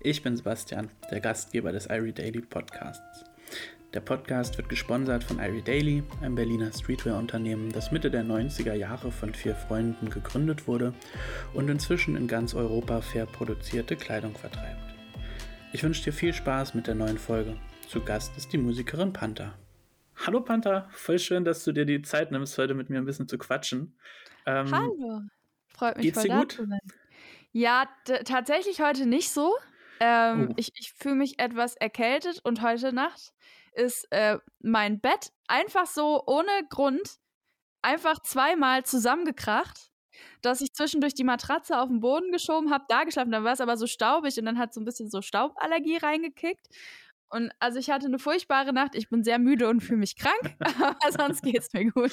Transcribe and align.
Ich 0.00 0.22
bin 0.22 0.36
Sebastian, 0.36 0.90
der 1.10 1.18
Gastgeber 1.18 1.72
des 1.72 1.86
Irie 1.86 2.12
Daily 2.12 2.40
Podcasts. 2.40 3.24
Der 3.92 3.98
Podcast 3.98 4.56
wird 4.56 4.68
gesponsert 4.68 5.24
von 5.24 5.40
Irie 5.40 5.60
Daily, 5.60 6.04
einem 6.22 6.36
Berliner 6.36 6.72
Streetwear-Unternehmen, 6.72 7.72
das 7.72 7.90
Mitte 7.90 8.08
der 8.08 8.22
90er 8.22 8.74
Jahre 8.74 9.10
von 9.10 9.34
vier 9.34 9.56
Freunden 9.56 10.08
gegründet 10.08 10.68
wurde 10.68 10.94
und 11.52 11.68
inzwischen 11.68 12.14
in 12.14 12.28
ganz 12.28 12.54
Europa 12.54 13.00
fair 13.00 13.26
produzierte 13.26 13.96
Kleidung 13.96 14.36
vertreibt. 14.36 14.94
Ich 15.72 15.82
wünsche 15.82 16.04
dir 16.04 16.12
viel 16.12 16.32
Spaß 16.32 16.74
mit 16.74 16.86
der 16.86 16.94
neuen 16.94 17.18
Folge. 17.18 17.56
Zu 17.88 18.00
Gast 18.00 18.36
ist 18.36 18.52
die 18.52 18.58
Musikerin 18.58 19.12
Panther. 19.12 19.58
Hallo 20.14 20.42
Panther, 20.42 20.88
voll 20.92 21.18
schön, 21.18 21.44
dass 21.44 21.64
du 21.64 21.72
dir 21.72 21.86
die 21.86 22.02
Zeit 22.02 22.30
nimmst, 22.30 22.56
heute 22.56 22.74
mit 22.74 22.88
mir 22.88 22.98
ein 22.98 23.04
bisschen 23.04 23.26
zu 23.26 23.36
quatschen. 23.36 23.98
Ähm, 24.46 24.70
Hallo, 24.70 25.22
freut 25.66 25.96
mich 25.96 26.06
geht's 26.06 26.20
voll 26.20 26.28
dir 26.28 26.36
gut? 26.38 26.60
Ja, 27.50 27.88
tatsächlich 28.24 28.80
heute 28.80 29.04
nicht 29.04 29.30
so. 29.30 29.56
Ähm, 30.00 30.48
oh. 30.50 30.54
Ich, 30.56 30.70
ich 30.74 30.92
fühle 30.92 31.16
mich 31.16 31.38
etwas 31.38 31.76
erkältet 31.76 32.40
und 32.44 32.62
heute 32.62 32.92
Nacht 32.92 33.32
ist 33.72 34.06
äh, 34.10 34.38
mein 34.60 35.00
Bett 35.00 35.32
einfach 35.46 35.86
so 35.86 36.22
ohne 36.26 36.50
Grund 36.68 37.18
einfach 37.82 38.20
zweimal 38.22 38.84
zusammengekracht, 38.84 39.90
dass 40.42 40.60
ich 40.60 40.72
zwischendurch 40.72 41.14
die 41.14 41.24
Matratze 41.24 41.78
auf 41.78 41.88
den 41.88 42.00
Boden 42.00 42.32
geschoben 42.32 42.70
habe, 42.70 42.84
da 42.88 43.04
geschlafen, 43.04 43.30
dann 43.30 43.44
war 43.44 43.52
es 43.52 43.60
aber 43.60 43.76
so 43.76 43.86
staubig 43.86 44.36
und 44.38 44.46
dann 44.46 44.58
hat 44.58 44.74
so 44.74 44.80
ein 44.80 44.84
bisschen 44.84 45.10
so 45.10 45.22
Stauballergie 45.22 45.96
reingekickt. 45.96 46.66
Und 47.30 47.52
also 47.60 47.78
ich 47.78 47.90
hatte 47.90 48.06
eine 48.06 48.18
furchtbare 48.18 48.72
Nacht, 48.72 48.94
ich 48.94 49.10
bin 49.10 49.22
sehr 49.22 49.38
müde 49.38 49.68
und 49.68 49.80
fühle 49.80 49.98
mich 49.98 50.16
krank, 50.16 50.56
aber 50.60 51.12
sonst 51.12 51.42
geht 51.44 51.58
es 51.58 51.72
mir 51.72 51.90
gut. 51.90 52.10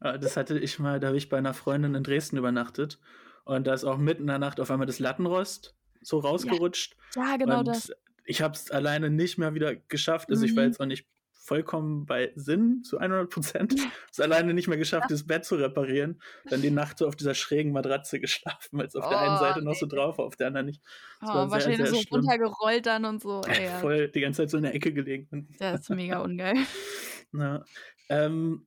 Das 0.00 0.36
hatte 0.36 0.58
ich 0.58 0.78
mal, 0.78 1.00
da 1.00 1.08
habe 1.08 1.16
ich 1.16 1.28
bei 1.28 1.38
einer 1.38 1.54
Freundin 1.54 1.94
in 1.94 2.02
Dresden 2.02 2.36
übernachtet 2.36 2.98
und 3.44 3.66
da 3.66 3.74
ist 3.74 3.84
auch 3.84 3.96
mitten 3.96 4.22
in 4.22 4.28
der 4.28 4.38
Nacht 4.38 4.60
auf 4.60 4.70
einmal 4.70 4.86
das 4.86 4.98
Lattenrost 4.98 5.76
so 6.06 6.18
rausgerutscht. 6.18 6.96
Ja, 7.14 7.30
ja 7.30 7.36
genau 7.36 7.58
und 7.60 7.68
das. 7.68 7.92
Ich 8.24 8.42
habe 8.42 8.54
es 8.54 8.70
alleine 8.70 9.10
nicht 9.10 9.38
mehr 9.38 9.54
wieder 9.54 9.76
geschafft. 9.76 10.30
Also 10.30 10.42
mhm. 10.42 10.50
ich 10.50 10.56
war 10.56 10.64
mhm. 10.64 10.70
jetzt 10.70 10.80
auch 10.80 10.86
nicht 10.86 11.06
vollkommen 11.32 12.06
bei 12.06 12.32
Sinn 12.34 12.82
zu 12.82 12.98
100 12.98 13.30
Prozent. 13.30 13.74
es 14.10 14.18
alleine 14.20 14.52
nicht 14.52 14.66
mehr 14.66 14.78
geschafft, 14.78 15.10
ja. 15.10 15.14
das 15.14 15.26
Bett 15.26 15.44
zu 15.44 15.54
reparieren. 15.54 16.20
Dann 16.50 16.60
die 16.60 16.70
Nacht 16.70 16.98
so 16.98 17.06
auf 17.06 17.14
dieser 17.14 17.34
schrägen 17.34 17.72
Matratze 17.72 18.18
geschlafen, 18.20 18.78
weil 18.78 18.86
es 18.86 18.96
auf 18.96 19.04
oh, 19.06 19.10
der 19.10 19.20
einen 19.20 19.36
oh, 19.36 19.38
Seite 19.38 19.62
noch 19.62 19.74
so 19.74 19.86
drauf 19.86 20.18
war, 20.18 20.26
auf 20.26 20.36
der 20.36 20.48
anderen 20.48 20.66
nicht. 20.66 20.82
Das 21.20 21.30
oh, 21.30 21.34
war 21.34 21.50
wahrscheinlich 21.50 21.78
sehr, 21.78 21.86
sehr 21.86 21.94
so 21.94 22.02
schlimm. 22.02 22.20
runtergerollt 22.20 22.86
dann 22.86 23.04
und 23.04 23.22
so. 23.22 23.42
Ey, 23.42 23.64
ja. 23.64 23.78
Voll 23.78 24.08
die 24.08 24.20
ganze 24.20 24.42
Zeit 24.42 24.50
so 24.50 24.56
in 24.56 24.64
der 24.64 24.74
Ecke 24.74 24.92
gelegen. 24.92 25.48
Das 25.58 25.82
ist 25.82 25.90
mega 25.90 26.18
ungeil. 26.18 26.56
Na, 27.32 27.64
ähm, 28.08 28.66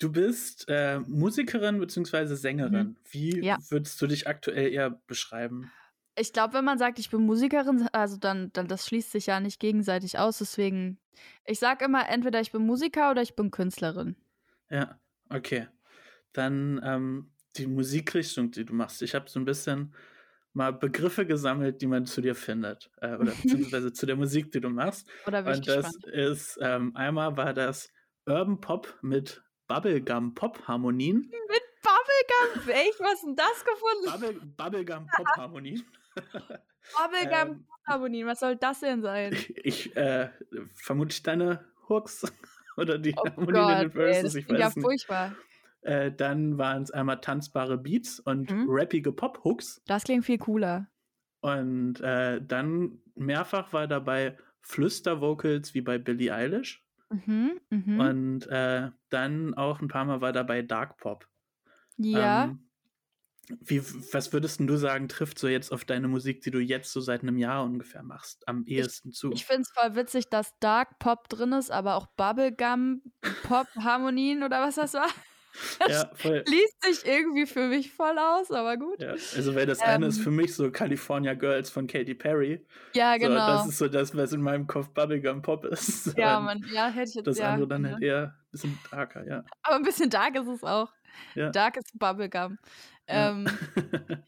Du 0.00 0.10
bist 0.10 0.64
äh, 0.68 0.98
Musikerin 1.00 1.78
bzw. 1.78 2.34
Sängerin. 2.34 2.72
Mhm. 2.72 2.96
Wie 3.10 3.44
ja. 3.44 3.58
würdest 3.68 4.00
du 4.00 4.06
dich 4.06 4.26
aktuell 4.26 4.72
eher 4.72 4.98
beschreiben? 5.06 5.70
Ich 6.16 6.32
glaube, 6.32 6.54
wenn 6.54 6.64
man 6.64 6.78
sagt, 6.78 6.98
ich 6.98 7.10
bin 7.10 7.24
Musikerin, 7.24 7.88
also 7.92 8.16
dann, 8.16 8.52
dann 8.52 8.68
das 8.68 8.86
schließt 8.86 9.12
sich 9.12 9.26
ja 9.26 9.40
nicht 9.40 9.60
gegenseitig 9.60 10.18
aus. 10.18 10.38
Deswegen, 10.38 10.98
ich 11.44 11.58
sage 11.58 11.84
immer, 11.84 12.08
entweder 12.08 12.40
ich 12.40 12.52
bin 12.52 12.66
Musiker 12.66 13.10
oder 13.10 13.22
ich 13.22 13.36
bin 13.36 13.50
Künstlerin. 13.50 14.16
Ja, 14.70 14.98
okay. 15.30 15.68
Dann 16.32 16.80
ähm, 16.84 17.32
die 17.56 17.66
Musikrichtung, 17.66 18.50
die 18.50 18.64
du 18.64 18.74
machst. 18.74 19.02
Ich 19.02 19.14
habe 19.14 19.28
so 19.28 19.40
ein 19.40 19.44
bisschen 19.44 19.94
mal 20.52 20.72
Begriffe 20.72 21.26
gesammelt, 21.26 21.80
die 21.80 21.86
man 21.86 22.06
zu 22.06 22.20
dir 22.20 22.34
findet. 22.34 22.90
Äh, 23.00 23.16
oder 23.16 23.32
beziehungsweise 23.42 23.92
zu 23.92 24.06
der 24.06 24.16
Musik, 24.16 24.52
die 24.52 24.60
du 24.60 24.68
machst. 24.68 25.08
Oder 25.26 25.38
Und 25.38 25.66
das 25.66 25.92
gespannt. 25.92 26.06
ist, 26.06 26.58
ähm, 26.60 26.94
einmal 26.96 27.36
war 27.36 27.54
das 27.54 27.90
Urban 28.26 28.60
Pop 28.60 28.98
mit 29.02 29.42
Bubblegum-Pop-Harmonien. 29.68 31.18
Mit 31.20 31.62
Bubblegum? 31.82 32.70
Echt, 32.70 33.00
was 33.00 33.22
denn 33.22 33.36
das 33.36 33.64
gefunden? 33.64 34.10
Bubble, 34.10 34.52
Bubblegum-Pop-Harmonien. 34.56 35.84
Bubblegum-Pop-Harmonien, 36.96 38.26
was 38.26 38.40
soll 38.40 38.56
das 38.56 38.80
denn 38.80 39.02
sein? 39.02 39.32
Ich, 39.62 39.94
äh, 39.96 40.30
vermute 40.74 41.22
deine 41.22 41.64
Hooks 41.88 42.24
oder 42.76 42.98
die 42.98 43.14
oh 43.16 43.24
Harmonien 43.24 43.54
Gott, 43.54 43.72
in 43.74 43.78
den 43.80 43.90
Verses, 43.92 44.34
ey, 44.34 44.40
ich 44.42 44.48
weiß 44.48 44.58
ja, 44.58 44.66
nicht. 44.68 44.80
furchtbar. 44.80 45.36
Äh, 45.82 46.12
dann 46.12 46.58
waren 46.58 46.82
es 46.82 46.90
einmal 46.90 47.20
tanzbare 47.20 47.78
Beats 47.78 48.20
und 48.20 48.50
Mhm. 48.50 48.66
rappige 48.68 49.12
Pop-Hooks. 49.12 49.82
Das 49.86 50.04
klingt 50.04 50.24
viel 50.24 50.38
cooler. 50.38 50.88
Und 51.40 52.00
äh, 52.00 52.40
dann 52.42 52.98
mehrfach 53.14 53.72
war 53.72 53.86
dabei 53.86 54.36
Flüster-Vocals 54.60 55.72
wie 55.74 55.80
bei 55.80 55.96
Billie 55.98 56.34
Eilish. 56.34 56.84
Mhm, 57.08 57.60
mhm. 57.70 58.00
Und 58.00 58.46
äh, 58.48 58.90
dann 59.08 59.54
auch 59.54 59.80
ein 59.80 59.88
paar 59.88 60.04
Mal 60.04 60.20
war 60.20 60.32
dabei 60.32 60.62
Dark 60.62 60.98
Pop. 60.98 61.26
Ja. 61.96 62.44
Ähm, 62.44 62.69
wie, 63.60 63.82
was 64.12 64.32
würdest 64.32 64.60
denn 64.60 64.66
du 64.66 64.76
sagen, 64.76 65.08
trifft 65.08 65.38
so 65.38 65.48
jetzt 65.48 65.72
auf 65.72 65.84
deine 65.84 66.08
Musik, 66.08 66.42
die 66.42 66.50
du 66.50 66.58
jetzt 66.60 66.92
so 66.92 67.00
seit 67.00 67.22
einem 67.22 67.38
Jahr 67.38 67.64
ungefähr 67.64 68.02
machst, 68.02 68.46
am 68.48 68.64
ehesten 68.66 69.12
zu? 69.12 69.32
Ich 69.32 69.44
finde 69.46 69.62
es 69.62 69.70
voll 69.70 69.94
witzig, 69.96 70.28
dass 70.28 70.58
Dark 70.60 70.98
Pop 70.98 71.28
drin 71.28 71.52
ist, 71.52 71.70
aber 71.70 71.96
auch 71.96 72.06
Bubblegum 72.16 73.02
Pop 73.44 73.66
Harmonien 73.76 74.42
oder 74.42 74.60
was 74.62 74.76
das 74.76 74.94
war. 74.94 75.08
Das 75.80 75.88
ja, 75.90 76.10
voll. 76.14 76.44
liest 76.46 76.80
sich 76.84 77.04
irgendwie 77.12 77.44
für 77.44 77.66
mich 77.66 77.92
voll 77.92 78.16
aus, 78.20 78.52
aber 78.52 78.76
gut. 78.76 79.00
Ja, 79.02 79.10
also 79.10 79.54
weil 79.56 79.66
das 79.66 79.80
eine 79.80 80.06
ist 80.06 80.18
Ähm. 80.18 80.22
für 80.24 80.30
mich 80.30 80.54
so 80.54 80.70
California 80.70 81.34
Girls 81.34 81.70
von 81.70 81.88
Katy 81.88 82.14
Perry. 82.14 82.64
Ja, 82.94 83.14
So, 83.14 83.26
genau. 83.26 83.46
das 83.48 83.66
ist 83.66 83.78
so 83.78 83.88
das, 83.88 84.16
was 84.16 84.32
in 84.32 84.42
meinem 84.42 84.68
Kopf 84.68 84.90
Bubblegum 84.90 85.42
Pop 85.42 85.64
ist. 85.64 86.16
ja, 86.16 86.38
man, 86.38 86.64
ja, 86.72 86.88
hätte 86.88 87.08
ich 87.10 87.14
jetzt 87.16 87.26
Das 87.26 87.40
andere 87.40 87.66
dann 87.66 87.84
halt 87.84 88.00
eher 88.00 88.22
ein 88.26 88.50
bisschen 88.52 88.78
darker, 88.92 89.26
ja. 89.26 89.42
Aber 89.62 89.74
ein 89.76 89.82
bisschen 89.82 90.08
dark 90.08 90.36
ist 90.36 90.46
es 90.46 90.62
auch. 90.62 90.92
Ja. 91.34 91.50
Dark 91.50 91.76
ist 91.76 91.98
Bubblegum. 91.98 92.58
Ja. 93.08 93.30
Ähm, 93.30 93.46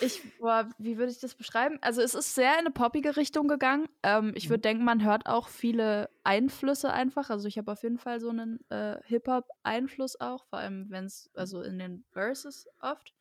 ich, 0.00 0.22
boah, 0.38 0.68
wie 0.78 0.96
würde 0.98 1.10
ich 1.12 1.18
das 1.20 1.34
beschreiben? 1.34 1.78
Also 1.80 2.02
es 2.02 2.14
ist 2.14 2.34
sehr 2.34 2.52
in 2.54 2.60
eine 2.60 2.70
poppige 2.70 3.16
Richtung 3.16 3.48
gegangen. 3.48 3.88
Ähm, 4.02 4.32
ich 4.36 4.46
Mhm. 4.46 4.50
würde 4.50 4.60
denken, 4.62 4.84
man 4.84 5.04
hört 5.04 5.26
auch 5.26 5.48
viele 5.48 6.10
Einflüsse 6.24 6.92
einfach. 6.92 7.30
Also 7.30 7.48
ich 7.48 7.58
habe 7.58 7.72
auf 7.72 7.82
jeden 7.82 7.98
Fall 7.98 8.20
so 8.20 8.28
einen 8.30 8.60
äh, 8.70 8.98
Hip-Hop-Einfluss 9.04 10.20
auch, 10.20 10.44
vor 10.46 10.58
allem 10.60 10.86
wenn 10.90 11.04
es, 11.06 11.30
also 11.34 11.62
in 11.62 11.78
den 11.78 12.04
Verses 12.12 12.68
oft. 12.80 13.14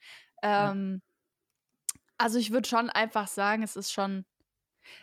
Ja. 0.43 0.71
Ähm, 0.71 1.01
Also 2.17 2.39
ich 2.39 2.51
würde 2.51 2.67
schon 2.67 2.89
einfach 2.89 3.27
sagen, 3.27 3.63
es 3.63 3.75
ist 3.75 3.91
schon, 3.91 4.25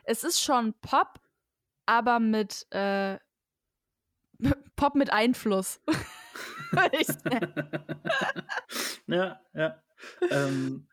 es 0.04 0.24
ist 0.24 0.40
schon 0.42 0.74
Pop, 0.80 1.20
aber 1.86 2.18
mit 2.20 2.66
äh, 2.72 3.18
Pop 4.76 4.94
mit 4.94 5.12
Einfluss. 5.12 5.80
Sagen. 6.74 7.54
ja, 9.06 9.40
ja. 9.54 9.82
Ähm, 10.30 10.86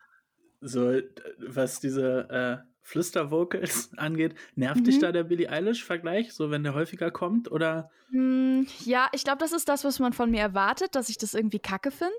so, 0.62 0.94
was 1.40 1.80
diese 1.80 2.30
äh, 2.30 2.58
Flüster-Vocals 2.82 3.92
angeht, 3.98 4.36
nervt 4.56 4.86
dich 4.88 4.98
Mhm. 4.98 5.02
da 5.02 5.12
der 5.12 5.24
Billie 5.24 5.50
Eilish-Vergleich, 5.50 6.34
so 6.34 6.52
wenn 6.52 6.64
der 6.64 6.74
häufiger 6.74 7.12
kommt? 7.12 7.52
Oder 7.52 7.90
Hm, 8.10 8.68
ja, 8.86 9.10
ich 9.14 9.24
glaube, 9.24 9.40
das 9.40 9.52
ist 9.54 9.70
das, 9.70 9.84
was 9.84 10.00
man 10.00 10.14
von 10.14 10.30
mir 10.32 10.42
erwartet, 10.42 10.96
dass 10.96 11.10
ich 11.10 11.18
das 11.18 11.34
irgendwie 11.34 11.60
kacke 11.60 11.92
finde. 11.92 12.16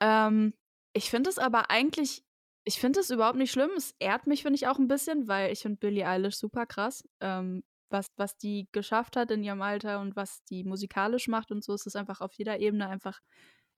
Ähm, 0.00 0.54
ich 0.92 1.10
finde 1.10 1.30
es 1.30 1.38
aber 1.38 1.70
eigentlich, 1.70 2.24
ich 2.64 2.78
finde 2.80 3.00
es 3.00 3.10
überhaupt 3.10 3.38
nicht 3.38 3.52
schlimm. 3.52 3.70
Es 3.76 3.94
ehrt 3.98 4.26
mich, 4.26 4.42
finde 4.42 4.56
ich, 4.56 4.66
auch 4.66 4.78
ein 4.78 4.88
bisschen, 4.88 5.28
weil 5.28 5.52
ich 5.52 5.60
finde 5.60 5.78
Billie 5.78 6.06
Eilish 6.06 6.36
super 6.36 6.66
krass. 6.66 7.04
Ähm, 7.20 7.62
was, 7.90 8.06
was 8.16 8.36
die 8.38 8.68
geschafft 8.72 9.16
hat 9.16 9.30
in 9.30 9.42
ihrem 9.42 9.62
Alter 9.62 10.00
und 10.00 10.16
was 10.16 10.44
die 10.44 10.64
musikalisch 10.64 11.28
macht 11.28 11.50
und 11.50 11.64
so, 11.64 11.74
ist 11.74 11.86
es 11.86 11.96
einfach 11.96 12.20
auf 12.20 12.32
jeder 12.34 12.58
Ebene 12.60 12.88
einfach 12.88 13.20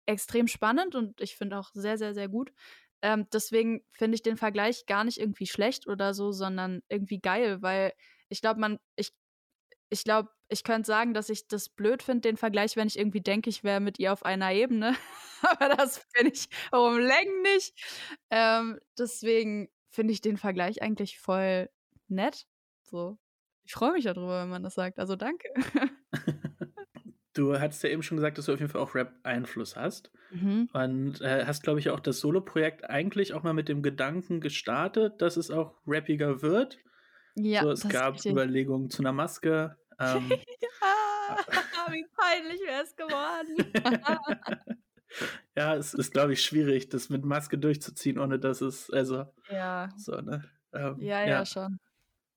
extrem 0.07 0.49
spannend 0.49 0.95
und 0.95 1.21
ich 1.21 1.37
finde 1.37 1.59
auch 1.59 1.71
sehr, 1.75 1.99
sehr, 1.99 2.15
sehr 2.15 2.29
gut. 2.29 2.53
Ähm, 3.03 3.27
deswegen 3.33 3.85
finde 3.93 4.15
ich 4.17 4.23
den 4.23 4.37
Vergleich 4.37 4.87
gar 4.87 5.05
nicht 5.05 5.19
irgendwie 5.19 5.47
schlecht 5.47 5.89
oder 5.89 6.15
so, 6.15 6.33
sondern 6.33 6.83
irgendwie 6.89 7.21
geil, 7.21 7.63
weil 7.63 7.93
ich 8.29 8.41
glaube, 8.41 8.61
man, 8.61 8.79
ich, 8.97 9.13
ich 9.91 10.05
glaube, 10.05 10.31
ich 10.49 10.65
könnte 10.65 10.87
sagen, 10.87 11.15
dass 11.15 11.29
ich 11.31 11.49
das 11.49 11.69
blöd 11.69 12.03
finde, 12.03 12.23
den 12.23 12.37
Vergleich, 12.37 12.77
wenn 12.77 12.89
ich 12.89 12.99
irgendwie 12.99 13.21
denke, 13.23 13.51
ich 13.51 13.65
wäre 13.65 13.81
mit 13.81 13.99
ihr 13.99 14.13
auf 14.13 14.25
einer 14.25 14.53
Ebene. 14.53 14.95
Aber 15.43 15.69
das 15.71 16.07
bin 16.13 16.29
ich 16.29 16.49
um 16.71 16.99
Längen 16.99 17.43
nicht. 17.43 17.75
Ähm, 18.31 18.79
deswegen 18.99 19.69
finde 19.91 20.13
ich 20.13 20.21
den 20.21 20.37
Vergleich 20.37 20.83
eigentlich 20.83 21.19
voll 21.19 21.69
nett. 22.09 22.47
So. 22.83 23.19
Ich 23.65 23.73
freue 23.73 23.93
mich 23.93 24.05
darüber, 24.05 24.43
wenn 24.43 24.49
man 24.49 24.63
das 24.63 24.75
sagt. 24.75 24.99
Also 24.99 25.17
danke. 25.17 25.49
du 27.35 27.59
hattest 27.59 27.83
ja 27.83 27.91
eben 27.91 28.03
schon 28.03 28.17
gesagt, 28.17 28.39
dass 28.39 28.47
du 28.47 28.53
auf 28.53 28.61
jeden 28.61 28.71
Fall 28.71 28.81
auch 28.81 28.95
Rap-Einfluss 28.95 29.77
hast. 29.77 30.11
Mhm. 30.31 30.69
Und 30.73 31.21
äh, 31.21 31.45
hast, 31.47 31.63
glaube 31.63 31.81
ich, 31.81 31.91
auch 31.91 32.01
das 32.01 32.21
Solo-Projekt 32.21 32.89
eigentlich 32.89 33.35
auch 33.35 33.43
mal 33.43 33.55
mit 33.55 33.69
dem 33.69 33.83
Gedanken 33.83 34.41
gestartet, 34.41 35.21
dass 35.21 35.37
es 35.37 35.51
auch 35.51 35.75
rappiger 35.87 36.43
wird. 36.43 36.79
Ja, 37.35 37.63
so, 37.63 37.71
es 37.71 37.89
gab. 37.89 38.25
Überlegungen 38.25 38.91
zu 38.91 39.03
einer 39.03 39.13
Maske. 39.13 39.77
Ähm, 39.99 40.33
Ah, 41.35 41.91
wie 41.91 42.07
peinlich 42.17 42.61
wäre 42.61 42.83
es 42.83 42.95
geworden. 42.95 43.57
ja, 45.57 45.75
es 45.77 45.95
ist, 45.95 46.13
glaube 46.13 46.33
ich, 46.33 46.43
schwierig, 46.43 46.89
das 46.89 47.09
mit 47.09 47.25
Maske 47.25 47.59
durchzuziehen, 47.59 48.19
ohne 48.19 48.39
dass 48.39 48.61
es, 48.61 48.91
also, 48.91 49.25
ja. 49.49 49.89
so, 49.97 50.21
ne? 50.21 50.45
Ähm, 50.75 50.97
ja, 51.01 51.27
ja, 51.27 51.47
schon. 51.47 51.79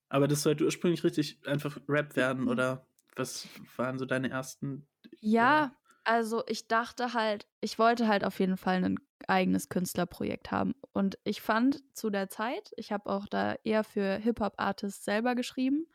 Aber 0.08 0.28
das 0.28 0.42
sollte 0.42 0.64
ursprünglich 0.64 1.04
richtig 1.04 1.40
einfach 1.46 1.78
Rap 1.88 2.16
werden, 2.16 2.48
oder 2.48 2.86
was 3.16 3.48
waren 3.76 3.98
so 3.98 4.04
deine 4.04 4.30
ersten? 4.30 4.86
Ja, 5.20 5.72
also 6.04 6.44
ich 6.46 6.68
dachte 6.68 7.14
halt, 7.14 7.46
ich 7.60 7.78
wollte 7.78 8.06
halt 8.06 8.24
auf 8.24 8.38
jeden 8.38 8.56
Fall 8.56 8.76
einen, 8.76 8.98
eigenes 9.28 9.68
Künstlerprojekt 9.68 10.50
haben. 10.50 10.74
Und 10.92 11.18
ich 11.24 11.40
fand 11.40 11.82
zu 11.96 12.10
der 12.10 12.28
Zeit, 12.28 12.70
ich 12.76 12.92
habe 12.92 13.10
auch 13.10 13.26
da 13.26 13.56
eher 13.64 13.84
für 13.84 14.16
Hip-Hop-Artists 14.16 15.04
selber 15.04 15.34
geschrieben 15.34 15.86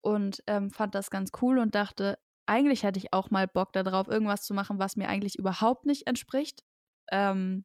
und 0.00 0.42
ähm, 0.46 0.70
fand 0.70 0.94
das 0.94 1.10
ganz 1.10 1.30
cool 1.40 1.58
und 1.58 1.74
dachte, 1.74 2.18
eigentlich 2.46 2.82
hätte 2.82 2.98
ich 2.98 3.12
auch 3.12 3.30
mal 3.30 3.46
Bock 3.46 3.72
darauf, 3.72 4.08
irgendwas 4.08 4.42
zu 4.42 4.54
machen, 4.54 4.78
was 4.78 4.96
mir 4.96 5.08
eigentlich 5.08 5.38
überhaupt 5.38 5.86
nicht 5.86 6.06
entspricht. 6.06 6.64
Ähm, 7.10 7.64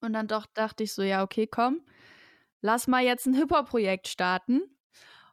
und 0.00 0.12
dann 0.14 0.26
doch 0.26 0.46
dachte 0.46 0.82
ich 0.82 0.92
so, 0.94 1.02
ja, 1.02 1.22
okay, 1.22 1.46
komm, 1.46 1.82
lass 2.60 2.88
mal 2.88 3.04
jetzt 3.04 3.26
ein 3.26 3.34
Hip-Hop-Projekt 3.34 4.08
starten. 4.08 4.62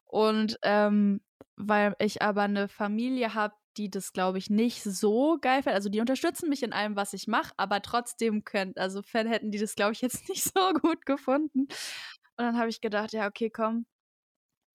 Und 0.09 0.57
ähm, 0.63 1.21
weil 1.55 1.95
ich 1.99 2.21
aber 2.21 2.43
eine 2.43 2.67
Familie 2.67 3.33
habe, 3.35 3.53
die 3.77 3.89
das, 3.89 4.13
glaube 4.13 4.37
ich, 4.39 4.49
nicht 4.49 4.83
so 4.83 5.37
geil 5.39 5.63
finden. 5.63 5.75
Also 5.75 5.89
die 5.89 6.01
unterstützen 6.01 6.49
mich 6.49 6.63
in 6.63 6.73
allem, 6.73 6.95
was 6.95 7.13
ich 7.13 7.27
mache, 7.27 7.53
aber 7.57 7.81
trotzdem 7.81 8.43
können, 8.43 8.73
also 8.75 9.01
Fan 9.03 9.27
hätten 9.27 9.51
die 9.51 9.59
das, 9.59 9.75
glaube 9.75 9.93
ich, 9.93 10.01
jetzt 10.01 10.27
nicht 10.29 10.43
so 10.43 10.73
gut 10.73 11.05
gefunden. 11.05 11.61
Und 11.61 12.45
dann 12.45 12.57
habe 12.57 12.69
ich 12.69 12.81
gedacht, 12.81 13.13
ja, 13.13 13.27
okay, 13.27 13.49
komm, 13.49 13.85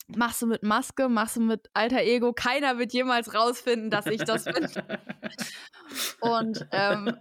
machst 0.09 0.43
du 0.43 0.47
mit 0.47 0.63
Maske, 0.63 1.09
machst 1.09 1.37
du 1.37 1.41
mit 1.41 1.69
alter 1.73 2.03
Ego. 2.03 2.33
Keiner 2.33 2.79
wird 2.79 2.93
jemals 2.93 3.35
rausfinden, 3.35 3.91
dass 3.91 4.07
ich 4.07 4.23
das 4.23 4.45
bin. 4.45 4.69
und 6.21 6.67
ähm, 6.73 7.17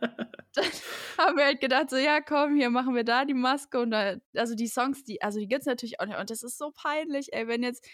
dann 0.54 0.66
haben 1.18 1.38
wir 1.38 1.46
halt 1.46 1.62
gedacht, 1.62 1.90
so, 1.90 1.98
ja, 1.98 2.22
komm, 2.22 2.56
hier 2.56 2.70
machen 2.70 2.96
wir 2.96 3.04
da 3.04 3.26
die 3.26 3.34
Maske. 3.34 3.80
Und 3.80 3.92
da, 3.92 4.16
also 4.36 4.56
die 4.56 4.68
Songs, 4.68 5.04
die, 5.04 5.22
also 5.22 5.40
die 5.40 5.48
gibt 5.48 5.62
es 5.62 5.68
natürlich 5.68 6.00
auch 6.00 6.06
nicht. 6.06 6.20
Und 6.20 6.30
das 6.30 6.44
ist 6.44 6.58
so 6.58 6.72
peinlich, 6.72 7.34
ey, 7.34 7.48
wenn 7.48 7.64
jetzt 7.64 7.88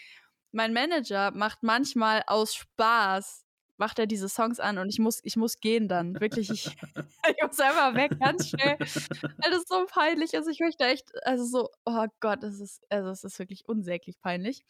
mein 0.52 0.72
Manager 0.72 1.30
macht 1.32 1.62
manchmal 1.62 2.22
aus 2.26 2.54
Spaß 2.54 3.44
macht 3.80 3.98
er 3.98 4.06
diese 4.06 4.28
Songs 4.28 4.60
an 4.60 4.78
und 4.78 4.88
ich 4.90 5.00
muss, 5.00 5.20
ich 5.24 5.36
muss 5.36 5.58
gehen 5.58 5.88
dann. 5.88 6.20
Wirklich, 6.20 6.50
ich, 6.50 6.66
ich 7.36 7.42
muss 7.42 7.58
einfach 7.58 7.94
weg, 7.94 8.12
ganz 8.20 8.48
schnell. 8.48 8.78
Weil 8.78 9.50
das 9.50 9.64
so 9.66 9.86
peinlich 9.88 10.34
ist. 10.34 10.46
Ich 10.46 10.60
möchte 10.60 10.84
echt, 10.84 11.10
also 11.26 11.44
so, 11.44 11.68
oh 11.86 12.06
Gott, 12.20 12.42
das 12.42 12.60
ist, 12.60 12.84
also 12.90 13.10
es 13.10 13.24
ist 13.24 13.38
wirklich 13.40 13.66
unsäglich 13.66 14.20
peinlich. 14.20 14.62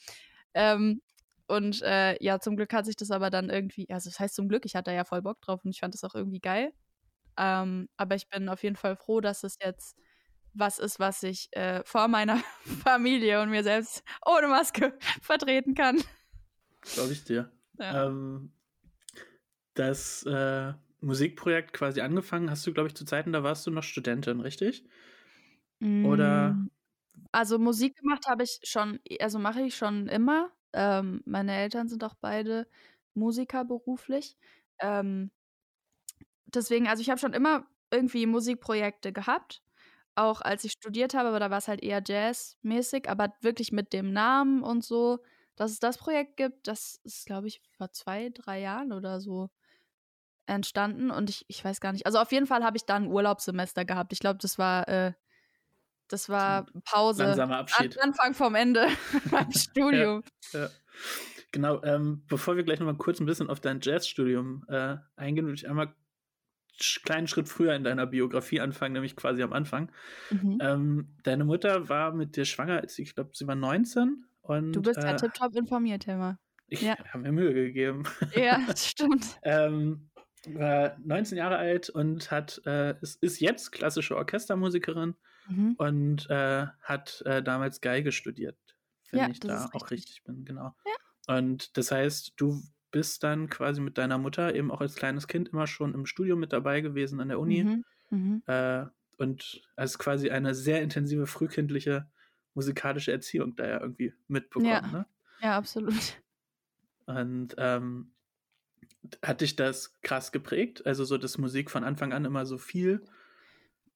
Ähm, 0.55 1.03
und 1.49 1.83
äh, 1.83 2.17
ja, 2.23 2.39
zum 2.39 2.57
Glück 2.57 2.73
hat 2.73 2.87
sich 2.87 2.97
das 2.97 3.11
aber 3.11 3.29
dann 3.29 3.51
irgendwie, 3.51 3.91
also 3.91 4.09
das 4.09 4.21
heißt 4.21 4.37
zum 4.37 4.49
Glück, 4.49 4.65
ich 4.65 4.77
hatte 4.77 4.93
ja 4.93 5.05
voll 5.05 5.21
Bock 5.21 5.41
drauf 5.41 5.65
und 5.65 5.73
ich 5.73 5.81
fand 5.81 5.93
das 5.93 6.05
auch 6.05 6.15
irgendwie 6.15 6.41
geil. 6.41 6.73
Ähm, 7.37 7.89
aber 7.97 8.15
ich 8.15 8.29
bin 8.29 8.49
auf 8.49 8.62
jeden 8.62 8.77
Fall 8.77 8.97
froh, 8.97 9.21
dass 9.21 9.43
es 9.43 9.57
jetzt 9.62 9.97
was 10.53 10.79
ist, 10.79 11.01
was 11.01 11.23
ich 11.25 11.49
äh, 11.53 11.83
vor 11.85 12.07
meiner 12.07 12.39
Familie 12.85 13.43
und 13.43 13.51
mir 13.51 13.65
selbst 13.65 14.05
ohne 14.25 14.47
Maske 14.47 14.97
vertreten 15.21 15.75
kann. 15.75 16.01
Glaube 16.81 17.12
ich 17.12 17.25
dir. 17.25 17.51
Ja. 17.79 18.07
Ähm, 18.07 18.53
das 19.81 20.25
äh, 20.25 20.73
Musikprojekt 21.00 21.73
quasi 21.73 22.00
angefangen 22.00 22.50
hast 22.50 22.67
du, 22.67 22.73
glaube 22.73 22.88
ich, 22.88 22.94
zu 22.94 23.05
Zeiten, 23.05 23.32
da 23.32 23.43
warst 23.43 23.67
du 23.67 23.71
noch 23.71 23.82
Studentin, 23.82 24.41
richtig? 24.41 24.85
Oder? 26.05 26.53
Mm, 26.53 26.71
also 27.32 27.59
Musik 27.59 27.97
gemacht 27.97 28.27
habe 28.29 28.43
ich 28.44 28.61
schon, 28.65 29.00
also 29.21 29.38
mache 29.38 29.62
ich 29.62 29.77
schon 29.77 30.09
immer. 30.09 30.50
Ähm, 30.73 31.23
meine 31.25 31.56
Eltern 31.56 31.88
sind 31.88 32.05
auch 32.05 32.15
beide 32.21 32.69
Musiker 33.15 33.65
beruflich. 33.65 34.37
Ähm, 34.81 35.31
deswegen, 36.47 36.87
also 36.87 37.00
ich 37.00 37.11
habe 37.11 37.21
schon 37.21 37.33
immer 37.33 37.67
irgendwie 37.91 38.26
Musikprojekte 38.26 39.12
gehabt, 39.12 39.62
auch 40.15 40.43
als 40.43 40.65
ich 40.65 40.73
studiert 40.73 41.15
habe, 41.15 41.31
aber 41.31 41.41
da 41.41 41.50
war 41.50 41.59
es 41.59 41.69
halt 41.69 41.83
eher 41.83 42.03
jazzmäßig, 42.06 43.09
aber 43.09 43.33
wirklich 43.41 43.73
mit 43.73 43.93
dem 43.93 44.12
Namen 44.12 44.62
und 44.62 44.85
so, 44.85 45.21
dass 45.56 45.73
es 45.73 45.81
das 45.81 45.99
Projekt 45.99 46.37
gibt, 46.37 46.69
das 46.69 47.00
ist, 47.05 47.26
glaube 47.26 47.49
ich, 47.49 47.62
vor 47.76 47.91
zwei, 47.93 48.31
drei 48.31 48.61
Jahren 48.61 48.93
oder 48.93 49.21
so 49.21 49.50
entstanden 50.46 51.10
und 51.10 51.31
ich, 51.31 51.44
ich 51.48 51.64
weiß 51.64 51.81
gar 51.81 51.92
nicht. 51.92 52.06
Also 52.06 52.19
auf 52.19 52.32
jeden 52.32 52.46
Fall 52.46 52.64
habe 52.64 52.76
ich 52.76 52.84
dann 52.84 53.04
ein 53.04 53.10
Urlaubssemester 53.10 53.84
gehabt. 53.84 54.12
Ich 54.12 54.19
glaube, 54.19 54.38
das 54.40 54.58
war 54.58 54.88
äh, 54.88 55.12
das 56.10 56.28
war 56.28 56.66
Pause. 56.84 57.22
Langsamer 57.22 57.58
Abschied. 57.58 57.98
An 57.98 58.10
Anfang 58.10 58.34
vom 58.34 58.54
Ende 58.54 58.88
beim 59.31 59.52
Studium. 59.52 60.22
Ja, 60.52 60.60
ja. 60.60 60.69
Genau, 61.52 61.82
ähm, 61.82 62.22
bevor 62.28 62.56
wir 62.56 62.64
gleich 62.64 62.81
nochmal 62.81 62.96
kurz 62.96 63.20
ein 63.20 63.26
bisschen 63.26 63.48
auf 63.48 63.60
dein 63.60 63.81
Jazzstudium 63.81 64.64
äh, 64.69 64.96
eingehen, 65.16 65.46
würde 65.46 65.56
ich 65.56 65.69
einmal 65.69 65.87
einen 65.87 65.96
kleinen 67.04 67.26
Schritt 67.26 67.48
früher 67.48 67.75
in 67.75 67.84
deiner 67.84 68.06
Biografie 68.06 68.60
anfangen, 68.60 68.92
nämlich 68.92 69.16
quasi 69.16 69.42
am 69.42 69.52
Anfang. 69.52 69.90
Mhm. 70.31 70.58
Ähm, 70.60 71.16
deine 71.22 71.44
Mutter 71.44 71.88
war 71.88 72.12
mit 72.12 72.37
dir 72.37 72.44
schwanger, 72.44 72.81
als 72.81 72.98
ich 72.98 73.14
glaube, 73.14 73.31
sie 73.34 73.46
war 73.46 73.56
19. 73.56 74.25
Und, 74.42 74.72
du 74.72 74.82
bist 74.82 75.02
ja 75.02 75.12
äh, 75.12 75.16
tiptop 75.16 75.54
informiert, 75.56 76.06
Helma. 76.06 76.38
Ich 76.69 76.82
ja. 76.82 76.96
habe 77.12 77.25
mir 77.25 77.32
Mühe 77.32 77.52
gegeben. 77.52 78.04
Ja, 78.34 78.60
das 78.66 78.87
stimmt. 78.87 79.38
ähm, 79.42 80.10
war 80.48 80.96
19 81.04 81.38
Jahre 81.38 81.56
alt 81.58 81.90
und 81.90 82.31
hat, 82.31 82.62
äh, 82.66 82.94
ist, 83.00 83.22
ist 83.22 83.40
jetzt 83.40 83.72
klassische 83.72 84.16
Orchestermusikerin 84.16 85.14
mhm. 85.48 85.75
und 85.78 86.31
äh, 86.31 86.66
hat 86.82 87.22
äh, 87.26 87.42
damals 87.42 87.81
Geige 87.81 88.12
studiert, 88.12 88.56
wenn 89.10 89.20
ja, 89.20 89.28
ich 89.28 89.40
da 89.40 89.69
auch 89.72 89.90
richtig 89.90 90.22
bin, 90.25 90.44
genau. 90.44 90.75
Ja. 90.87 91.37
Und 91.37 91.76
das 91.76 91.92
heißt, 91.92 92.34
du 92.37 92.62
bist 92.90 93.22
dann 93.22 93.48
quasi 93.48 93.81
mit 93.81 93.98
deiner 93.98 94.19
Mutter 94.19 94.54
eben 94.54 94.70
auch 94.70 94.81
als 94.81 94.94
kleines 94.94 95.28
Kind 95.28 95.50
immer 95.50 95.66
schon 95.66 95.94
im 95.94 96.06
Studium 96.06 96.40
mit 96.40 96.52
dabei 96.52 96.81
gewesen 96.81 97.20
an 97.20 97.28
der 97.28 97.38
Uni. 97.38 97.64
Mhm. 97.64 97.84
Mhm. 98.10 98.42
Äh, 98.46 98.87
und 99.16 99.62
als 99.76 99.98
quasi 99.98 100.31
eine 100.31 100.54
sehr 100.54 100.82
intensive 100.82 101.26
frühkindliche 101.26 102.08
musikalische 102.54 103.12
Erziehung 103.12 103.54
da 103.54 103.69
ja 103.69 103.81
irgendwie 103.81 104.12
mitbekommen. 104.28 104.70
Ja, 104.70 104.87
ne? 104.87 105.06
ja 105.40 105.56
absolut. 105.56 106.20
Und 107.06 107.54
ähm, 107.58 108.12
hat 109.23 109.41
dich 109.41 109.56
das 109.56 110.00
krass 110.02 110.32
geprägt? 110.32 110.87
Also 110.87 111.05
so, 111.05 111.19
dass 111.19 111.38
Musik 111.38 111.70
von 111.70 111.85
Anfang 111.85 112.12
an 112.12 112.25
immer 112.25 112.47
so 112.47 112.58
viel? 112.58 113.02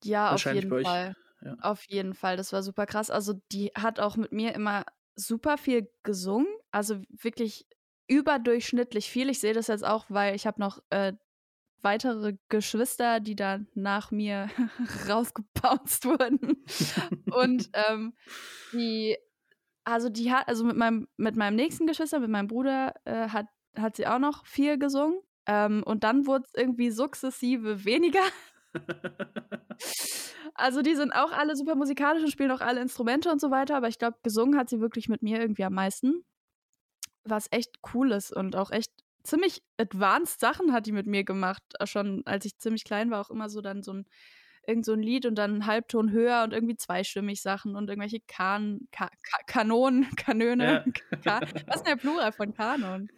Ja, 0.03 0.33
auf 0.33 0.45
jeden 0.45 0.71
Fall. 0.71 1.17
Ja. 1.43 1.57
Auf 1.61 1.85
jeden 1.89 2.15
Fall, 2.15 2.37
das 2.37 2.53
war 2.53 2.63
super 2.63 2.87
krass. 2.87 3.11
Also 3.11 3.35
die 3.53 3.71
hat 3.75 4.01
auch 4.01 4.17
mit 4.17 4.33
mir 4.33 4.55
immer 4.55 4.85
super 5.15 5.59
viel 5.59 5.89
gesungen, 6.03 6.47
also 6.71 7.03
wirklich 7.11 7.67
überdurchschnittlich 8.09 9.11
viel. 9.11 9.31
Ich 9.31 9.41
sehe 9.41 9.53
das 9.53 9.69
jetzt 9.69 9.85
auch, 9.85 10.07
weil 10.09 10.35
ich 10.35 10.47
habe 10.47 10.61
noch 10.61 10.83
äh, 10.91 11.13
weitere 11.83 12.37
Geschwister, 12.49 13.21
die 13.21 13.37
dann 13.37 13.69
nach 13.75 14.11
mir 14.11 14.49
rausgebounced 15.09 16.05
wurden. 16.07 16.65
Und 17.31 17.71
ähm, 17.89 18.15
die, 18.73 19.17
also 19.85 20.09
die 20.09 20.33
hat, 20.33 20.49
also 20.49 20.65
mit 20.65 20.77
meinem, 20.77 21.09
mit 21.17 21.37
meinem 21.37 21.57
nächsten 21.57 21.87
Geschwister, 21.87 22.21
mit 22.21 22.31
meinem 22.31 22.49
Bruder, 22.49 22.95
äh, 23.05 23.29
hat 23.29 23.47
hat 23.77 23.97
sie 23.97 24.07
auch 24.07 24.19
noch 24.19 24.47
viel 24.47 24.79
gesungen. 24.79 25.21
Ähm, 25.47 25.83
und 25.85 26.05
dann 26.05 26.27
wurde 26.27 26.45
es 26.47 26.55
irgendwie 26.55 26.91
sukzessive 26.91 27.85
weniger. 27.85 28.23
also 30.55 30.83
die 30.83 30.95
sind 30.95 31.13
auch 31.13 31.33
alle 31.33 31.55
super 31.57 31.75
musikalisch 31.75 32.23
und 32.23 32.31
spielen 32.31 32.51
auch 32.51 32.61
alle 32.61 32.81
Instrumente 32.81 33.31
und 33.31 33.41
so 33.41 33.51
weiter, 33.51 33.77
aber 33.77 33.89
ich 33.89 33.99
glaube, 33.99 34.17
gesungen 34.23 34.59
hat 34.59 34.69
sie 34.69 34.81
wirklich 34.81 35.09
mit 35.09 35.23
mir 35.23 35.41
irgendwie 35.41 35.65
am 35.65 35.75
meisten. 35.75 36.25
Was 37.25 37.47
echt 37.51 37.77
cool 37.95 38.13
ist 38.13 38.33
und 38.33 38.57
auch 38.57 38.71
echt 38.71 38.91
ziemlich 39.23 39.63
advanced 39.79 40.41
Sachen 40.41 40.73
hat 40.73 40.87
die 40.87 40.93
mit 40.93 41.07
mir 41.07 41.25
gemacht. 41.25 41.63
Schon 41.85 42.23
als 42.27 42.45
ich 42.45 42.59
ziemlich 42.59 42.85
klein 42.85 43.11
war, 43.11 43.21
auch 43.21 43.31
immer 43.31 43.49
so 43.49 43.61
dann 43.61 43.83
so 43.83 43.93
ein 43.93 44.07
irgend 44.67 44.87
so 44.87 44.93
ein 44.93 45.03
Lied 45.03 45.27
und 45.27 45.37
dann 45.37 45.53
einen 45.53 45.67
Halbton 45.67 46.11
höher 46.11 46.43
und 46.43 46.53
irgendwie 46.53 46.77
zweistimmig 46.77 47.43
Sachen 47.43 47.77
und 47.77 47.89
irgendwelche 47.89 48.21
kan 48.21 48.81
Ka 48.93 49.11
Ka 49.23 49.39
Kanonen, 49.47 50.07
Kanöne. 50.17 50.85
Ja. 51.25 51.41
Ka 51.41 51.41
Was 51.67 51.77
ist 51.77 51.87
denn 51.87 51.97
der 51.97 51.97
Plural 51.97 52.33
von 52.33 52.55
Kanon? 52.55 53.09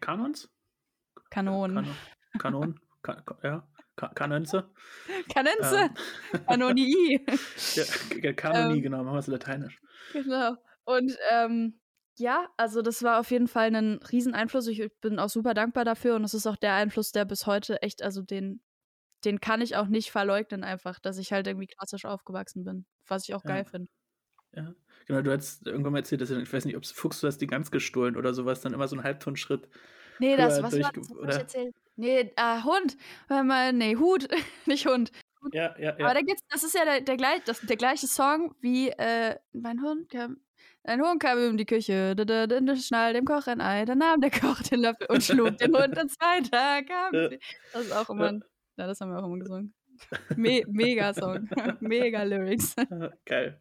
Kanons? 0.00 0.48
Kanonen. 1.30 1.86
Kanon, 2.38 2.80
Kanon, 3.02 3.24
Ka 3.24 3.38
ja. 3.42 3.68
Ka 3.96 4.08
Kanönze. 4.14 4.70
Kanönze. 5.34 5.90
Ähm. 6.32 6.46
Kanonii. 6.46 7.26
ja, 8.22 8.32
Kanonie, 8.32 8.76
ähm, 8.76 8.82
genau, 8.82 9.02
machen 9.02 9.14
wir 9.14 9.18
es 9.18 9.26
lateinisch. 9.26 9.80
Genau. 10.12 10.54
Und 10.84 11.16
ähm, 11.32 11.80
ja, 12.16 12.48
also 12.56 12.80
das 12.80 13.02
war 13.02 13.18
auf 13.18 13.30
jeden 13.30 13.48
Fall 13.48 13.74
ein 13.74 13.98
Rieseneinfluss. 14.10 14.68
Ich 14.68 14.88
bin 15.00 15.18
auch 15.18 15.28
super 15.28 15.52
dankbar 15.52 15.84
dafür 15.84 16.14
und 16.14 16.24
es 16.24 16.32
ist 16.32 16.46
auch 16.46 16.56
der 16.56 16.74
Einfluss, 16.74 17.10
der 17.10 17.24
bis 17.24 17.46
heute 17.46 17.82
echt, 17.82 18.02
also 18.02 18.22
den, 18.22 18.62
den 19.24 19.40
kann 19.40 19.60
ich 19.60 19.76
auch 19.76 19.88
nicht 19.88 20.12
verleugnen, 20.12 20.62
einfach, 20.62 21.00
dass 21.00 21.18
ich 21.18 21.32
halt 21.32 21.48
irgendwie 21.48 21.66
klassisch 21.66 22.04
aufgewachsen 22.04 22.64
bin, 22.64 22.86
was 23.08 23.28
ich 23.28 23.34
auch 23.34 23.44
ja. 23.44 23.50
geil 23.50 23.64
finde. 23.64 23.88
Ja. 24.54 24.74
Genau, 25.06 25.22
du 25.22 25.32
hast 25.32 25.66
irgendwann 25.66 25.92
mal 25.92 26.00
erzählt, 26.00 26.20
dass 26.20 26.30
ich 26.30 26.52
weiß 26.52 26.66
nicht, 26.66 26.76
ob 26.76 26.82
es 26.82 26.90
Fuchs, 26.90 27.20
du 27.20 27.26
hast 27.26 27.38
die 27.38 27.46
ganz 27.46 27.70
gestohlen 27.70 28.16
oder 28.16 28.34
sowas, 28.34 28.60
dann 28.60 28.74
immer 28.74 28.88
so 28.88 28.96
einen 28.96 29.04
Halbtonschritt. 29.04 29.68
Nee, 30.18 30.36
das, 30.36 30.62
was 30.62 30.72
durch, 30.72 30.84
war 30.84 30.92
das, 30.92 31.10
oder? 31.12 31.30
ich 31.30 31.38
erzählt? 31.38 31.74
Nee, 31.96 32.32
äh, 32.36 32.62
Hund. 32.62 32.96
Nee, 33.72 33.96
Hut, 33.96 34.28
nicht 34.66 34.86
Hund. 34.86 35.10
Ja, 35.52 35.74
ja, 35.78 35.96
ja. 35.96 36.04
Aber 36.04 36.14
da 36.14 36.20
gibt's, 36.20 36.42
das 36.50 36.62
ist 36.62 36.74
ja 36.74 36.84
der, 36.84 37.00
der, 37.00 37.16
gleich, 37.16 37.42
das, 37.44 37.60
der 37.60 37.76
gleiche 37.76 38.06
Song 38.06 38.54
wie 38.60 38.90
äh, 38.90 39.36
Mein 39.52 39.80
Hund 39.82 40.10
kam. 40.10 40.38
Ein 40.84 41.02
Hund 41.02 41.20
kam 41.20 41.38
um 41.38 41.56
die 41.56 41.66
Küche, 41.66 42.14
schnall 42.16 43.12
dem 43.12 43.24
Koch 43.24 43.46
ein 43.46 43.60
Ei, 43.60 43.84
dann 43.84 43.98
nahm 43.98 44.20
der 44.20 44.30
Koch 44.30 44.62
den 44.62 44.80
Löffel 44.80 45.06
und 45.08 45.22
schlug 45.22 45.58
den 45.58 45.76
Hund 45.76 45.98
und 45.98 46.10
zweiter 46.10 46.82
kam. 46.82 47.12
Das 47.12 47.84
ist 47.84 47.92
auch 47.92 48.08
immer, 48.10 48.32
ja, 48.76 48.86
das 48.86 49.00
haben 49.00 49.10
wir 49.10 49.18
auch 49.18 49.26
immer 49.26 49.38
gesungen. 49.38 49.74
Me 50.36 50.62
mega 50.66 51.12
Song, 51.12 51.48
mega 51.80 52.22
Lyrics. 52.22 52.74
Geil. 53.26 53.60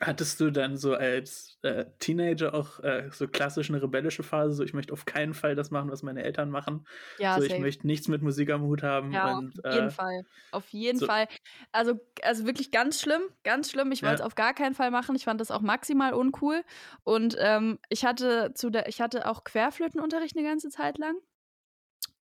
Hattest 0.00 0.40
du 0.40 0.50
dann 0.50 0.76
so 0.76 0.94
als 0.94 1.58
äh, 1.62 1.86
Teenager 1.98 2.52
auch 2.52 2.80
äh, 2.80 3.08
so 3.12 3.26
klassisch 3.28 3.70
eine 3.70 3.82
rebellische 3.82 4.22
Phase, 4.22 4.52
so 4.52 4.62
ich 4.62 4.74
möchte 4.74 4.92
auf 4.92 5.06
keinen 5.06 5.32
Fall 5.32 5.54
das 5.54 5.70
machen, 5.70 5.90
was 5.90 6.02
meine 6.02 6.22
Eltern 6.22 6.50
machen. 6.50 6.86
Ja, 7.18 7.36
so 7.36 7.42
ich 7.42 7.50
safe. 7.50 7.62
möchte 7.62 7.86
nichts 7.86 8.06
mit 8.08 8.20
Musik 8.22 8.50
am 8.50 8.62
Hut 8.62 8.82
haben. 8.82 9.12
Ja, 9.12 9.38
und, 9.38 9.64
auf 9.64 9.72
jeden 9.72 9.88
äh, 9.88 9.90
Fall. 9.90 10.22
Auf 10.52 10.68
jeden 10.68 10.98
so, 10.98 11.06
Fall. 11.06 11.28
Also, 11.72 11.98
also 12.22 12.46
wirklich 12.46 12.70
ganz 12.70 13.00
schlimm, 13.00 13.22
ganz 13.42 13.70
schlimm. 13.70 13.90
Ich 13.90 14.02
wollte 14.02 14.16
es 14.16 14.20
ja. 14.20 14.26
auf 14.26 14.34
gar 14.34 14.52
keinen 14.52 14.74
Fall 14.74 14.90
machen. 14.90 15.16
Ich 15.16 15.24
fand 15.24 15.40
das 15.40 15.50
auch 15.50 15.62
maximal 15.62 16.12
uncool. 16.12 16.62
Und 17.02 17.36
ähm, 17.38 17.78
ich 17.88 18.04
hatte 18.04 18.52
zu 18.54 18.68
der, 18.68 18.88
ich 18.88 19.00
hatte 19.00 19.26
auch 19.26 19.44
Querflötenunterricht 19.44 20.36
eine 20.36 20.46
ganze 20.46 20.68
Zeit 20.68 20.98
lang. 20.98 21.16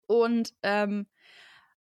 Und 0.08 0.54
ähm, 0.64 1.08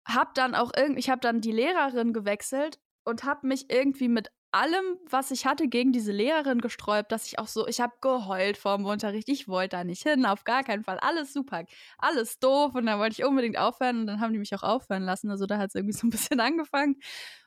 hab 0.06 0.34
dann 0.34 0.54
auch 0.54 0.70
irgendwie, 0.76 1.00
ich 1.00 1.10
habe 1.10 1.20
dann 1.20 1.40
die 1.40 1.52
Lehrerin 1.52 2.12
gewechselt 2.12 2.78
und 3.04 3.24
habe 3.24 3.46
mich 3.46 3.70
irgendwie 3.72 4.08
mit 4.08 4.30
allem, 4.52 4.98
was 5.08 5.30
ich 5.30 5.46
hatte, 5.46 5.68
gegen 5.68 5.92
diese 5.92 6.12
Lehrerin 6.12 6.60
gesträubt, 6.60 7.12
dass 7.12 7.26
ich 7.26 7.38
auch 7.38 7.48
so, 7.48 7.66
ich 7.66 7.80
habe 7.80 7.92
geheult 8.00 8.56
vorm 8.56 8.84
Unterricht, 8.84 9.28
ich 9.28 9.48
wollte 9.48 9.76
da 9.76 9.84
nicht 9.84 10.02
hin, 10.02 10.26
auf 10.26 10.44
gar 10.44 10.64
keinen 10.64 10.84
Fall, 10.84 10.98
alles 11.00 11.32
super, 11.32 11.64
alles 11.98 12.38
doof 12.38 12.74
und 12.74 12.86
dann 12.86 12.98
wollte 12.98 13.20
ich 13.20 13.24
unbedingt 13.24 13.58
aufhören 13.58 14.00
und 14.00 14.06
dann 14.06 14.20
haben 14.20 14.32
die 14.32 14.38
mich 14.38 14.54
auch 14.54 14.62
aufhören 14.62 15.02
lassen, 15.04 15.30
also 15.30 15.46
da 15.46 15.58
hat 15.58 15.68
es 15.68 15.74
irgendwie 15.74 15.96
so 15.96 16.06
ein 16.06 16.10
bisschen 16.10 16.40
angefangen 16.40 16.96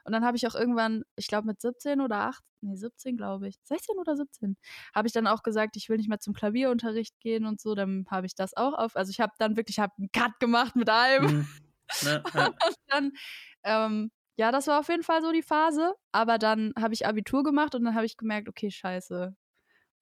und 0.05 0.13
dann 0.13 0.25
habe 0.25 0.37
ich 0.37 0.47
auch 0.47 0.55
irgendwann, 0.55 1.03
ich 1.15 1.27
glaube 1.27 1.47
mit 1.47 1.61
17 1.61 2.01
oder 2.01 2.17
8, 2.21 2.43
nee 2.61 2.75
17 2.75 3.17
glaube 3.17 3.47
ich, 3.47 3.57
16 3.63 3.97
oder 3.97 4.15
17, 4.15 4.57
habe 4.95 5.07
ich 5.07 5.13
dann 5.13 5.27
auch 5.27 5.43
gesagt, 5.43 5.75
ich 5.77 5.89
will 5.89 5.97
nicht 5.97 6.09
mehr 6.09 6.19
zum 6.19 6.33
Klavierunterricht 6.33 7.19
gehen 7.19 7.45
und 7.45 7.59
so, 7.61 7.75
dann 7.75 8.05
habe 8.09 8.25
ich 8.27 8.35
das 8.35 8.55
auch 8.55 8.73
auf, 8.73 8.95
also 8.95 9.09
ich 9.11 9.19
habe 9.19 9.33
dann 9.39 9.57
wirklich, 9.57 9.77
ich 9.77 9.81
habe 9.81 9.93
einen 9.97 10.11
Cut 10.11 10.39
gemacht 10.39 10.75
mit 10.75 10.89
allem 10.89 11.23
Mhm. 11.23 11.47
Ne, 12.03 12.23
ja. 12.33 12.47
und 12.67 12.75
dann, 12.87 13.11
ähm, 13.63 14.11
ja, 14.37 14.51
das 14.51 14.67
war 14.67 14.79
auf 14.79 14.89
jeden 14.89 15.03
Fall 15.03 15.21
so 15.21 15.31
die 15.31 15.43
Phase. 15.43 15.93
Aber 16.11 16.37
dann 16.37 16.73
habe 16.79 16.93
ich 16.93 17.05
Abitur 17.07 17.43
gemacht 17.43 17.75
und 17.75 17.83
dann 17.85 17.95
habe 17.95 18.05
ich 18.05 18.17
gemerkt, 18.17 18.49
okay, 18.49 18.71
scheiße, 18.71 19.35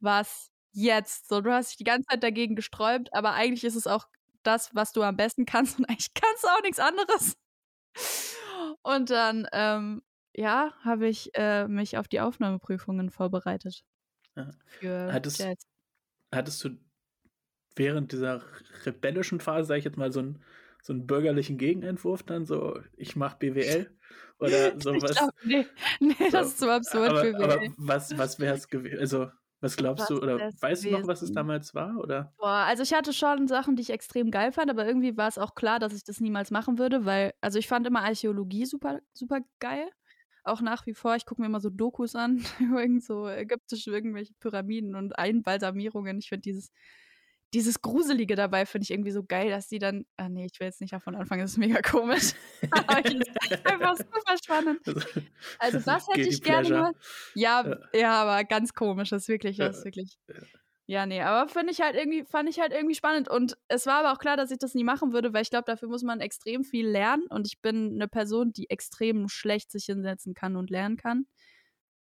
was 0.02 0.50
jetzt? 0.74 1.30
So, 1.30 1.42
du 1.42 1.54
hast 1.54 1.72
dich 1.72 1.78
die 1.78 1.86
ganze 1.86 2.08
Zeit 2.08 2.24
dagegen 2.24 2.56
gesträubt, 2.56 3.14
aber 3.14 3.34
eigentlich 3.34 3.64
ist 3.66 3.76
es 3.76 3.88
auch 3.88 4.08
das, 4.44 4.76
was 4.76 4.94
du 4.94 5.04
am 5.04 5.18
besten 5.18 5.46
kannst 5.46 5.80
und 5.80 5.86
eigentlich 5.90 6.14
kannst 6.14 6.44
du 6.44 6.50
auch 6.50 6.62
nichts 6.64 6.80
anderes. 6.80 7.36
Und 8.84 9.10
dann, 9.10 9.48
ähm, 9.54 10.02
ja, 10.36 10.74
habe 10.84 11.08
ich 11.08 11.32
äh, 11.36 11.68
mich 11.68 11.98
auf 11.98 12.08
die 12.08 12.20
Aufnahmeprüfungen 12.22 13.10
vorbereitet 13.10 13.84
Ja. 14.36 14.52
für 14.66 15.14
Hattest, 15.14 15.40
Jazz. 15.40 15.66
hattest 16.34 16.64
du 16.64 16.78
während 17.76 18.12
dieser 18.12 18.44
rebellischen 18.86 19.40
Phase, 19.40 19.68
sag 19.68 19.78
ich 19.78 19.86
jetzt 19.86 19.98
mal, 19.98 20.12
so 20.12 20.20
einen, 20.20 20.44
so 20.82 20.94
einen 20.94 21.08
bürgerlichen 21.08 21.58
Gegenentwurf 21.58 22.24
dann 22.24 22.46
so, 22.46 22.80
ich 22.98 23.16
mach 23.16 23.36
BWL 23.36 23.98
oder 24.40 24.80
Ich 24.92 25.06
sowas? 25.06 25.16
glaube, 25.16 25.32
nee, 25.42 25.68
nee, 26.00 26.30
So, 26.30 26.38
das 26.38 26.48
ist 26.50 26.60
zu 26.60 26.72
absurd 26.72 27.14
aber, 27.14 27.20
für 27.20 27.34
aber 27.40 27.60
mich. 27.60 27.74
was, 27.78 28.18
was 28.18 28.40
wäre 28.40 28.56
es 28.56 28.68
gewesen? 28.70 29.00
Also, 29.00 29.32
was 29.60 29.78
glaubst 29.78 30.10
Was 30.10 30.12
du, 30.12 30.18
oder 30.22 30.48
weißt 30.62 30.86
du 30.88 30.92
noch, 30.92 31.08
was 31.08 31.22
es 31.22 31.32
gewesen? 31.32 31.34
damals 31.34 31.74
war? 31.76 31.98
Oder? 31.98 32.34
Boah, 32.38 32.66
also 32.68 32.84
ich 32.84 32.94
hatte 32.94 33.14
schon 33.14 33.48
Sachen, 33.48 33.76
die 33.76 33.84
ich 33.84 33.92
extrem 33.92 34.32
geil 34.32 34.52
fand, 34.52 34.70
aber 34.72 34.86
irgendwie 34.88 35.18
war 35.18 35.28
es 35.28 35.38
auch 35.38 35.56
klar, 35.56 35.80
dass 35.80 35.94
ich 35.94 36.04
das 36.04 36.20
niemals 36.22 36.52
machen 36.52 36.80
würde, 36.80 37.06
weil, 37.06 37.34
also 37.42 37.60
ich 37.60 37.68
fand 37.68 37.88
immer 37.88 38.02
Archäologie 38.04 38.66
super, 38.66 39.02
super 39.14 39.42
geil. 39.60 39.90
Auch 40.44 40.62
nach 40.62 40.86
wie 40.88 40.96
vor, 40.96 41.16
ich 41.16 41.26
gucke 41.26 41.42
mir 41.42 41.48
immer 41.48 41.60
so 41.62 41.70
Dokus 41.70 42.16
an, 42.16 42.44
irgend 42.60 43.04
so 43.04 43.28
ägyptische 43.30 43.92
irgendwelche 43.92 44.34
Pyramiden 44.40 44.96
und 44.96 45.18
Einbalsamierungen. 45.20 46.20
Ich 46.20 46.30
finde 46.30 46.42
dieses, 46.44 46.72
dieses 47.54 47.82
Gruselige 47.82 48.36
dabei 48.36 48.66
finde 48.66 48.84
ich 48.84 48.92
irgendwie 48.92 49.12
so 49.12 49.24
geil, 49.24 49.50
dass 49.50 49.68
die 49.68 49.80
dann, 49.80 50.06
ah 50.18 50.30
nee, 50.30 50.48
ich 50.52 50.60
will 50.60 50.68
jetzt 50.68 50.82
nicht 50.82 50.94
davon 50.94 51.16
anfangen, 51.16 51.42
das 51.42 51.52
ist 51.52 51.58
mega 51.58 51.82
komisch. 51.82 52.34
aber 52.72 53.06
ich 53.06 53.16
ist 53.20 53.66
einfach 53.66 53.98
super 53.98 54.38
spannend. 54.44 54.80
Also 55.60 55.80
das 55.86 56.08
hätte 56.08 56.22
ich 56.22 56.42
gerne 56.42 56.70
mal. 56.70 56.92
Ja, 57.36 57.68
Ja. 57.68 57.78
ja, 57.94 58.12
aber 58.22 58.44
ganz 58.46 58.74
komisch, 58.74 59.10
das 59.10 59.24
ist 59.24 59.28
wirklich, 59.30 59.58
Ja, 59.58 59.68
das 59.68 59.80
ist 59.80 59.86
wirklich. 59.86 60.18
ja. 60.28 60.36
Ja, 60.88 61.06
nee, 61.06 61.22
aber 61.22 61.48
finde 61.48 61.72
ich 61.72 61.80
halt 61.80 61.96
irgendwie, 61.96 62.26
fand 62.26 62.50
ich 62.50 62.60
halt 62.60 62.74
irgendwie 62.74 62.96
spannend. 62.96 63.30
Und 63.30 63.56
es 63.70 63.86
war 63.86 64.00
aber 64.04 64.12
auch 64.12 64.18
klar, 64.18 64.36
dass 64.36 64.52
ich 64.52 64.58
das 64.58 64.74
nie 64.74 64.84
machen 64.84 65.14
würde, 65.14 65.32
weil 65.32 65.44
ich 65.44 65.50
glaube, 65.50 65.64
dafür 65.66 65.88
muss 65.88 66.04
man 66.04 66.20
extrem 66.20 66.66
viel 66.66 66.86
lernen. 66.86 67.28
Und 67.30 67.48
ich 67.48 67.62
bin 67.62 67.94
eine 67.94 68.10
Person, 68.10 68.52
die 68.52 68.70
extrem 68.70 69.30
schlecht 69.30 69.72
sich 69.72 69.86
hinsetzen 69.86 70.34
kann 70.34 70.58
und 70.58 70.70
lernen 70.70 70.98
kann. 70.98 71.28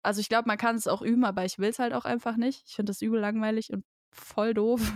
Also 0.02 0.20
ich 0.20 0.28
glaube, 0.28 0.48
man 0.48 0.58
kann 0.58 0.76
es 0.76 0.86
auch 0.86 1.00
üben, 1.00 1.24
aber 1.24 1.46
ich 1.46 1.58
will 1.58 1.70
es 1.70 1.78
halt 1.78 1.94
auch 1.94 2.04
einfach 2.04 2.36
nicht. 2.36 2.64
Ich 2.66 2.74
finde 2.74 2.90
das 2.90 3.00
übel 3.00 3.18
langweilig 3.20 3.72
und 3.72 3.86
voll 4.14 4.54
doof. 4.54 4.92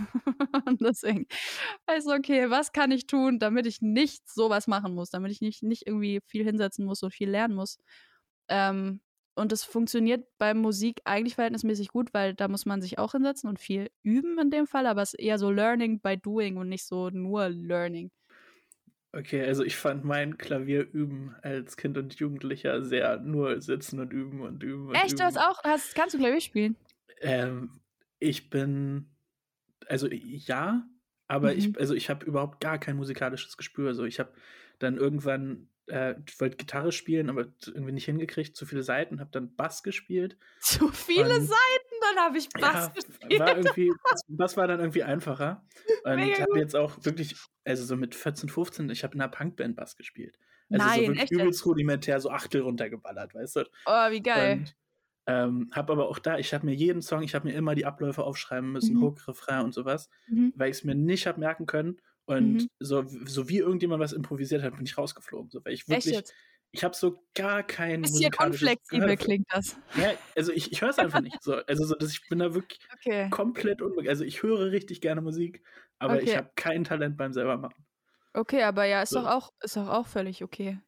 und 0.65 0.81
deswegen 0.81 1.27
also 1.85 2.13
okay, 2.13 2.49
was 2.49 2.71
kann 2.71 2.91
ich 2.91 3.07
tun, 3.07 3.39
damit 3.39 3.65
ich 3.65 3.81
nicht 3.81 4.29
sowas 4.29 4.67
machen 4.67 4.93
muss, 4.95 5.09
damit 5.09 5.31
ich 5.31 5.41
nicht, 5.41 5.63
nicht 5.63 5.87
irgendwie 5.87 6.21
viel 6.25 6.43
hinsetzen 6.45 6.85
muss 6.85 7.03
und 7.03 7.13
viel 7.13 7.29
lernen 7.29 7.55
muss. 7.55 7.79
Ähm, 8.49 9.01
und 9.35 9.53
es 9.53 9.63
funktioniert 9.63 10.25
bei 10.37 10.53
Musik 10.53 11.01
eigentlich 11.05 11.35
verhältnismäßig 11.35 11.89
gut, 11.89 12.13
weil 12.13 12.33
da 12.35 12.47
muss 12.49 12.65
man 12.65 12.81
sich 12.81 12.99
auch 12.99 13.13
hinsetzen 13.13 13.49
und 13.49 13.59
viel 13.59 13.89
üben 14.03 14.37
in 14.39 14.51
dem 14.51 14.67
Fall, 14.67 14.85
aber 14.87 15.01
es 15.01 15.13
ist 15.13 15.19
eher 15.21 15.37
so 15.39 15.49
Learning 15.51 16.01
by 16.01 16.17
Doing 16.17 16.57
und 16.57 16.69
nicht 16.69 16.85
so 16.85 17.09
nur 17.09 17.49
Learning. 17.49 18.11
Okay, 19.11 19.43
also 19.43 19.63
ich 19.63 19.75
fand 19.75 20.03
mein 20.03 20.37
Klavierüben 20.37 21.35
als 21.41 21.77
Kind 21.77 21.97
und 21.97 22.15
Jugendlicher 22.19 22.83
sehr 22.83 23.17
nur 23.19 23.59
sitzen 23.61 23.99
und 23.99 24.13
üben 24.13 24.41
und 24.41 24.61
üben 24.61 24.89
und 24.89 24.95
Echt, 24.95 25.19
du 25.19 25.23
hast 25.23 25.35
üben. 25.35 25.45
auch, 25.45 25.63
hast, 25.63 25.95
kannst 25.95 26.13
du 26.13 26.19
Klavier 26.19 26.41
spielen? 26.41 26.75
Ähm, 27.21 27.79
ich 28.19 28.49
bin, 28.49 29.15
also 29.87 30.07
ja, 30.11 30.87
aber 31.27 31.53
Mhm. 31.53 31.57
ich, 31.57 31.79
also 31.79 31.93
ich 31.95 32.09
habe 32.09 32.25
überhaupt 32.25 32.59
gar 32.61 32.79
kein 32.79 32.97
musikalisches 32.97 33.57
Gespür. 33.57 33.89
Also 33.89 34.05
ich 34.05 34.19
habe 34.19 34.33
dann 34.79 34.97
irgendwann, 34.97 35.69
äh, 35.87 36.15
ich 36.27 36.39
wollte 36.39 36.57
Gitarre 36.57 36.91
spielen, 36.91 37.29
aber 37.29 37.47
irgendwie 37.67 37.91
nicht 37.93 38.05
hingekriegt, 38.05 38.55
zu 38.55 38.65
viele 38.65 38.83
Seiten, 38.83 39.19
habe 39.19 39.31
dann 39.31 39.55
Bass 39.55 39.83
gespielt. 39.83 40.37
Zu 40.59 40.89
viele 40.89 41.23
Und 41.23 41.41
Seiten, 41.41 41.95
dann 42.01 42.23
habe 42.25 42.37
ich 42.37 42.49
Bass 42.49 42.91
ja, 42.91 42.93
gespielt. 42.93 43.39
war 43.39 43.55
irgendwie, 43.57 43.93
Bass, 44.09 44.21
Bass 44.27 44.57
war 44.57 44.67
dann 44.67 44.79
irgendwie 44.79 45.03
einfacher. 45.03 45.65
Und 46.03 46.15
Mega 46.15 46.39
habe 46.39 46.59
jetzt 46.59 46.75
auch 46.75 47.03
wirklich, 47.05 47.35
also 47.65 47.85
so 47.85 47.95
mit 47.95 48.15
14, 48.15 48.49
15, 48.49 48.89
ich 48.89 49.03
habe 49.03 49.15
in 49.15 49.21
einer 49.21 49.31
Punkband 49.31 49.75
Bass 49.75 49.95
gespielt. 49.95 50.39
Also 50.71 50.89
so 50.89 50.95
Nein, 50.95 51.07
wirklich 51.07 51.23
echt 51.23 51.31
übelst 51.31 51.65
rudimentär, 51.65 52.19
so 52.19 52.29
Achtel 52.29 52.61
runtergeballert, 52.61 53.33
weißt 53.33 53.55
du? 53.57 53.65
Oh, 53.85 54.11
wie 54.11 54.21
geil. 54.21 54.61
Und 54.61 54.75
ähm, 55.29 55.69
habe 55.73 55.93
aber 55.93 56.09
auch 56.09 56.19
da, 56.19 56.37
ich 56.39 56.53
habe 56.53 56.65
mir 56.65 56.73
jeden 56.75 57.01
Song, 57.03 57.23
ich 57.23 57.35
habe 57.35 57.47
mir 57.47 57.53
immer 57.55 57.75
die 57.75 57.85
Abläufe 57.85 58.23
aufschreiben 58.23 58.71
müssen, 58.71 58.95
Mhm. 58.97 59.01
Hook, 59.01 59.27
Refrain 59.27 59.65
und 59.65 59.73
sowas, 59.73 60.09
Mhm. 60.27 60.53
weil 60.55 60.71
ich 60.71 60.77
es 60.77 60.83
mir 60.83 60.95
nicht 60.95 61.27
habe 61.27 61.39
merken 61.39 61.65
können. 61.67 61.97
Und 62.25 62.63
Mhm. 62.63 62.67
so, 62.79 63.05
so 63.25 63.49
wie 63.49 63.57
irgendjemand 63.59 64.01
was 64.01 64.13
improvisiert 64.13 64.63
hat, 64.63 64.75
bin 64.75 64.85
ich 64.85 64.97
rausgeflogen. 64.97 65.49
So, 65.51 65.63
weil 65.65 65.73
ich 65.73 65.87
wirklich, 65.89 66.23
ich 66.71 66.83
habe 66.83 66.95
so 66.95 67.25
gar 67.35 67.63
kein 67.63 68.01
Bisschen 68.01 68.13
musikalisches 68.13 68.61
unflexibel 68.63 69.01
Gehör 69.07 69.17
für- 69.17 69.25
klingt 69.25 69.47
das. 69.51 69.77
Ja, 69.95 70.13
also 70.35 70.51
ich, 70.53 70.71
ich 70.71 70.81
höre 70.81 70.89
es 70.91 70.99
einfach 70.99 71.21
nicht. 71.21 71.41
So, 71.43 71.55
also 71.55 71.85
so, 71.85 71.95
dass 71.95 72.11
ich 72.11 72.27
bin 72.29 72.39
da 72.39 72.53
wirklich 72.53 72.79
Okay. 72.93 73.29
komplett 73.31 73.81
unbegeistert. 73.81 74.09
Also 74.11 74.23
ich 74.25 74.43
höre 74.43 74.71
richtig 74.71 75.01
gerne 75.01 75.21
Musik, 75.21 75.63
aber 75.99 76.21
ich 76.21 76.29
Okay. 76.29 76.37
habe 76.37 76.51
kein 76.55 76.83
Talent 76.83 77.17
beim 77.17 77.33
selber 77.33 77.57
machen. 77.57 77.85
Okay, 78.33 78.63
aber 78.63 78.85
ja, 78.85 79.01
ist 79.01 79.11
So. 79.11 79.21
doch 79.21 79.27
auch, 79.27 79.49
ist 79.61 79.75
doch 79.77 79.87
auch 79.89 80.07
völlig 80.07 80.43
okay. 80.43 80.79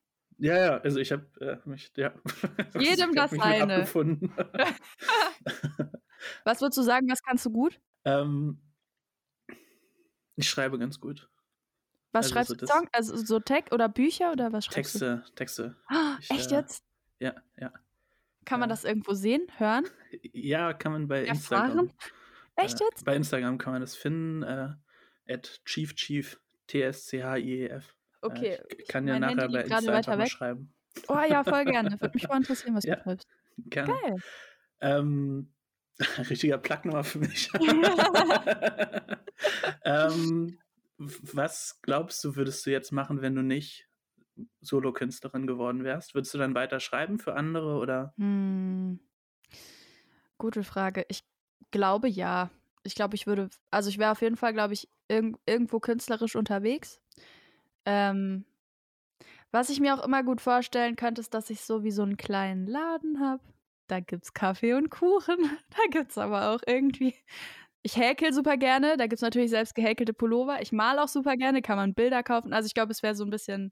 Ja, 0.41 0.57
ja, 0.57 0.77
also 0.79 0.99
ich 0.99 1.11
habe 1.11 1.25
äh, 1.39 1.57
mich, 1.69 1.91
ja. 1.95 2.13
Jedem 2.79 3.13
das 3.13 3.31
abgefunden. 3.31 4.33
Was 6.45 6.61
würdest 6.61 6.77
du 6.77 6.81
sagen, 6.83 7.07
was 7.09 7.21
kannst 7.23 7.45
du 7.45 7.51
gut? 7.51 7.79
ähm, 8.05 8.61
ich 10.35 10.49
schreibe 10.49 10.77
ganz 10.79 10.99
gut. 10.99 11.29
Was 12.11 12.25
Also 12.25 12.33
schreibst 12.33 12.49
so 12.49 12.55
du? 12.55 12.65
Song? 12.67 12.87
Also 12.91 13.15
so 13.17 13.39
Tech 13.39 13.65
oder 13.71 13.87
Bücher 13.89 14.31
oder 14.31 14.51
was 14.51 14.65
schreibst 14.65 14.95
du? 14.95 14.99
Texte, 15.35 15.35
Texte. 15.35 15.75
Ich, 16.19 16.31
echt 16.31 16.51
äh, 16.51 16.55
jetzt? 16.55 16.83
Ja, 17.19 17.35
ja. 17.57 17.71
Kann 18.45 18.59
man 18.59 18.69
ja. 18.69 18.73
das 18.73 18.83
irgendwo 18.83 19.13
sehen, 19.13 19.47
hören, 19.57 19.85
Ja, 20.33 20.73
kann 20.73 20.91
man 20.91 21.07
bei 21.07 21.25
Instagram. 21.25 21.69
erfahren? 21.69 21.93
Echt 22.55 22.81
Äh, 22.81 22.83
jetzt? 22.85 23.05
bei 23.05 23.15
Instagram 23.15 23.57
kann 23.57 23.73
man 23.73 23.81
das 23.81 23.95
finden. 23.95 24.43
Äh, 24.43 24.69
at 25.27 25.61
Chief 25.65 25.93
Chief, 25.95 26.39
T-S-C-H-I-E-F. 26.67 27.95
Okay. 28.21 28.53
Äh, 28.55 28.63
ich 28.69 28.79
ich- 28.79 28.87
kann 28.87 29.05
mein 29.05 29.21
nachher 29.21 29.37
Handy 29.41 29.53
bei 29.53 29.61
Insta 29.63 29.93
weiter 29.93 30.17
weg. 30.17 30.29
schreiben. 30.29 30.73
Oh 31.07 31.17
ja, 31.29 31.43
voll 31.43 31.65
gerne. 31.89 31.99
Würde 31.99 32.11
mich 32.13 32.27
mal 32.27 32.37
interessieren, 32.37 32.75
was 32.75 32.85
Ja. 32.85 32.95
du 32.97 33.03
schreibst. 33.03 33.27
Gerne. 33.57 33.93
Geil. 34.01 34.15
Ähm, 34.81 35.53
richtiger 36.29 36.57
Plagnummer 36.57 37.03
für 37.03 37.19
mich. 37.19 37.49
ähm, 39.85 40.57
was 40.97 41.79
glaubst 41.81 42.23
du, 42.23 42.35
würdest 42.35 42.65
du 42.65 42.71
jetzt 42.71 42.91
machen, 42.91 43.21
wenn 43.21 43.35
du 43.35 43.43
nicht 43.43 43.87
Solokünstlerin 44.61 45.47
geworden 45.47 45.83
wärst? 45.83 46.13
Würdest 46.15 46.33
du 46.33 46.37
dann 46.37 46.55
weiter 46.55 46.79
schreiben 46.79 47.19
für 47.19 47.35
andere 47.35 47.77
oder? 47.77 48.13
Hm. 48.17 48.99
Gute 50.37 50.63
Frage. 50.63 51.05
Ich 51.09 51.23
glaube 51.71 52.07
ja. 52.07 52.49
Ich 52.83 52.95
glaube, 52.95 53.15
ich 53.15 53.27
würde, 53.27 53.49
also 53.69 53.89
ich 53.89 53.99
wäre 53.99 54.11
auf 54.11 54.21
jeden 54.21 54.37
Fall, 54.37 54.53
glaube 54.53 54.73
ich, 54.73 54.89
irg 55.07 55.35
irgendwo 55.45 55.79
künstlerisch 55.79 56.35
unterwegs. 56.35 57.00
Ähm, 57.85 58.45
was 59.51 59.69
ich 59.69 59.79
mir 59.79 59.93
auch 59.95 60.03
immer 60.05 60.23
gut 60.23 60.41
vorstellen 60.41 60.95
könnte, 60.95 61.21
ist, 61.21 61.33
dass 61.33 61.49
ich 61.49 61.61
so 61.61 61.83
wie 61.83 61.91
so 61.91 62.03
einen 62.03 62.17
kleinen 62.17 62.67
Laden 62.67 63.19
habe. 63.19 63.43
Da 63.87 63.99
gibt's 63.99 64.33
Kaffee 64.33 64.73
und 64.73 64.89
Kuchen. 64.89 65.37
Da 65.69 65.79
gibt's 65.91 66.17
aber 66.17 66.49
auch 66.51 66.61
irgendwie. 66.67 67.15
Ich 67.83 67.97
häkel 67.97 68.31
super 68.31 68.57
gerne. 68.57 68.95
Da 68.95 69.07
gibt's 69.07 69.23
natürlich 69.23 69.49
selbst 69.49 69.73
gehäkelte 69.73 70.13
Pullover. 70.13 70.61
Ich 70.61 70.71
male 70.71 71.01
auch 71.03 71.07
super 71.07 71.35
gerne. 71.35 71.63
Kann 71.63 71.77
man 71.77 71.95
Bilder 71.95 72.21
kaufen. 72.21 72.53
Also 72.53 72.67
ich 72.67 72.75
glaube, 72.75 72.91
es 72.91 73.01
wäre 73.01 73.15
so 73.15 73.23
ein 73.23 73.31
bisschen. 73.31 73.71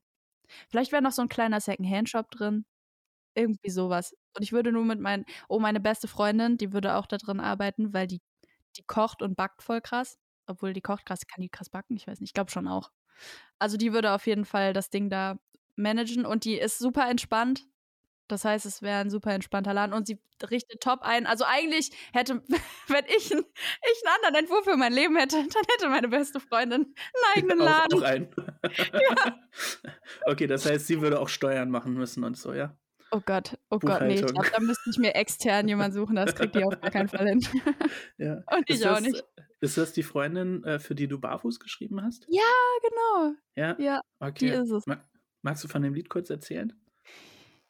Vielleicht 0.69 0.91
wäre 0.91 1.03
noch 1.03 1.11
so 1.11 1.21
ein 1.23 1.29
kleiner 1.29 1.61
Secondhand-Shop 1.61 2.31
drin. 2.31 2.65
Irgendwie 3.35 3.69
sowas. 3.71 4.15
Und 4.35 4.43
ich 4.43 4.51
würde 4.53 4.71
nur 4.71 4.85
mit 4.85 4.99
meinen, 4.99 5.25
oh, 5.49 5.59
meine 5.59 5.79
beste 5.79 6.07
Freundin, 6.07 6.57
die 6.57 6.73
würde 6.73 6.95
auch 6.95 7.07
da 7.07 7.17
drin 7.17 7.39
arbeiten, 7.39 7.93
weil 7.93 8.07
die, 8.07 8.21
die 8.77 8.83
kocht 8.87 9.21
und 9.23 9.35
backt 9.35 9.63
voll 9.63 9.81
krass. 9.81 10.17
Obwohl 10.47 10.73
die 10.73 10.81
kocht 10.81 11.05
krass, 11.05 11.27
kann 11.27 11.41
die 11.41 11.49
krass 11.49 11.69
backen? 11.69 11.95
Ich 11.97 12.07
weiß 12.07 12.19
nicht, 12.21 12.29
ich 12.31 12.33
glaube 12.35 12.51
schon 12.51 12.67
auch. 12.67 12.91
Also 13.59 13.77
die 13.77 13.93
würde 13.93 14.11
auf 14.11 14.25
jeden 14.25 14.45
Fall 14.45 14.73
das 14.73 14.89
Ding 14.89 15.09
da 15.09 15.37
managen 15.75 16.25
und 16.25 16.45
die 16.45 16.57
ist 16.57 16.79
super 16.79 17.09
entspannt. 17.09 17.65
Das 18.29 18.45
heißt, 18.45 18.65
es 18.67 18.81
wäre 18.83 18.99
ein 18.99 19.09
super 19.09 19.33
entspannter 19.33 19.73
Laden 19.73 19.91
und 19.91 20.05
sie 20.05 20.19
richtet 20.49 20.81
top 20.81 21.01
ein. 21.01 21.25
Also 21.25 21.45
eigentlich 21.45 21.91
hätte, 22.13 22.43
wenn 22.87 23.05
ich, 23.05 23.31
ein, 23.31 23.39
ich 23.39 24.03
einen 24.05 24.15
anderen 24.15 24.35
Entwurf 24.35 24.63
für 24.63 24.77
mein 24.77 24.93
Leben 24.93 25.17
hätte, 25.17 25.37
dann 25.37 25.63
hätte 25.71 25.89
meine 25.89 26.07
beste 26.07 26.39
Freundin 26.39 26.81
einen 26.83 26.95
eigenen 27.35 27.57
Laden. 27.57 27.99
Auch, 27.99 28.03
auch 28.03 28.07
einen. 28.07 28.29
ja. 28.93 29.39
Okay, 30.25 30.47
das 30.47 30.65
heißt, 30.65 30.85
sie 30.85 31.01
würde 31.01 31.19
auch 31.19 31.29
Steuern 31.29 31.71
machen 31.71 31.93
müssen 31.93 32.23
und 32.23 32.37
so, 32.37 32.53
ja? 32.53 32.77
Oh 33.11 33.21
Gott, 33.25 33.57
oh 33.71 33.79
Gott, 33.79 34.03
nee, 34.03 34.13
ich 34.13 34.25
glaube, 34.25 34.47
da 34.51 34.59
müsste 34.59 34.87
ich 34.91 34.99
mir 34.99 35.15
extern 35.15 35.67
jemanden 35.67 35.93
suchen, 35.93 36.15
das 36.15 36.35
kriegt 36.35 36.53
die 36.53 36.63
auf 36.63 36.79
gar 36.79 36.91
keinen 36.91 37.07
Fall 37.07 37.27
hin. 37.27 37.41
Ja. 38.17 38.43
Und 38.55 38.69
ich 38.69 38.81
das, 38.81 38.97
auch 38.97 39.01
nicht. 39.01 39.23
Ist 39.61 39.77
das 39.77 39.93
die 39.93 40.03
Freundin, 40.03 40.63
äh, 40.63 40.79
für 40.79 40.95
die 40.95 41.07
du 41.07 41.19
Barfuß 41.19 41.59
geschrieben 41.59 42.01
hast? 42.01 42.25
Ja, 42.29 42.41
genau. 42.81 43.35
Ja, 43.55 43.79
ja 43.79 44.01
okay. 44.19 44.33
die 44.39 44.47
ist 44.47 44.71
es. 44.71 44.85
Magst 45.41 45.63
du 45.63 45.67
von 45.67 45.81
dem 45.81 45.93
Lied 45.93 46.09
kurz 46.09 46.29
erzählen? 46.29 46.73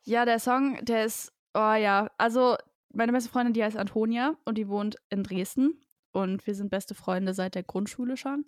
Ja, 0.03 0.25
der 0.25 0.39
Song, 0.39 0.83
der 0.85 1.05
ist, 1.05 1.31
oh 1.53 1.73
ja, 1.73 2.09
also 2.17 2.57
meine 2.93 3.11
beste 3.11 3.29
Freundin, 3.29 3.53
die 3.53 3.63
heißt 3.63 3.77
Antonia 3.77 4.35
und 4.45 4.57
die 4.57 4.67
wohnt 4.67 4.97
in 5.09 5.23
Dresden. 5.23 5.81
Und 6.11 6.45
wir 6.47 6.55
sind 6.55 6.71
beste 6.71 6.95
Freunde 6.95 7.33
seit 7.33 7.55
der 7.55 7.63
Grundschule 7.63 8.17
schon, 8.17 8.45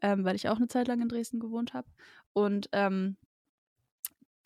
ähm, 0.00 0.24
weil 0.24 0.36
ich 0.36 0.48
auch 0.48 0.56
eine 0.56 0.68
Zeit 0.68 0.86
lang 0.86 1.00
in 1.00 1.08
Dresden 1.08 1.40
gewohnt 1.40 1.74
habe. 1.74 1.88
Und 2.32 2.68
ähm, 2.72 3.16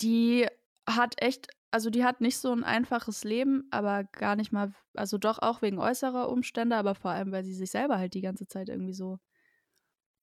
die 0.00 0.46
hat 0.88 1.14
echt, 1.22 1.48
also 1.74 1.90
die 1.90 2.04
hat 2.04 2.20
nicht 2.20 2.38
so 2.38 2.52
ein 2.52 2.62
einfaches 2.62 3.24
Leben, 3.24 3.66
aber 3.72 4.04
gar 4.04 4.36
nicht 4.36 4.52
mal, 4.52 4.72
also 4.94 5.18
doch 5.18 5.40
auch 5.40 5.60
wegen 5.60 5.80
äußerer 5.80 6.28
Umstände, 6.28 6.76
aber 6.76 6.94
vor 6.94 7.10
allem, 7.10 7.32
weil 7.32 7.42
sie 7.44 7.52
sich 7.54 7.72
selber 7.72 7.98
halt 7.98 8.14
die 8.14 8.20
ganze 8.20 8.46
Zeit 8.46 8.68
irgendwie 8.68 8.92
so. 8.94 9.18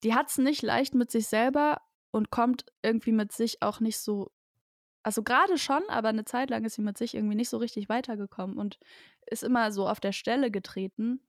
Die 0.03 0.15
hat 0.15 0.29
es 0.29 0.37
nicht 0.37 0.61
leicht 0.61 0.95
mit 0.95 1.11
sich 1.11 1.27
selber 1.27 1.81
und 2.11 2.31
kommt 2.31 2.65
irgendwie 2.81 3.11
mit 3.11 3.33
sich 3.33 3.61
auch 3.61 3.81
nicht 3.81 3.97
so 3.99 4.31
also 5.03 5.23
gerade 5.23 5.57
schon, 5.57 5.81
aber 5.89 6.09
eine 6.09 6.25
Zeit 6.25 6.51
lang 6.51 6.63
ist 6.63 6.75
sie 6.75 6.81
mit 6.81 6.97
sich 6.97 7.15
irgendwie 7.15 7.35
nicht 7.35 7.49
so 7.49 7.57
richtig 7.57 7.89
weitergekommen 7.89 8.57
und 8.57 8.79
ist 9.25 9.43
immer 9.43 9.71
so 9.71 9.87
auf 9.89 9.99
der 9.99 10.11
Stelle 10.13 10.51
getreten. 10.51 11.21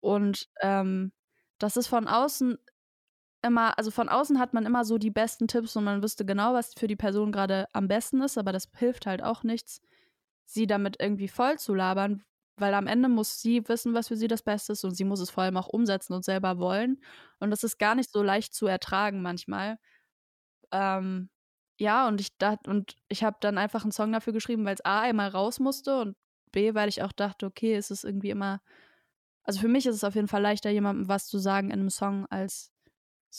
Und 0.00 0.48
ähm, 0.62 1.12
das 1.58 1.76
ist 1.76 1.86
von 1.86 2.08
außen 2.08 2.58
immer, 3.44 3.78
also 3.78 3.90
von 3.90 4.08
außen 4.08 4.38
hat 4.38 4.54
man 4.54 4.66
immer 4.66 4.84
so 4.84 4.98
die 4.98 5.10
besten 5.10 5.48
Tipps 5.48 5.76
und 5.76 5.84
man 5.84 6.02
wüsste 6.02 6.24
genau, 6.24 6.54
was 6.54 6.74
für 6.74 6.88
die 6.88 6.96
Person 6.96 7.32
gerade 7.32 7.66
am 7.72 7.88
besten 7.88 8.22
ist, 8.22 8.38
aber 8.38 8.52
das 8.52 8.68
hilft 8.76 9.06
halt 9.06 9.22
auch 9.22 9.44
nichts, 9.44 9.80
sie 10.46 10.66
damit 10.66 10.96
irgendwie 11.00 11.28
voll 11.28 11.58
zu 11.58 11.74
labern, 11.74 12.24
weil 12.56 12.74
am 12.74 12.86
Ende 12.86 13.08
muss 13.08 13.40
sie 13.40 13.68
wissen, 13.68 13.94
was 13.94 14.08
für 14.08 14.16
sie 14.16 14.28
das 14.28 14.42
Beste 14.42 14.72
ist 14.72 14.84
und 14.84 14.94
sie 14.96 15.04
muss 15.04 15.20
es 15.20 15.30
vor 15.30 15.44
allem 15.44 15.56
auch 15.56 15.68
umsetzen 15.68 16.14
und 16.14 16.24
selber 16.24 16.58
wollen. 16.58 17.02
Und 17.40 17.50
das 17.50 17.64
ist 17.64 17.78
gar 17.78 17.94
nicht 17.94 18.10
so 18.12 18.22
leicht 18.22 18.54
zu 18.54 18.66
ertragen 18.66 19.22
manchmal. 19.22 19.78
Ähm, 20.72 21.30
ja, 21.78 22.08
und 22.08 22.20
ich 22.20 22.36
dachte, 22.38 22.70
und 22.70 22.96
ich 23.08 23.24
habe 23.24 23.36
dann 23.40 23.58
einfach 23.58 23.82
einen 23.82 23.92
Song 23.92 24.12
dafür 24.12 24.32
geschrieben, 24.32 24.64
weil 24.64 24.74
es 24.74 24.84
A 24.84 25.00
einmal 25.02 25.28
raus 25.30 25.60
musste 25.60 26.00
und 26.00 26.16
B, 26.52 26.74
weil 26.74 26.88
ich 26.88 27.02
auch 27.02 27.12
dachte, 27.12 27.46
okay, 27.46 27.74
es 27.74 27.90
ist 27.90 28.04
irgendwie 28.04 28.30
immer, 28.30 28.60
also 29.44 29.60
für 29.60 29.68
mich 29.68 29.86
ist 29.86 29.96
es 29.96 30.04
auf 30.04 30.14
jeden 30.14 30.28
Fall 30.28 30.42
leichter, 30.42 30.70
jemandem 30.70 31.08
was 31.08 31.26
zu 31.28 31.38
sagen 31.38 31.68
in 31.68 31.80
einem 31.80 31.90
Song, 31.90 32.26
als 32.26 32.73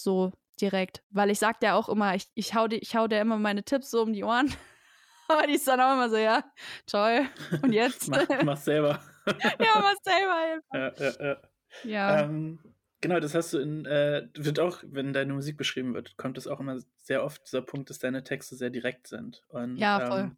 so 0.01 0.31
direkt. 0.59 1.03
Weil 1.09 1.29
ich 1.29 1.39
sag 1.39 1.61
ja 1.63 1.75
auch 1.75 1.89
immer, 1.89 2.15
ich, 2.15 2.27
ich 2.33 2.53
hau 2.55 2.67
dir, 2.67 2.77
ich 2.77 2.95
hau 2.95 3.07
dir 3.07 3.19
immer 3.19 3.37
meine 3.37 3.63
Tipps 3.63 3.91
so 3.91 4.01
um 4.01 4.13
die 4.13 4.23
Ohren. 4.23 4.53
Aber 5.27 5.47
die 5.47 5.53
ist 5.53 5.67
dann 5.67 5.81
auch 5.81 5.93
immer 5.93 6.09
so, 6.09 6.17
ja, 6.17 6.43
toll. 6.85 7.27
Und 7.63 7.73
jetzt? 7.73 8.09
mach, 8.09 8.27
mach 8.43 8.57
selber. 8.57 8.99
ja, 9.59 9.81
mach 9.81 9.95
selber. 10.03 10.61
Ja, 10.73 10.93
ja, 10.97 11.13
ja. 11.19 11.37
ja. 11.83 12.19
Ähm, 12.21 12.59
Genau, 13.05 13.19
das 13.19 13.35
hast 13.35 13.53
du 13.53 13.59
in, 13.59 13.85
äh, 13.85 14.27
wird 14.35 14.59
auch, 14.59 14.79
wenn 14.83 15.13
deine 15.13 15.33
Musik 15.33 15.57
beschrieben 15.57 15.93
wird, 15.93 16.17
kommt 16.17 16.39
es 16.39 16.47
auch 16.47 16.59
immer 16.59 16.79
sehr 17.03 17.23
oft 17.23 17.45
dieser 17.45 17.61
Punkt, 17.61 17.91
dass 17.91 17.99
deine 17.99 18.23
Texte 18.23 18.55
sehr 18.55 18.71
direkt 18.71 19.05
sind. 19.05 19.43
Und, 19.49 19.77
ja, 19.77 20.07
voll. 20.07 20.19
Ähm, 20.21 20.37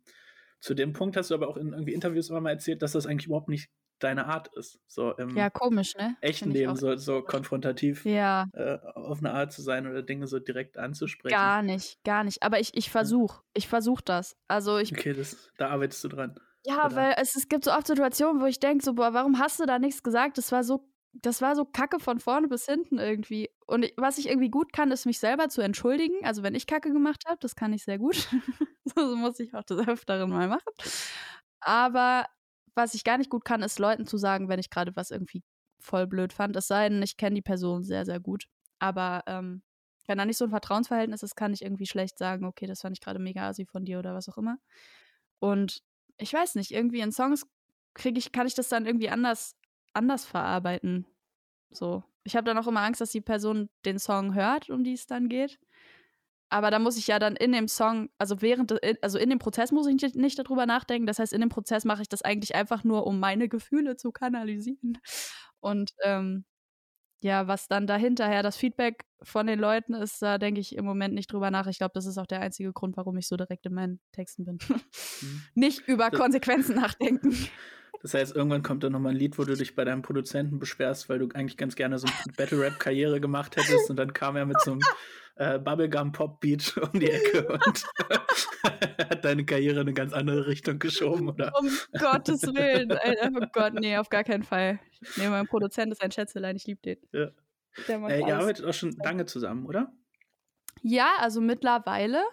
zu 0.60 0.74
dem 0.74 0.92
Punkt 0.92 1.16
hast 1.16 1.32
du 1.32 1.36
aber 1.36 1.48
auch 1.48 1.56
in 1.56 1.72
irgendwie 1.72 1.94
Interviews 1.94 2.30
immer 2.30 2.42
mal 2.42 2.50
erzählt, 2.50 2.82
dass 2.82 2.92
das 2.92 3.06
eigentlich 3.06 3.28
überhaupt 3.28 3.48
nicht 3.48 3.70
deine 4.00 4.28
Art 4.28 4.50
ist. 4.56 4.80
So 4.88 5.14
im 5.14 5.36
ja, 5.36 5.50
komisch, 5.50 5.96
ne? 5.96 6.16
echten 6.22 6.52
Leben 6.52 6.76
so, 6.76 6.96
so 6.96 7.22
konfrontativ 7.22 8.06
ja. 8.06 8.48
äh, 8.54 8.78
auf 8.96 9.20
eine 9.20 9.34
Art 9.34 9.52
zu 9.52 9.62
sein 9.62 9.88
oder 9.88 10.04
Dinge 10.04 10.28
so 10.28 10.40
direkt 10.40 10.78
anzusprechen. 10.78 11.36
Gar 11.36 11.64
nicht, 11.64 12.04
gar 12.04 12.24
nicht. 12.24 12.44
Aber 12.44 12.60
ich, 12.60 12.76
ich 12.76 12.90
versuche, 12.90 13.42
ich 13.54 13.68
versuche 13.68 14.04
das. 14.04 14.36
Also 14.48 14.78
ich. 14.78 14.92
Okay, 14.92 15.14
das, 15.14 15.50
da 15.58 15.70
arbeitest 15.70 16.04
du 16.04 16.08
dran. 16.10 16.40
Ja, 16.66 16.86
oder? 16.86 16.96
weil 16.96 17.16
es, 17.18 17.36
es 17.36 17.48
gibt 17.48 17.64
so 17.64 17.72
oft 17.72 17.88
Situationen, 17.88 18.42
wo 18.42 18.46
ich 18.46 18.60
denke, 18.60 18.84
so, 18.84 18.94
boah, 18.94 19.14
warum 19.14 19.40
hast 19.40 19.60
du 19.60 19.66
da 19.66 19.80
nichts 19.80 20.04
gesagt? 20.04 20.38
Das 20.38 20.52
war 20.52 20.64
so 20.64 20.90
das 21.22 21.42
war 21.42 21.56
so 21.56 21.66
Kacke 21.66 22.00
von 22.00 22.20
vorne 22.20 22.48
bis 22.48 22.66
hinten 22.66 23.00
irgendwie. 23.00 23.50
Und 23.66 23.84
ich, 23.84 23.94
was 23.98 24.18
ich 24.18 24.28
irgendwie 24.28 24.50
gut 24.50 24.74
kann, 24.74 24.92
ist 24.92 25.06
mich 25.06 25.20
selber 25.20 25.50
zu 25.50 25.62
entschuldigen. 25.62 26.24
Also 26.24 26.44
wenn 26.44 26.56
ich 26.56 26.68
Kacke 26.68 26.92
gemacht 26.92 27.24
habe, 27.28 27.38
das 27.42 27.56
kann 27.56 27.74
ich 27.74 27.84
sehr 27.84 27.98
gut. 27.98 28.16
so 28.96 29.16
muss 29.16 29.40
ich 29.40 29.54
auch 29.54 29.64
des 29.64 29.88
Öfteren 29.88 30.30
mal 30.30 30.48
machen. 30.48 30.72
Aber 31.60 32.26
was 32.78 32.94
ich 32.94 33.04
gar 33.04 33.18
nicht 33.18 33.30
gut 33.30 33.46
kann, 33.46 33.62
ist 33.62 33.80
Leuten 33.80 34.06
zu 34.06 34.18
sagen, 34.18 34.50
wenn 34.50 34.60
ich 34.60 34.70
gerade 34.70 34.96
was 34.96 35.12
irgendwie 35.12 35.44
voll 35.80 36.08
blöd 36.08 36.34
fand. 36.34 36.56
Es 36.56 36.68
sei 36.68 36.90
denn, 36.90 37.02
ich 37.04 37.18
kenne 37.18 37.36
die 37.36 37.42
Person 37.42 37.84
sehr, 37.84 38.06
sehr 38.06 38.20
gut. 38.20 38.46
Aber 38.80 39.24
ähm, 39.28 39.62
wenn 40.08 40.18
da 40.18 40.26
nicht 40.26 40.38
so 40.38 40.46
ein 40.46 40.52
Vertrauensverhältnis 40.52 41.24
ist, 41.24 41.36
kann 41.36 41.54
ich 41.54 41.62
irgendwie 41.64 41.86
schlecht 41.86 42.18
sagen, 42.18 42.46
okay, 42.46 42.68
das 42.68 42.82
fand 42.82 42.96
ich 42.98 43.02
gerade 43.02 43.20
mega 43.20 43.50
assi 43.50 43.66
von 43.66 43.84
dir 43.86 44.00
oder 44.00 44.14
was 44.16 44.30
auch 44.30 44.38
immer. 44.38 44.58
Und 45.40 45.82
ich 46.18 46.34
weiß 46.34 46.56
nicht, 46.56 46.72
irgendwie 46.72 47.02
in 47.02 47.12
Songs 47.12 47.46
kriege 47.94 48.18
ich, 48.18 48.32
kann 48.32 48.48
ich 48.48 48.56
das 48.56 48.70
dann 48.70 48.86
irgendwie 48.86 49.10
anders 49.10 49.56
anders 49.98 50.26
verarbeiten. 50.26 51.06
So. 51.72 52.04
Ich 52.24 52.36
habe 52.36 52.46
dann 52.46 52.58
auch 52.58 52.68
immer 52.68 52.82
Angst, 52.82 53.02
dass 53.02 53.12
die 53.12 53.22
Person 53.22 53.70
den 53.86 54.00
Song 54.00 54.36
hört, 54.36 54.70
um 54.70 54.84
die 54.84 54.94
es 54.94 55.08
dann 55.08 55.28
geht. 55.30 55.60
Aber 56.50 56.72
da 56.72 56.80
muss 56.80 56.98
ich 56.98 57.08
ja 57.08 57.20
dann 57.20 57.36
in 57.36 57.52
dem 57.52 57.68
Song, 57.68 58.10
also 58.18 58.42
während, 58.42 58.74
also 59.04 59.18
in 59.18 59.30
dem 59.30 59.40
Prozess 59.40 59.72
muss 59.72 59.88
ich 59.88 60.16
nicht, 60.16 60.40
darüber 60.40 60.66
nachdenken. 60.66 61.06
Das 61.06 61.20
heißt, 61.20 61.34
in 61.34 61.42
dem 61.42 61.50
Prozess 61.50 61.84
mache 61.84 62.02
ich 62.02 62.10
das 62.10 62.22
eigentlich 62.22 62.56
einfach 62.56 62.84
nur, 62.84 63.06
um 63.06 63.20
meine 63.20 63.50
Gefühle 63.50 63.98
zu 63.98 64.12
kanalisieren. 64.12 64.98
Und 65.60 65.92
ähm, 66.04 66.46
ja, 67.22 67.48
was 67.48 67.68
dann 67.68 67.88
dahinterher 67.88 68.44
das 68.44 68.58
Feedback 68.58 69.06
von 69.24 69.48
den 69.48 69.60
Leuten 69.60 69.94
ist, 69.94 70.22
da 70.22 70.38
denke 70.38 70.62
ich 70.62 70.76
im 70.76 70.86
Moment 70.86 71.16
nicht 71.16 71.32
drüber 71.32 71.50
nach. 71.52 71.68
Ich 71.68 71.80
glaube, 71.80 71.94
das 71.96 72.06
ist 72.06 72.18
auch 72.18 72.28
der 72.28 72.42
einzige 72.42 72.72
Grund, 72.72 72.96
warum 72.96 73.18
ich 73.18 73.28
so 73.28 73.36
direkt 73.36 73.66
in 73.66 73.74
meinen 73.74 74.00
Texten 74.12 74.46
bin. 74.46 74.60
Mhm. 74.68 74.82
nicht 75.56 75.88
über 75.88 76.12
Konsequenzen 76.12 76.76
nachdenken. 76.76 77.36
Das 78.02 78.14
heißt, 78.14 78.36
irgendwann 78.36 78.64
kommt 78.64 78.84
dann 78.84 78.92
nochmal 78.92 79.14
ein 79.14 79.18
Lied, 79.18 79.38
wo 79.38 79.44
du 79.44 79.56
dich 79.56 79.76
bei 79.76 79.84
deinem 79.84 80.02
Produzenten 80.02 80.60
beschwerst, 80.60 81.10
weil 81.10 81.20
du 81.20 81.30
eigentlich 81.34 81.58
ganz 81.58 81.76
gerne 81.76 81.98
so 81.98 82.08
eine 82.08 82.34
Battle-Rap-Karriere 82.38 83.20
gemacht 83.20 83.56
hättest 83.58 83.90
und 83.90 83.98
dann 83.98 84.14
kam 84.14 84.36
er 84.36 84.46
mit 84.46 84.62
so 84.62 84.74
einem 84.74 84.82
äh, 85.36 85.60
Bubblegum-Pop-Beat 85.60 86.78
um 86.78 87.00
die 87.00 87.12
Ecke 87.12 87.48
und 87.48 87.86
hat 88.64 89.26
deine 89.26 89.46
Karriere 89.46 89.76
in 89.76 89.82
eine 89.82 89.94
ganz 89.94 90.14
andere 90.14 90.48
Richtung 90.48 90.80
geschoben, 90.80 91.30
oder? 91.30 91.54
Um 91.60 91.70
Gottes 92.00 92.44
Willen, 92.44 92.92
Alter. 92.92 93.32
Oh 93.36 93.46
Gott, 93.54 93.74
nee, 93.74 93.98
auf 93.98 94.10
gar 94.10 94.24
keinen 94.24 94.44
Fall. 94.44 94.80
Nee, 95.16 95.28
mein 95.28 95.48
Produzent 95.48 95.92
ist 95.92 96.02
ein 96.02 96.12
Schätzelein, 96.12 96.56
ich 96.56 96.66
liebe 96.66 96.82
den. 96.82 96.98
Ja. 97.12 97.32
Äh, 97.88 98.22
ihr 98.22 98.38
arbeitet 98.38 98.66
auch 98.66 98.74
schon 98.74 98.92
lange 99.04 99.26
zusammen, 99.26 99.66
oder? 99.66 99.92
Ja, 100.82 101.16
also 101.20 101.42
mittlerweile. 101.42 102.24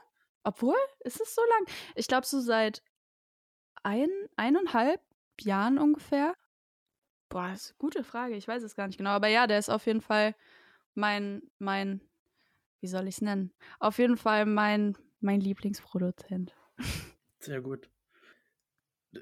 Obwohl, 0.43 0.77
ist 1.01 1.21
es 1.21 1.35
so 1.35 1.43
lang? 1.43 1.75
Ich 1.95 2.07
glaube, 2.07 2.27
so 2.27 2.41
seit 2.41 2.83
ein, 3.83 4.09
eineinhalb 4.37 5.01
Jahren 5.43 5.79
ungefähr. 5.79 6.35
Boah, 7.29 7.49
das 7.49 7.63
ist 7.63 7.71
eine 7.71 7.79
gute 7.79 8.05
Frage. 8.05 8.37
Ich 8.37 8.47
weiß 8.47 8.63
es 8.63 8.77
gar 8.77 8.87
nicht 8.87 8.99
genau. 8.99 9.11
Aber 9.11 9.29
ja, 9.29 9.47
der 9.47 9.59
ist 9.59 9.71
auf 9.71 9.87
jeden 9.87 10.01
Fall 10.01 10.35
mein, 10.95 11.43
mein, 11.59 12.01
wie 12.81 12.87
soll 12.87 13.09
ich 13.09 13.17
es 13.17 13.23
nennen? 13.23 13.53
Auf 13.81 13.99
jeden 13.99 14.17
Fall 14.17 14.47
mein, 14.47 14.97
mein 15.21 15.41
Lieblingsproduzent. 15.41 16.55
Sehr 17.41 17.61
gut. 17.61 17.91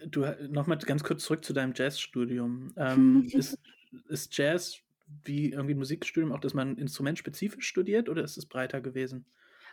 Du 0.07 0.25
nochmal 0.49 0.79
ganz 0.79 1.05
kurz 1.05 1.25
zurück 1.25 1.45
zu 1.45 1.53
deinem 1.53 1.75
Jazzstudium. 1.75 2.73
Ähm, 2.77 3.25
ist, 3.33 3.59
ist 4.09 4.37
Jazz 4.37 4.79
wie 5.25 5.53
irgendwie 5.53 5.75
ein 5.75 5.79
Musikstudium 5.79 6.33
auch, 6.33 6.41
dass 6.41 6.55
man 6.55 6.79
instrumentspezifisch 6.79 7.67
studiert 7.67 8.09
oder 8.09 8.23
ist 8.25 8.39
es 8.39 8.47
breiter 8.47 8.81
gewesen? 8.81 9.27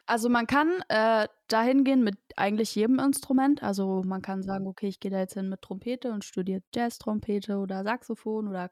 Also 0.10 0.28
man 0.28 0.48
kann 0.48 0.82
äh, 0.88 1.28
dahin 1.50 1.84
gehen 1.84 2.04
mit 2.04 2.18
eigentlich 2.36 2.74
jedem 2.74 2.98
Instrument. 2.98 3.62
Also 3.62 4.02
man 4.04 4.24
kann 4.24 4.42
sagen, 4.42 4.66
okay, 4.66 4.88
ich 4.88 5.00
gehe 5.00 5.12
da 5.12 5.20
jetzt 5.20 5.36
hin 5.36 5.50
mit 5.50 5.62
Trompete 5.62 6.12
und 6.12 6.26
studiere 6.26 6.64
Jazz-Trompete 6.74 7.60
oder 7.60 7.84
Saxophon 7.84 8.48
oder 8.48 8.72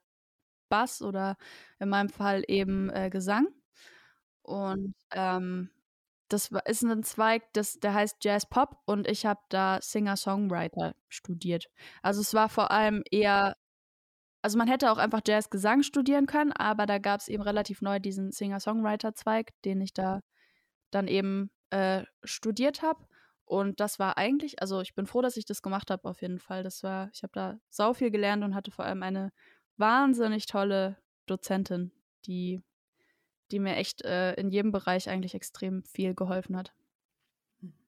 Bass 0.67 1.04
oder 1.04 1.38
in 1.80 1.89
meinem 1.89 2.10
Fall 2.10 2.43
eben 2.47 2.89
äh, 2.89 3.12
Gesang. 3.12 3.50
Und 4.41 4.95
ähm, 5.12 5.69
das 6.28 6.50
ist 6.65 6.82
ein 6.82 7.04
Zweig, 7.04 7.43
das, 7.54 7.80
der 7.80 7.93
heißt 7.93 8.17
Jazz 8.23 8.50
Pop 8.50 8.78
und 8.86 9.08
ich 9.08 9.28
habe 9.28 9.41
da 9.50 9.78
Singer-Songwriter 9.80 10.95
studiert. 11.08 11.69
Also 12.02 12.21
es 12.21 12.34
war 12.34 12.50
vor 12.50 12.71
allem 12.71 13.04
eher, 13.12 13.56
also 14.41 14.58
man 14.58 14.67
hätte 14.67 14.91
auch 14.91 14.97
einfach 14.97 15.21
Jazz-Gesang 15.23 15.84
studieren 15.84 16.26
können, 16.26 16.52
aber 16.52 16.88
da 16.88 16.97
gab 16.97 17.19
es 17.19 17.28
eben 17.28 17.43
relativ 17.43 17.84
neu 17.84 18.00
diesen 18.00 18.32
Singer-Songwriter-Zweig, 18.32 19.52
den 19.65 19.82
ich 19.82 19.93
da 19.93 20.21
dann 20.91 21.08
eben 21.08 21.52
äh, 21.69 22.04
studiert 22.23 22.82
habe. 22.82 23.06
Und 23.45 23.80
das 23.80 23.97
war 23.97 24.17
eigentlich, 24.17 24.62
also 24.62 24.82
ich 24.82 24.93
bin 24.93 25.06
froh, 25.06 25.21
dass 25.21 25.38
ich 25.38 25.45
das 25.45 25.62
gemacht 25.62 25.89
habe, 25.89 26.08
auf 26.08 26.21
jeden 26.21 26.39
Fall. 26.39 26.63
Das 26.63 26.84
war, 26.84 27.10
ich 27.13 27.23
habe 27.23 27.32
da 27.34 27.60
sau 27.69 27.93
viel 27.93 28.12
gelernt 28.12 28.43
und 28.43 28.56
hatte 28.56 28.71
vor 28.71 28.86
allem 28.86 29.04
eine 29.04 29.32
wahnsinnig 29.78 30.47
tolle 30.47 30.97
Dozentin, 31.28 31.91
die, 32.26 32.62
die 33.52 33.60
mir 33.60 33.76
echt 33.76 34.04
äh, 34.04 34.34
in 34.34 34.50
jedem 34.50 34.71
Bereich 34.71 35.10
eigentlich 35.10 35.34
extrem 35.34 35.84
viel 35.84 36.13
geholfen 36.13 36.58
hat. 36.58 36.73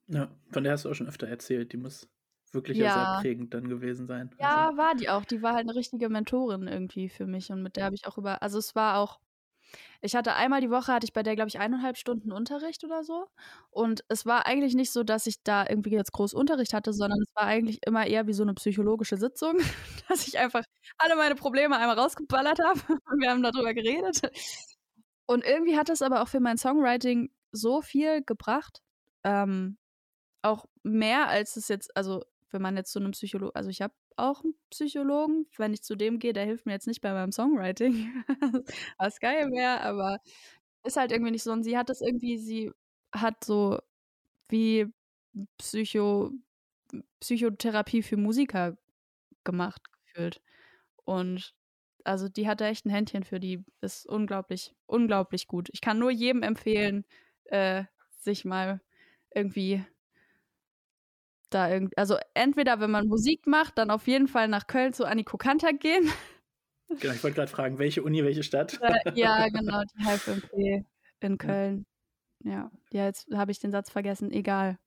Ja, 0.07 0.29
von 0.51 0.63
der 0.63 0.73
hast 0.73 0.85
du 0.85 0.89
auch 0.89 0.95
schon 0.95 1.07
öfter 1.07 1.27
erzählt. 1.27 1.73
Die 1.73 1.77
muss 1.77 2.07
wirklich 2.53 2.77
ja. 2.77 2.93
sehr 2.93 3.21
prägend 3.21 3.53
dann 3.53 3.69
gewesen 3.69 4.07
sein. 4.07 4.31
Ja, 4.39 4.67
also. 4.67 4.77
war 4.77 4.95
die 4.95 5.09
auch. 5.09 5.25
Die 5.25 5.41
war 5.41 5.53
halt 5.53 5.67
eine 5.67 5.75
richtige 5.75 6.09
Mentorin 6.09 6.67
irgendwie 6.67 7.09
für 7.09 7.27
mich 7.27 7.51
und 7.51 7.61
mit 7.61 7.75
der 7.75 7.85
habe 7.85 7.95
ich 7.95 8.07
auch 8.07 8.17
über, 8.17 8.41
also 8.41 8.57
es 8.57 8.75
war 8.75 8.97
auch, 8.97 9.19
ich 10.01 10.15
hatte 10.15 10.33
einmal 10.33 10.61
die 10.61 10.69
Woche, 10.69 10.93
hatte 10.93 11.05
ich 11.05 11.13
bei 11.13 11.23
der, 11.23 11.35
glaube 11.35 11.49
ich, 11.49 11.59
eineinhalb 11.59 11.97
Stunden 11.97 12.31
Unterricht 12.31 12.83
oder 12.83 13.03
so. 13.03 13.27
Und 13.69 14.03
es 14.07 14.25
war 14.25 14.45
eigentlich 14.45 14.75
nicht 14.75 14.91
so, 14.91 15.03
dass 15.03 15.27
ich 15.27 15.43
da 15.43 15.65
irgendwie 15.67 15.91
jetzt 15.91 16.13
groß 16.13 16.33
Unterricht 16.33 16.73
hatte, 16.73 16.93
sondern 16.93 17.19
es 17.21 17.35
war 17.35 17.43
eigentlich 17.43 17.79
immer 17.85 18.07
eher 18.07 18.27
wie 18.27 18.33
so 18.33 18.43
eine 18.43 18.53
psychologische 18.53 19.17
Sitzung, 19.17 19.57
dass 20.07 20.27
ich 20.27 20.39
einfach 20.39 20.63
alle 20.97 21.15
meine 21.15 21.35
Probleme 21.35 21.77
einmal 21.77 21.97
rausgeballert 21.97 22.59
habe. 22.59 22.79
Wir 23.19 23.31
haben 23.31 23.43
darüber 23.43 23.73
geredet. 23.73 24.21
Und 25.25 25.43
irgendwie 25.45 25.77
hat 25.77 25.89
es 25.89 26.01
aber 26.01 26.21
auch 26.21 26.27
für 26.27 26.39
mein 26.39 26.57
Songwriting 26.57 27.29
so 27.51 27.81
viel 27.81 28.23
gebracht. 28.23 28.81
Ähm, 29.23 29.77
auch 30.41 30.65
mehr 30.83 31.27
als 31.27 31.55
es 31.55 31.67
jetzt, 31.67 31.95
also 31.95 32.23
wenn 32.51 32.61
man 32.61 32.77
jetzt 32.77 32.91
zu 32.91 32.99
einem 32.99 33.11
Psychologen, 33.11 33.55
also 33.55 33.69
ich 33.69 33.81
habe 33.81 33.93
auch 34.19 34.43
einen 34.43 34.55
Psychologen, 34.69 35.47
wenn 35.57 35.73
ich 35.73 35.83
zu 35.83 35.95
dem 35.95 36.19
gehe, 36.19 36.33
der 36.33 36.45
hilft 36.45 36.65
mir 36.65 36.73
jetzt 36.73 36.87
nicht 36.87 37.01
bei 37.01 37.13
meinem 37.13 37.31
Songwriting, 37.31 38.23
was 38.97 39.19
geil 39.19 39.49
wäre, 39.51 39.81
aber 39.81 40.19
ist 40.83 40.97
halt 40.97 41.11
irgendwie 41.11 41.31
nicht 41.31 41.43
so. 41.43 41.51
Und 41.51 41.63
sie 41.63 41.77
hat 41.77 41.89
das 41.89 42.01
irgendwie, 42.01 42.37
sie 42.37 42.71
hat 43.13 43.43
so 43.43 43.79
wie 44.49 44.87
Psycho, 45.57 46.31
Psychotherapie 47.19 48.03
für 48.03 48.17
Musiker 48.17 48.77
gemacht 49.43 49.81
gefühlt. 49.91 50.41
Und 51.05 51.55
also 52.03 52.29
die 52.29 52.47
hat 52.47 52.61
da 52.61 52.67
echt 52.67 52.85
ein 52.85 52.89
Händchen 52.91 53.23
für, 53.23 53.39
die 53.39 53.63
ist 53.81 54.05
unglaublich, 54.07 54.75
unglaublich 54.87 55.47
gut. 55.47 55.69
Ich 55.71 55.81
kann 55.81 55.99
nur 55.99 56.11
jedem 56.11 56.43
empfehlen, 56.43 57.05
äh, 57.45 57.83
sich 58.17 58.45
mal 58.45 58.81
irgendwie 59.33 59.85
da 61.49 61.69
irgendwie, 61.69 61.97
also 61.97 62.17
entweder 62.33 62.79
wenn 62.79 62.91
man 62.91 63.07
Musik 63.07 63.47
macht, 63.47 63.77
dann 63.77 63.91
auf 63.91 64.07
jeden 64.07 64.27
Fall 64.27 64.47
nach 64.47 64.67
Köln 64.67 64.93
zu 64.93 65.05
Anniko 65.05 65.37
Kanter 65.37 65.73
gehen. 65.73 66.09
Genau, 66.99 67.13
ich 67.13 67.23
wollte 67.23 67.35
gerade 67.35 67.51
fragen, 67.51 67.77
welche 67.77 68.01
Uni, 68.01 68.23
welche 68.23 68.41
Stadt? 68.41 68.79
Äh, 68.81 69.11
ja, 69.13 69.47
genau, 69.49 69.83
die 69.83 70.03
HFMP 70.03 70.83
in 71.19 71.37
Köln. 71.37 71.85
Ja, 72.43 72.71
ja 72.91 73.05
jetzt 73.05 73.27
habe 73.31 73.51
ich 73.51 73.59
den 73.59 73.69
Satz 73.69 73.91
vergessen. 73.91 74.31
Egal. 74.31 74.79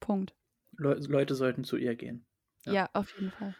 Punkt. 0.00 0.34
Le 0.78 0.94
Leute 0.94 1.34
sollten 1.34 1.64
zu 1.64 1.76
ihr 1.76 1.96
gehen. 1.96 2.24
Ja, 2.64 2.72
ja 2.72 2.90
auf 2.94 3.12
jeden 3.12 3.30
Fall. 3.30 3.54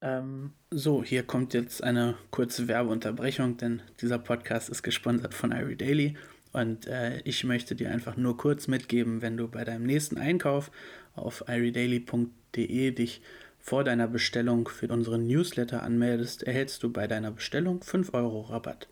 Ähm, 0.00 0.54
so, 0.70 1.02
hier 1.02 1.22
kommt 1.22 1.54
jetzt 1.54 1.82
eine 1.82 2.16
kurze 2.30 2.68
Werbeunterbrechung, 2.68 3.56
denn 3.56 3.82
dieser 4.00 4.18
Podcast 4.18 4.68
ist 4.68 4.82
gesponsert 4.82 5.34
von 5.34 5.52
Irie 5.52 5.76
Daily. 5.76 6.16
Und 6.54 6.86
äh, 6.86 7.18
ich 7.24 7.42
möchte 7.42 7.74
dir 7.74 7.90
einfach 7.90 8.16
nur 8.16 8.36
kurz 8.36 8.68
mitgeben, 8.68 9.22
wenn 9.22 9.36
du 9.36 9.48
bei 9.48 9.64
deinem 9.64 9.84
nächsten 9.84 10.18
Einkauf 10.18 10.70
auf 11.14 11.44
iredaily.de 11.48 12.92
dich 12.92 13.22
vor 13.58 13.82
deiner 13.82 14.06
Bestellung 14.06 14.68
für 14.68 14.86
unseren 14.86 15.26
Newsletter 15.26 15.82
anmeldest, 15.82 16.44
erhältst 16.44 16.84
du 16.84 16.92
bei 16.92 17.08
deiner 17.08 17.32
Bestellung 17.32 17.82
5 17.82 18.14
Euro 18.14 18.42
Rabatt. 18.42 18.88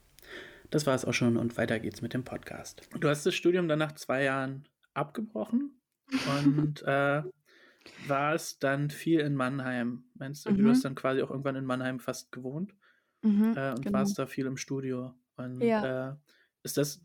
Das 0.70 0.88
war 0.88 0.96
es 0.96 1.04
auch 1.04 1.12
schon 1.12 1.36
und 1.36 1.56
weiter 1.56 1.78
geht's 1.78 2.02
mit 2.02 2.14
dem 2.14 2.24
Podcast. 2.24 2.82
Du 2.98 3.08
hast 3.08 3.24
das 3.26 3.34
Studium 3.36 3.68
dann 3.68 3.78
nach 3.78 3.92
zwei 3.92 4.24
Jahren 4.24 4.64
abgebrochen 4.94 5.80
und 6.40 6.82
äh, 6.86 7.22
warst 8.08 8.64
dann 8.64 8.90
viel 8.90 9.20
in 9.20 9.36
Mannheim. 9.36 10.02
Meinst 10.14 10.46
du, 10.46 10.50
mhm. 10.50 10.58
du 10.58 10.68
hast 10.68 10.84
dann 10.84 10.96
quasi 10.96 11.22
auch 11.22 11.30
irgendwann 11.30 11.54
in 11.54 11.64
Mannheim 11.64 12.00
fast 12.00 12.32
gewohnt 12.32 12.74
mhm, 13.20 13.54
äh, 13.56 13.70
und 13.70 13.84
genau. 13.84 14.00
warst 14.00 14.18
da 14.18 14.26
viel 14.26 14.46
im 14.46 14.56
Studio. 14.56 15.14
Und 15.36 15.60
ja. 15.60 16.10
äh, 16.10 16.14
ist 16.64 16.76
das 16.76 17.00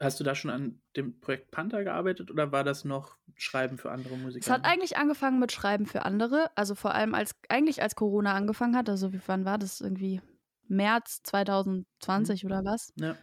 Hast 0.00 0.20
du 0.20 0.24
da 0.24 0.36
schon 0.36 0.50
an 0.50 0.80
dem 0.96 1.18
Projekt 1.20 1.50
Panther 1.50 1.82
gearbeitet 1.82 2.30
oder 2.30 2.52
war 2.52 2.62
das 2.62 2.84
noch 2.84 3.16
Schreiben 3.34 3.78
für 3.78 3.90
andere 3.90 4.16
Musiker? 4.16 4.44
Es 4.44 4.50
hat 4.50 4.64
eigentlich 4.64 4.96
angefangen 4.96 5.40
mit 5.40 5.50
Schreiben 5.50 5.86
für 5.86 6.04
andere, 6.04 6.50
also 6.54 6.76
vor 6.76 6.94
allem 6.94 7.14
als 7.14 7.34
eigentlich 7.48 7.82
als 7.82 7.96
Corona 7.96 8.34
angefangen 8.34 8.76
hat, 8.76 8.88
also 8.88 9.12
wie 9.12 9.20
wann 9.26 9.44
war 9.44 9.58
das 9.58 9.80
irgendwie 9.80 10.20
März 10.68 11.22
2020 11.24 12.44
mhm. 12.44 12.50
oder 12.50 12.64
was? 12.64 12.92
Ja. 12.96 13.16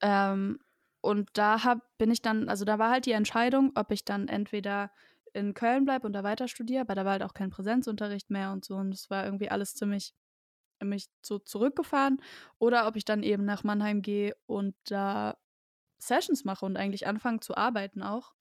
Ähm, 0.00 0.58
und 1.02 1.28
da 1.34 1.64
hab, 1.64 1.80
bin 1.98 2.10
ich 2.10 2.22
dann, 2.22 2.48
also 2.48 2.64
da 2.64 2.78
war 2.78 2.90
halt 2.90 3.06
die 3.06 3.12
Entscheidung, 3.12 3.72
ob 3.74 3.90
ich 3.90 4.04
dann 4.04 4.28
entweder 4.28 4.90
in 5.34 5.52
Köln 5.52 5.84
bleibe 5.84 6.06
und 6.06 6.12
da 6.14 6.22
weiter 6.22 6.48
studiere, 6.48 6.82
aber 6.82 6.94
da 6.94 7.04
war 7.04 7.12
halt 7.12 7.22
auch 7.22 7.34
kein 7.34 7.50
Präsenzunterricht 7.50 8.30
mehr 8.30 8.52
und 8.52 8.64
so 8.64 8.76
und 8.76 8.94
es 8.94 9.10
war 9.10 9.24
irgendwie 9.24 9.50
alles 9.50 9.74
ziemlich 9.74 10.14
mich 10.82 11.08
so 11.24 11.38
zurückgefahren 11.38 12.20
oder 12.58 12.86
ob 12.86 12.96
ich 12.96 13.04
dann 13.04 13.22
eben 13.22 13.44
nach 13.44 13.64
Mannheim 13.64 14.02
gehe 14.02 14.34
und 14.46 14.74
da 14.84 15.36
Sessions 16.06 16.44
mache 16.44 16.64
und 16.66 16.76
eigentlich 16.76 17.06
anfange 17.06 17.40
zu 17.40 17.56
arbeiten 17.56 18.02
auch. 18.02 18.34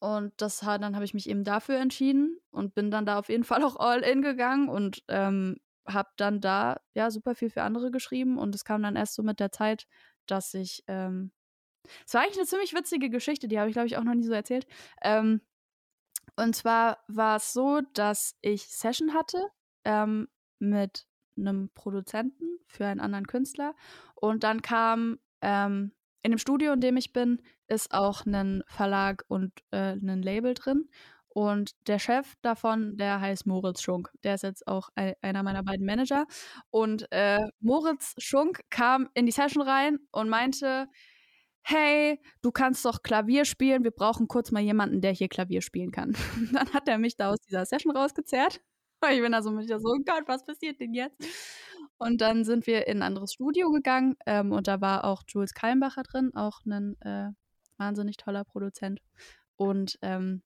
Und 0.00 0.32
das 0.36 0.60
dann 0.60 0.94
habe 0.94 1.04
ich 1.04 1.14
mich 1.14 1.28
eben 1.28 1.42
dafür 1.44 1.78
entschieden 1.78 2.38
und 2.50 2.74
bin 2.74 2.90
dann 2.90 3.06
da 3.06 3.18
auf 3.18 3.28
jeden 3.28 3.44
Fall 3.44 3.64
auch 3.64 3.76
all 3.76 4.00
in 4.00 4.22
gegangen 4.22 4.68
und 4.68 5.02
ähm, 5.08 5.58
habe 5.86 6.10
dann 6.16 6.40
da 6.40 6.80
ja 6.94 7.10
super 7.10 7.34
viel 7.34 7.50
für 7.50 7.62
andere 7.62 7.90
geschrieben 7.90 8.38
und 8.38 8.54
es 8.54 8.64
kam 8.64 8.82
dann 8.82 8.96
erst 8.96 9.14
so 9.14 9.22
mit 9.22 9.40
der 9.40 9.50
Zeit, 9.52 9.86
dass 10.26 10.54
ich 10.54 10.84
ähm, 10.86 11.32
es 12.06 12.12
war 12.12 12.22
eigentlich 12.22 12.36
eine 12.38 12.46
ziemlich 12.46 12.74
witzige 12.74 13.08
Geschichte, 13.08 13.48
die 13.48 13.58
habe 13.58 13.70
ich 13.70 13.74
glaube 13.74 13.86
ich 13.86 13.96
auch 13.96 14.04
noch 14.04 14.14
nie 14.14 14.24
so 14.24 14.32
erzählt. 14.32 14.66
Ähm, 15.02 15.40
und 16.36 16.54
zwar 16.54 16.98
war 17.08 17.36
es 17.36 17.52
so, 17.52 17.80
dass 17.94 18.36
ich 18.42 18.68
Session 18.68 19.14
hatte 19.14 19.48
ähm, 19.84 20.28
mit 20.58 21.06
einem 21.36 21.70
Produzenten 21.74 22.58
für 22.66 22.86
einen 22.86 23.00
anderen 23.00 23.26
Künstler 23.26 23.74
und 24.14 24.44
dann 24.44 24.62
kam 24.62 25.18
ähm, 25.40 25.92
in 26.22 26.32
dem 26.32 26.38
Studio, 26.38 26.72
in 26.72 26.80
dem 26.80 26.96
ich 26.96 27.12
bin, 27.12 27.40
ist 27.68 27.92
auch 27.92 28.26
ein 28.26 28.62
Verlag 28.66 29.24
und 29.28 29.52
äh, 29.70 29.92
ein 29.92 30.22
Label 30.22 30.54
drin. 30.54 30.88
Und 31.28 31.72
der 31.86 31.98
Chef 31.98 32.34
davon, 32.42 32.96
der 32.96 33.20
heißt 33.20 33.46
Moritz 33.46 33.82
Schunk. 33.82 34.10
Der 34.24 34.34
ist 34.34 34.42
jetzt 34.42 34.66
auch 34.66 34.88
ein, 34.96 35.14
einer 35.20 35.42
meiner 35.42 35.62
beiden 35.62 35.86
Manager. 35.86 36.26
Und 36.70 37.06
äh, 37.12 37.46
Moritz 37.60 38.14
Schunk 38.18 38.62
kam 38.70 39.08
in 39.14 39.26
die 39.26 39.32
Session 39.32 39.62
rein 39.62 39.98
und 40.10 40.28
meinte, 40.28 40.88
hey, 41.62 42.20
du 42.42 42.50
kannst 42.50 42.84
doch 42.84 43.02
Klavier 43.02 43.44
spielen, 43.44 43.84
wir 43.84 43.90
brauchen 43.90 44.26
kurz 44.26 44.50
mal 44.50 44.62
jemanden, 44.62 45.00
der 45.00 45.12
hier 45.12 45.28
Klavier 45.28 45.60
spielen 45.60 45.92
kann. 45.92 46.16
dann 46.52 46.72
hat 46.72 46.88
er 46.88 46.98
mich 46.98 47.16
da 47.16 47.30
aus 47.30 47.40
dieser 47.40 47.64
Session 47.64 47.96
rausgezerrt. 47.96 48.60
Ich 49.12 49.20
bin 49.20 49.30
da 49.30 49.40
so 49.42 49.52
mit 49.52 49.68
so, 49.68 49.76
oh 49.76 49.98
Gott, 50.04 50.24
was 50.26 50.44
passiert 50.44 50.80
denn 50.80 50.92
jetzt? 50.92 51.24
Und 51.98 52.20
dann 52.20 52.44
sind 52.44 52.66
wir 52.66 52.86
in 52.86 52.98
ein 52.98 53.02
anderes 53.02 53.32
Studio 53.32 53.70
gegangen 53.70 54.16
ähm, 54.24 54.52
und 54.52 54.68
da 54.68 54.80
war 54.80 55.04
auch 55.04 55.22
Jules 55.26 55.52
Kalmbacher 55.52 56.04
drin, 56.04 56.30
auch 56.34 56.60
ein 56.64 56.96
äh, 57.00 57.30
wahnsinnig 57.76 58.16
toller 58.16 58.44
Produzent. 58.44 59.00
Und 59.56 59.98
ähm, 60.02 60.42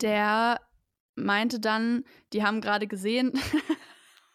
der 0.00 0.60
meinte 1.16 1.60
dann, 1.60 2.04
die 2.32 2.44
haben 2.44 2.60
gerade 2.60 2.86
gesehen, 2.86 3.32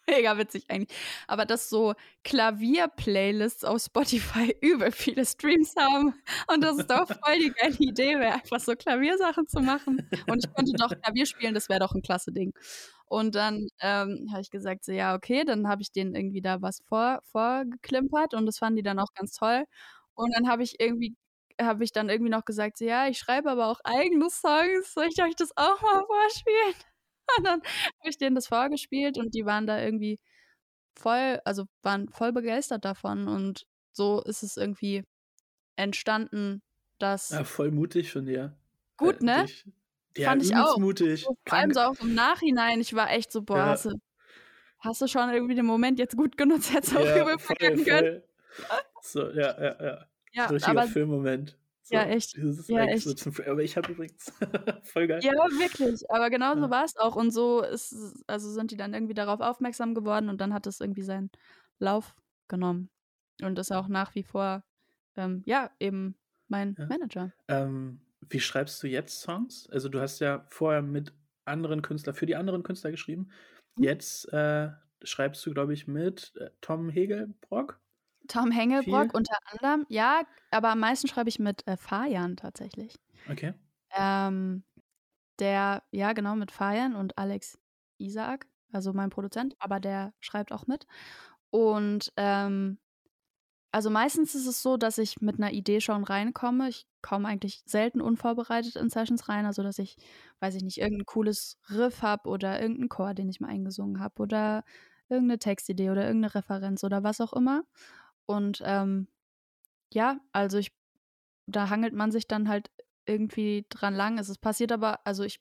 mega 0.09 0.37
witzig 0.37 0.65
eigentlich, 0.69 0.97
aber 1.27 1.45
dass 1.45 1.69
so 1.69 1.93
Klavier-Playlists 2.23 3.63
auf 3.63 3.81
Spotify 3.81 4.55
über 4.61 4.91
viele 4.91 5.25
Streams 5.25 5.75
haben 5.77 6.13
und 6.47 6.63
das 6.63 6.77
ist 6.77 6.89
doch 6.89 7.07
voll 7.07 7.39
die 7.39 7.51
geile 7.51 7.75
Idee 7.79 8.19
wäre, 8.19 8.33
einfach 8.33 8.59
so 8.59 8.75
Klaviersachen 8.75 9.47
zu 9.47 9.59
machen. 9.61 10.07
Und 10.27 10.45
ich 10.45 10.53
könnte 10.53 10.73
doch 10.73 10.91
Klavier 11.01 11.25
spielen, 11.25 11.53
das 11.53 11.69
wäre 11.69 11.79
doch 11.79 11.93
ein 11.93 12.01
klasse 12.01 12.31
Ding. 12.31 12.53
Und 13.07 13.35
dann 13.35 13.67
ähm, 13.81 14.27
habe 14.31 14.41
ich 14.41 14.49
gesagt, 14.49 14.83
so 14.85 14.91
ja, 14.91 15.15
okay, 15.15 15.43
dann 15.45 15.67
habe 15.67 15.81
ich 15.81 15.91
denen 15.91 16.15
irgendwie 16.15 16.41
da 16.41 16.61
was 16.61 16.81
vor, 16.87 17.19
vorgeklimpert 17.31 18.33
und 18.33 18.45
das 18.45 18.57
fanden 18.57 18.77
die 18.77 18.83
dann 18.83 18.99
auch 18.99 19.13
ganz 19.13 19.33
toll. 19.33 19.65
Und 20.15 20.33
dann 20.35 20.49
habe 20.49 20.63
ich 20.63 20.79
irgendwie, 20.79 21.15
habe 21.61 21.83
ich 21.83 21.91
dann 21.91 22.09
irgendwie 22.09 22.31
noch 22.31 22.45
gesagt, 22.45 22.77
so 22.77 22.85
ja, 22.85 23.07
ich 23.07 23.19
schreibe 23.19 23.51
aber 23.51 23.67
auch 23.67 23.79
eigene 23.83 24.29
Songs, 24.29 24.93
soll 24.93 25.07
ich 25.07 25.21
euch 25.23 25.35
das 25.35 25.51
auch 25.57 25.81
mal 25.81 26.03
vorspielen? 26.05 26.75
Und 27.37 27.43
dann 27.45 27.61
habe 27.61 28.09
ich 28.09 28.17
denen 28.17 28.35
das 28.35 28.47
vorgespielt 28.47 29.17
und 29.17 29.33
die 29.33 29.45
waren 29.45 29.67
da 29.67 29.81
irgendwie 29.81 30.19
voll, 30.95 31.39
also 31.45 31.65
waren 31.81 32.09
voll 32.09 32.31
begeistert 32.31 32.85
davon 32.85 33.27
und 33.27 33.65
so 33.91 34.21
ist 34.23 34.43
es 34.43 34.57
irgendwie 34.57 35.03
entstanden, 35.75 36.61
dass. 36.99 37.29
Ja, 37.29 37.43
voll 37.43 37.71
mutig 37.71 38.11
von 38.11 38.25
dir. 38.25 38.55
Gut, 38.97 39.21
äh, 39.21 39.25
ne? 39.25 39.45
Dich, 39.45 39.65
ja, 40.17 40.29
Fand 40.29 40.43
ich 40.43 40.55
auch. 40.55 40.77
mutig. 40.77 41.23
So, 41.23 41.37
vor 41.45 41.57
allem 41.57 41.73
so 41.73 41.81
auch 41.81 41.99
im 41.99 42.13
Nachhinein. 42.13 42.79
Ich 42.79 42.93
war 42.93 43.11
echt 43.11 43.31
so, 43.31 43.41
boah, 43.41 43.57
ja. 43.57 43.65
hast, 43.67 43.85
du, 43.85 43.91
hast 44.79 45.01
du 45.01 45.07
schon 45.07 45.29
irgendwie 45.29 45.55
den 45.55 45.65
Moment 45.65 45.99
jetzt 45.99 46.15
gut 46.15 46.37
genutzt, 46.37 46.73
hättest 46.73 46.95
du 46.95 46.99
ja, 46.99 47.25
auch 47.35 47.39
vergessen 47.39 47.83
können. 47.83 48.23
So, 49.01 49.29
ja, 49.31 49.61
ja, 49.61 49.83
ja. 49.83 50.05
ja 50.31 50.45
Richtiger 50.45 50.81
aber, 50.81 50.87
Filmmoment. 50.87 51.57
So, 51.87 51.93
ja, 51.93 52.03
echt. 52.05 52.35
Ja, 52.67 52.83
echt. 52.85 53.07
Aber 53.47 53.61
ich 53.61 53.77
habe 53.77 53.91
übrigens 53.91 54.33
voll 54.83 55.05
geil. 55.05 55.19
Ja, 55.23 55.33
wirklich. 55.33 56.09
Aber 56.09 56.31
genau 56.31 56.55
so 56.55 56.61
ja. 56.61 56.69
war 56.71 56.83
es 56.83 56.97
auch. 56.97 57.15
Und 57.15 57.29
so 57.29 57.61
ist, 57.61 57.95
also 58.25 58.49
sind 58.49 58.71
die 58.71 58.75
dann 58.75 58.95
irgendwie 58.95 59.13
darauf 59.13 59.39
aufmerksam 59.39 59.93
geworden 59.93 60.29
und 60.29 60.41
dann 60.41 60.51
hat 60.51 60.65
es 60.65 60.79
irgendwie 60.79 61.03
seinen 61.03 61.29
Lauf 61.77 62.15
genommen. 62.47 62.89
Und 63.43 63.59
ist 63.59 63.71
auch 63.71 63.87
nach 63.87 64.15
wie 64.15 64.23
vor, 64.23 64.63
ähm, 65.15 65.43
ja, 65.45 65.69
eben 65.79 66.17
mein 66.47 66.75
ja. 66.79 66.87
Manager. 66.87 67.33
Ähm, 67.47 68.01
wie 68.29 68.39
schreibst 68.39 68.81
du 68.81 68.87
jetzt 68.87 69.21
Songs? 69.21 69.69
Also 69.69 69.87
du 69.87 70.01
hast 70.01 70.19
ja 70.19 70.47
vorher 70.49 70.81
mit 70.81 71.13
anderen 71.45 71.83
Künstlern, 71.83 72.15
für 72.15 72.25
die 72.25 72.35
anderen 72.35 72.63
Künstler 72.63 72.89
geschrieben. 72.89 73.29
Mhm. 73.77 73.83
Jetzt 73.83 74.33
äh, 74.33 74.71
schreibst 75.03 75.45
du, 75.45 75.53
glaube 75.53 75.73
ich, 75.73 75.87
mit 75.87 76.33
äh, 76.37 76.49
Tom 76.61 76.89
Hegelbrock. 76.89 77.79
Tom 78.27 78.51
Hengelbrock 78.51 79.11
Viel? 79.11 79.15
unter 79.15 79.37
anderem, 79.51 79.85
ja, 79.89 80.23
aber 80.51 80.69
am 80.69 80.79
meisten 80.79 81.07
schreibe 81.07 81.29
ich 81.29 81.39
mit 81.39 81.67
äh, 81.67 81.77
Fajan 81.77 82.37
tatsächlich. 82.37 82.95
Okay. 83.29 83.53
Ähm, 83.95 84.63
der, 85.39 85.83
ja, 85.91 86.13
genau, 86.13 86.35
mit 86.35 86.51
Fajan 86.51 86.95
und 86.95 87.17
Alex 87.17 87.59
Isaac, 87.97 88.47
also 88.71 88.93
mein 88.93 89.09
Produzent, 89.09 89.55
aber 89.59 89.79
der 89.79 90.13
schreibt 90.19 90.51
auch 90.51 90.67
mit. 90.67 90.85
Und 91.49 92.11
ähm, 92.17 92.77
also 93.75 93.89
meistens 93.89 94.35
ist 94.35 94.47
es 94.47 94.61
so, 94.61 94.77
dass 94.77 94.97
ich 94.97 95.19
mit 95.19 95.37
einer 95.37 95.51
Idee 95.51 95.81
schon 95.81 96.05
reinkomme. 96.05 96.69
Ich 96.69 96.87
komme 97.01 97.27
eigentlich 97.27 97.61
selten 97.65 97.99
unvorbereitet 97.99 98.77
in 98.77 98.89
Sessions 98.89 99.27
rein, 99.27 99.45
also 99.45 99.63
dass 99.63 99.79
ich, 99.79 99.97
weiß 100.39 100.55
ich 100.55 100.63
nicht, 100.63 100.77
irgendein 100.77 101.05
cooles 101.05 101.57
Riff 101.69 102.01
habe 102.01 102.29
oder 102.29 102.61
irgendeinen 102.61 102.87
Chor, 102.87 103.13
den 103.13 103.27
ich 103.27 103.41
mal 103.41 103.49
eingesungen 103.49 103.99
habe 103.99 104.21
oder 104.21 104.63
irgendeine 105.09 105.39
Textidee 105.39 105.89
oder 105.89 106.05
irgendeine 106.05 106.35
Referenz 106.35 106.85
oder 106.85 107.03
was 107.03 107.19
auch 107.19 107.33
immer. 107.33 107.63
Und 108.25 108.61
ähm, 108.63 109.07
ja, 109.93 110.19
also 110.31 110.57
ich, 110.57 110.71
da 111.47 111.69
hangelt 111.69 111.93
man 111.93 112.11
sich 112.11 112.27
dann 112.27 112.49
halt 112.49 112.71
irgendwie 113.05 113.65
dran 113.69 113.93
lang. 113.93 114.17
Es 114.17 114.37
passiert 114.37 114.71
aber, 114.71 115.05
also 115.05 115.23
ich, 115.23 115.39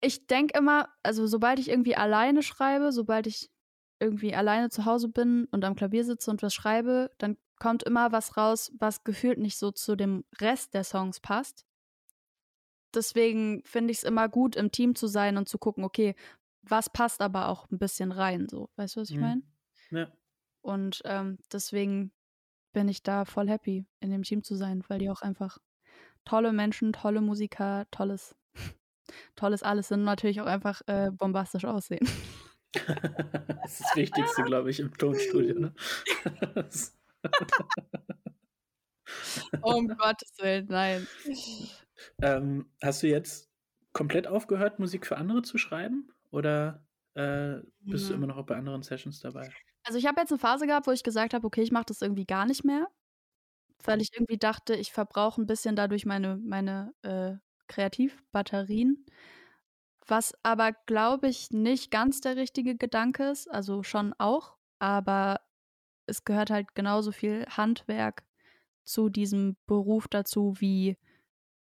ich 0.00 0.26
denke 0.26 0.58
immer, 0.58 0.88
also 1.02 1.26
sobald 1.26 1.58
ich 1.58 1.68
irgendwie 1.68 1.96
alleine 1.96 2.42
schreibe, 2.42 2.92
sobald 2.92 3.26
ich 3.26 3.50
irgendwie 3.98 4.34
alleine 4.34 4.68
zu 4.68 4.84
Hause 4.84 5.08
bin 5.08 5.46
und 5.50 5.64
am 5.64 5.74
Klavier 5.74 6.04
sitze 6.04 6.30
und 6.30 6.42
was 6.42 6.54
schreibe, 6.54 7.10
dann 7.18 7.36
kommt 7.58 7.82
immer 7.82 8.12
was 8.12 8.36
raus, 8.36 8.72
was 8.78 9.04
gefühlt 9.04 9.38
nicht 9.38 9.56
so 9.56 9.70
zu 9.70 9.96
dem 9.96 10.24
Rest 10.40 10.74
der 10.74 10.84
Songs 10.84 11.20
passt. 11.20 11.64
Deswegen 12.94 13.62
finde 13.64 13.92
ich 13.92 13.98
es 13.98 14.04
immer 14.04 14.28
gut, 14.28 14.56
im 14.56 14.70
Team 14.70 14.94
zu 14.94 15.06
sein 15.06 15.36
und 15.36 15.48
zu 15.48 15.58
gucken, 15.58 15.84
okay, 15.84 16.14
was 16.62 16.90
passt 16.90 17.20
aber 17.20 17.48
auch 17.48 17.70
ein 17.70 17.78
bisschen 17.78 18.12
rein, 18.12 18.48
so. 18.48 18.70
Weißt 18.76 18.96
du, 18.96 19.00
was 19.00 19.10
ich 19.10 19.16
mhm. 19.16 19.22
meine? 19.22 19.42
Ja. 19.90 20.12
Und 20.66 21.00
ähm, 21.04 21.38
deswegen 21.52 22.10
bin 22.72 22.88
ich 22.88 23.04
da 23.04 23.24
voll 23.24 23.48
happy, 23.48 23.86
in 24.00 24.10
dem 24.10 24.24
Team 24.24 24.42
zu 24.42 24.56
sein, 24.56 24.82
weil 24.88 24.98
die 24.98 25.10
auch 25.10 25.22
einfach 25.22 25.58
tolle 26.24 26.52
Menschen, 26.52 26.92
tolle 26.92 27.20
Musiker, 27.20 27.86
tolles, 27.92 28.34
tolles 29.36 29.62
alles 29.62 29.86
sind 29.86 30.00
und 30.00 30.06
natürlich 30.06 30.40
auch 30.40 30.46
einfach 30.46 30.82
äh, 30.88 31.12
bombastisch 31.12 31.66
aussehen. 31.66 32.04
das 32.72 33.74
ist 33.74 33.80
das 33.80 33.94
Wichtigste, 33.94 34.42
glaube 34.42 34.70
ich, 34.70 34.80
im 34.80 34.92
Tonstudio. 34.92 35.56
Ne? 35.56 35.74
um 39.62 39.86
Gottes 39.86 40.32
Willen, 40.40 40.66
nein. 40.68 41.06
Ähm, 42.20 42.68
hast 42.82 43.04
du 43.04 43.06
jetzt 43.06 43.48
komplett 43.92 44.26
aufgehört, 44.26 44.80
Musik 44.80 45.06
für 45.06 45.16
andere 45.16 45.42
zu 45.42 45.58
schreiben? 45.58 46.10
Oder 46.32 46.84
äh, 47.14 47.58
bist 47.82 48.06
mhm. 48.06 48.08
du 48.08 48.14
immer 48.14 48.26
noch 48.26 48.44
bei 48.44 48.56
anderen 48.56 48.82
Sessions 48.82 49.20
dabei? 49.20 49.48
Also 49.86 49.98
ich 49.98 50.06
habe 50.06 50.20
jetzt 50.20 50.32
eine 50.32 50.38
Phase 50.38 50.66
gehabt, 50.66 50.86
wo 50.86 50.90
ich 50.92 51.04
gesagt 51.04 51.32
habe, 51.34 51.46
okay, 51.46 51.62
ich 51.62 51.70
mache 51.72 51.86
das 51.86 52.02
irgendwie 52.02 52.26
gar 52.26 52.44
nicht 52.46 52.64
mehr, 52.64 52.88
weil 53.84 54.02
ich 54.02 54.10
irgendwie 54.14 54.38
dachte, 54.38 54.74
ich 54.74 54.92
verbrauche 54.92 55.40
ein 55.42 55.46
bisschen 55.46 55.76
dadurch 55.76 56.06
meine, 56.06 56.38
meine 56.38 56.94
äh, 57.02 57.34
Kreativbatterien. 57.68 59.06
Was 60.06 60.34
aber, 60.42 60.72
glaube 60.86 61.28
ich, 61.28 61.50
nicht 61.50 61.90
ganz 61.90 62.20
der 62.20 62.36
richtige 62.36 62.76
Gedanke 62.76 63.24
ist, 63.30 63.48
also 63.50 63.82
schon 63.82 64.14
auch, 64.18 64.56
aber 64.78 65.40
es 66.06 66.24
gehört 66.24 66.50
halt 66.50 66.74
genauso 66.74 67.12
viel 67.12 67.46
Handwerk 67.48 68.24
zu 68.84 69.08
diesem 69.10 69.56
Beruf 69.66 70.08
dazu 70.08 70.54
wie 70.60 70.98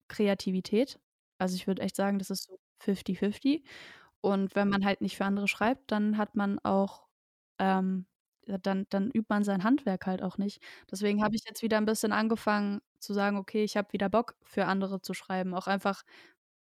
Kreativität. 0.09 0.99
Also 1.39 1.55
ich 1.55 1.67
würde 1.67 1.81
echt 1.83 1.95
sagen, 1.97 2.19
das 2.19 2.29
ist 2.31 2.43
so 2.45 2.59
50-50. 2.79 3.63
Und 4.21 4.55
wenn 4.55 4.69
man 4.69 4.85
halt 4.85 5.01
nicht 5.01 5.17
für 5.17 5.25
andere 5.25 5.47
schreibt, 5.47 5.91
dann 5.91 6.17
hat 6.17 6.35
man 6.35 6.59
auch, 6.59 7.07
ähm, 7.61 8.07
dann, 8.47 8.87
dann 8.89 9.11
übt 9.11 9.27
man 9.29 9.43
sein 9.43 9.63
Handwerk 9.63 10.07
halt 10.07 10.23
auch 10.23 10.37
nicht. 10.37 10.61
Deswegen 10.89 11.23
habe 11.23 11.35
ich 11.35 11.43
jetzt 11.45 11.61
wieder 11.61 11.77
ein 11.77 11.85
bisschen 11.85 12.11
angefangen 12.11 12.81
zu 12.99 13.13
sagen, 13.13 13.37
okay, 13.37 13.63
ich 13.63 13.77
habe 13.77 13.93
wieder 13.93 14.09
Bock 14.09 14.35
für 14.43 14.65
andere 14.65 15.01
zu 15.01 15.13
schreiben. 15.13 15.53
Auch 15.53 15.67
einfach, 15.67 16.01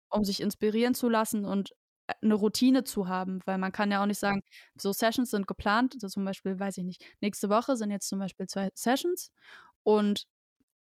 um 0.08 0.24
sich 0.24 0.40
inspirieren 0.40 0.94
zu 0.94 1.08
lassen 1.08 1.44
und 1.44 1.74
eine 2.22 2.34
Routine 2.34 2.84
zu 2.84 3.08
haben, 3.08 3.40
weil 3.44 3.58
man 3.58 3.72
kann 3.72 3.90
ja 3.90 4.00
auch 4.02 4.06
nicht 4.06 4.20
sagen, 4.20 4.42
so 4.76 4.92
Sessions 4.92 5.30
sind 5.30 5.46
geplant, 5.46 5.94
also 5.94 6.08
zum 6.08 6.24
Beispiel, 6.24 6.58
weiß 6.58 6.78
ich 6.78 6.84
nicht, 6.84 7.04
nächste 7.20 7.48
Woche 7.50 7.76
sind 7.76 7.90
jetzt 7.90 8.08
zum 8.08 8.20
Beispiel 8.20 8.46
zwei 8.46 8.70
Sessions 8.74 9.32
und 9.82 10.26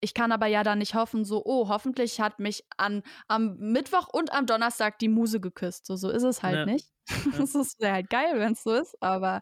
ich 0.02 0.14
kann 0.14 0.32
aber 0.32 0.46
ja 0.46 0.62
dann 0.62 0.78
nicht 0.78 0.94
hoffen, 0.94 1.26
so, 1.26 1.42
oh, 1.44 1.68
hoffentlich 1.68 2.22
hat 2.22 2.38
mich 2.40 2.64
an, 2.78 3.02
am 3.28 3.58
Mittwoch 3.58 4.08
und 4.14 4.32
am 4.32 4.46
Donnerstag 4.46 5.00
die 5.00 5.10
Muse 5.10 5.40
geküsst. 5.40 5.88
So, 5.88 5.96
so 5.96 6.10
ist 6.12 6.22
es 6.22 6.44
halt 6.44 6.56
ja. 6.58 6.66
nicht. 6.66 6.92
Ja. 7.10 7.40
Das 7.54 7.80
wäre 7.80 7.94
halt 7.94 8.10
geil, 8.12 8.34
wenn 8.36 8.54
es 8.54 8.62
so 8.62 8.74
ist, 8.74 8.96
aber. 9.02 9.42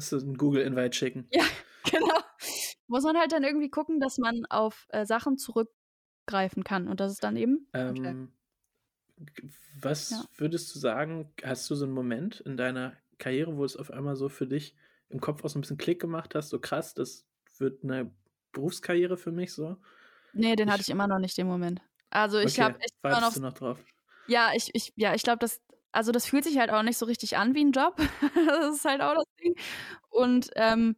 Musst 0.00 0.12
du 0.12 0.16
einen 0.16 0.38
Google-Invite 0.38 0.96
schicken. 0.96 1.28
Ja, 1.30 1.44
genau. 1.90 2.18
Muss 2.86 3.04
man 3.04 3.18
halt 3.18 3.32
dann 3.32 3.44
irgendwie 3.44 3.68
gucken, 3.68 4.00
dass 4.00 4.16
man 4.16 4.46
auf 4.46 4.86
äh, 4.88 5.04
Sachen 5.04 5.36
zurückgreifen 5.36 6.64
kann. 6.64 6.88
Und 6.88 7.00
das 7.00 7.12
ist 7.12 7.22
dann 7.22 7.36
eben. 7.36 7.68
Ähm, 7.74 8.32
was 9.78 10.08
ja. 10.08 10.24
würdest 10.38 10.74
du 10.74 10.78
sagen, 10.78 11.30
hast 11.44 11.68
du 11.68 11.74
so 11.74 11.84
einen 11.84 11.92
Moment 11.92 12.40
in 12.40 12.56
deiner 12.56 12.96
Karriere, 13.18 13.58
wo 13.58 13.64
es 13.66 13.76
auf 13.76 13.90
einmal 13.90 14.16
so 14.16 14.30
für 14.30 14.46
dich 14.46 14.74
im 15.10 15.20
Kopf 15.20 15.44
auch 15.44 15.50
so 15.50 15.58
ein 15.58 15.60
bisschen 15.60 15.76
Klick 15.76 16.00
gemacht 16.00 16.34
hast, 16.34 16.48
so 16.48 16.58
krass, 16.58 16.94
das 16.94 17.26
wird 17.58 17.84
eine 17.84 18.10
Berufskarriere 18.52 19.18
für 19.18 19.32
mich 19.32 19.52
so? 19.52 19.76
Nee, 20.32 20.56
den 20.56 20.68
ich, 20.68 20.72
hatte 20.72 20.80
ich 20.80 20.88
immer 20.88 21.08
noch 21.08 21.18
nicht 21.18 21.36
den 21.36 21.46
Moment. 21.46 21.82
Also 22.08 22.38
ich 22.38 22.54
okay. 22.54 22.62
habe 22.62 22.80
echt 22.80 22.94
immer 23.02 23.20
noch, 23.20 23.34
du 23.34 23.40
noch 23.40 23.52
drauf? 23.52 23.78
Ja, 24.28 24.52
ich, 24.54 24.74
ich, 24.74 24.94
ja, 24.96 25.14
ich 25.14 25.22
glaube, 25.22 25.40
das, 25.40 25.60
also 25.92 26.12
das 26.12 26.26
fühlt 26.26 26.44
sich 26.44 26.58
halt 26.58 26.70
auch 26.70 26.82
nicht 26.82 26.98
so 26.98 27.06
richtig 27.06 27.36
an 27.36 27.54
wie 27.54 27.64
ein 27.64 27.72
Job. 27.72 27.96
das 28.46 28.76
ist 28.76 28.84
halt 28.84 29.00
auch 29.00 29.14
das 29.14 29.26
Ding. 29.42 29.54
Und 30.08 30.50
ähm, 30.56 30.96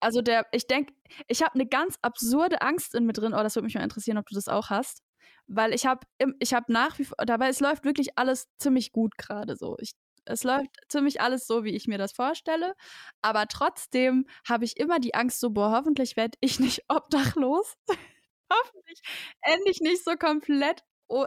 also 0.00 0.22
der, 0.22 0.46
ich 0.52 0.66
denke, 0.66 0.94
ich 1.28 1.42
habe 1.42 1.54
eine 1.54 1.66
ganz 1.66 1.98
absurde 2.02 2.62
Angst 2.62 2.94
in 2.94 3.06
mir 3.06 3.12
drin. 3.12 3.34
Oh, 3.34 3.42
das 3.42 3.54
würde 3.56 3.66
mich 3.66 3.74
mal 3.74 3.82
interessieren, 3.84 4.18
ob 4.18 4.26
du 4.26 4.34
das 4.34 4.48
auch 4.48 4.70
hast 4.70 5.02
weil 5.46 5.74
ich 5.74 5.86
habe 5.86 6.06
ich 6.38 6.54
habe 6.54 6.72
nach 6.72 6.98
wie 6.98 7.04
vor 7.04 7.16
dabei 7.24 7.48
es 7.48 7.60
läuft 7.60 7.84
wirklich 7.84 8.18
alles 8.18 8.48
ziemlich 8.58 8.92
gut 8.92 9.16
gerade 9.18 9.56
so. 9.56 9.76
Ich 9.80 9.92
es 10.24 10.44
läuft 10.44 10.70
ziemlich 10.88 11.20
alles 11.20 11.48
so, 11.48 11.64
wie 11.64 11.74
ich 11.74 11.88
mir 11.88 11.98
das 11.98 12.12
vorstelle, 12.12 12.74
aber 13.22 13.48
trotzdem 13.48 14.26
habe 14.48 14.64
ich 14.64 14.76
immer 14.76 15.00
die 15.00 15.14
Angst 15.14 15.40
so 15.40 15.50
boah, 15.50 15.72
hoffentlich 15.72 16.16
werde 16.16 16.38
ich 16.40 16.60
nicht 16.60 16.84
obdachlos. 16.88 17.74
hoffentlich 18.52 19.00
endlich 19.42 19.80
nicht 19.80 20.04
so 20.04 20.16
komplett 20.16 20.84
oh, 21.08 21.24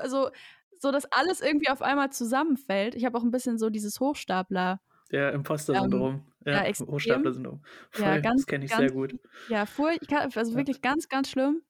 so 0.80 0.92
dass 0.92 1.06
alles 1.12 1.42
irgendwie 1.42 1.70
auf 1.70 1.82
einmal 1.82 2.12
zusammenfällt. 2.12 2.96
Ich 2.96 3.06
habe 3.06 3.18
auch 3.18 3.24
ein 3.24 3.32
bisschen 3.32 3.58
so 3.58 3.70
dieses 3.70 4.00
Hochstapler 4.00 4.80
der 5.12 5.34
Imposter-Syndrom. 5.34 6.26
Ähm, 6.46 6.54
ja, 6.54 6.66
ja 6.66 6.74
Hochstapler-Syndrom. 6.74 7.64
Ja, 7.98 8.20
ganz, 8.20 8.42
das 8.42 8.48
kenne 8.48 8.66
ich 8.66 8.72
ganz, 8.72 8.82
sehr 8.82 8.92
gut. 8.92 9.16
Ja, 9.50 9.66
furchtbar, 9.66 10.28
also 10.36 10.56
wirklich 10.56 10.82
ganz, 10.82 11.08
ganz 11.10 11.30
schlimm. 11.30 11.62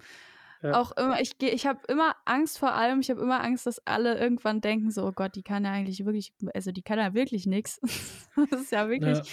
Ja. 0.64 0.80
Auch 0.80 0.94
immer, 0.98 1.20
ich 1.22 1.38
gehe, 1.38 1.52
ich 1.52 1.68
habe 1.68 1.82
immer 1.90 2.16
Angst 2.26 2.58
vor 2.58 2.74
allem, 2.74 3.00
ich 3.00 3.10
habe 3.10 3.22
immer 3.22 3.44
Angst, 3.44 3.68
dass 3.68 3.86
alle 3.86 4.18
irgendwann 4.18 4.62
denken, 4.62 4.90
so, 4.90 5.06
oh 5.06 5.12
Gott, 5.12 5.36
die 5.36 5.44
kann 5.44 5.66
ja 5.66 5.72
eigentlich 5.72 6.06
wirklich, 6.06 6.34
also 6.54 6.72
die 6.72 6.82
kann 6.82 6.98
ja 6.98 7.14
wirklich 7.14 7.46
nichts. 7.46 7.80
das 8.50 8.62
ist 8.62 8.72
ja 8.72 8.90
wirklich. 8.90 9.18
Ja. 9.18 9.24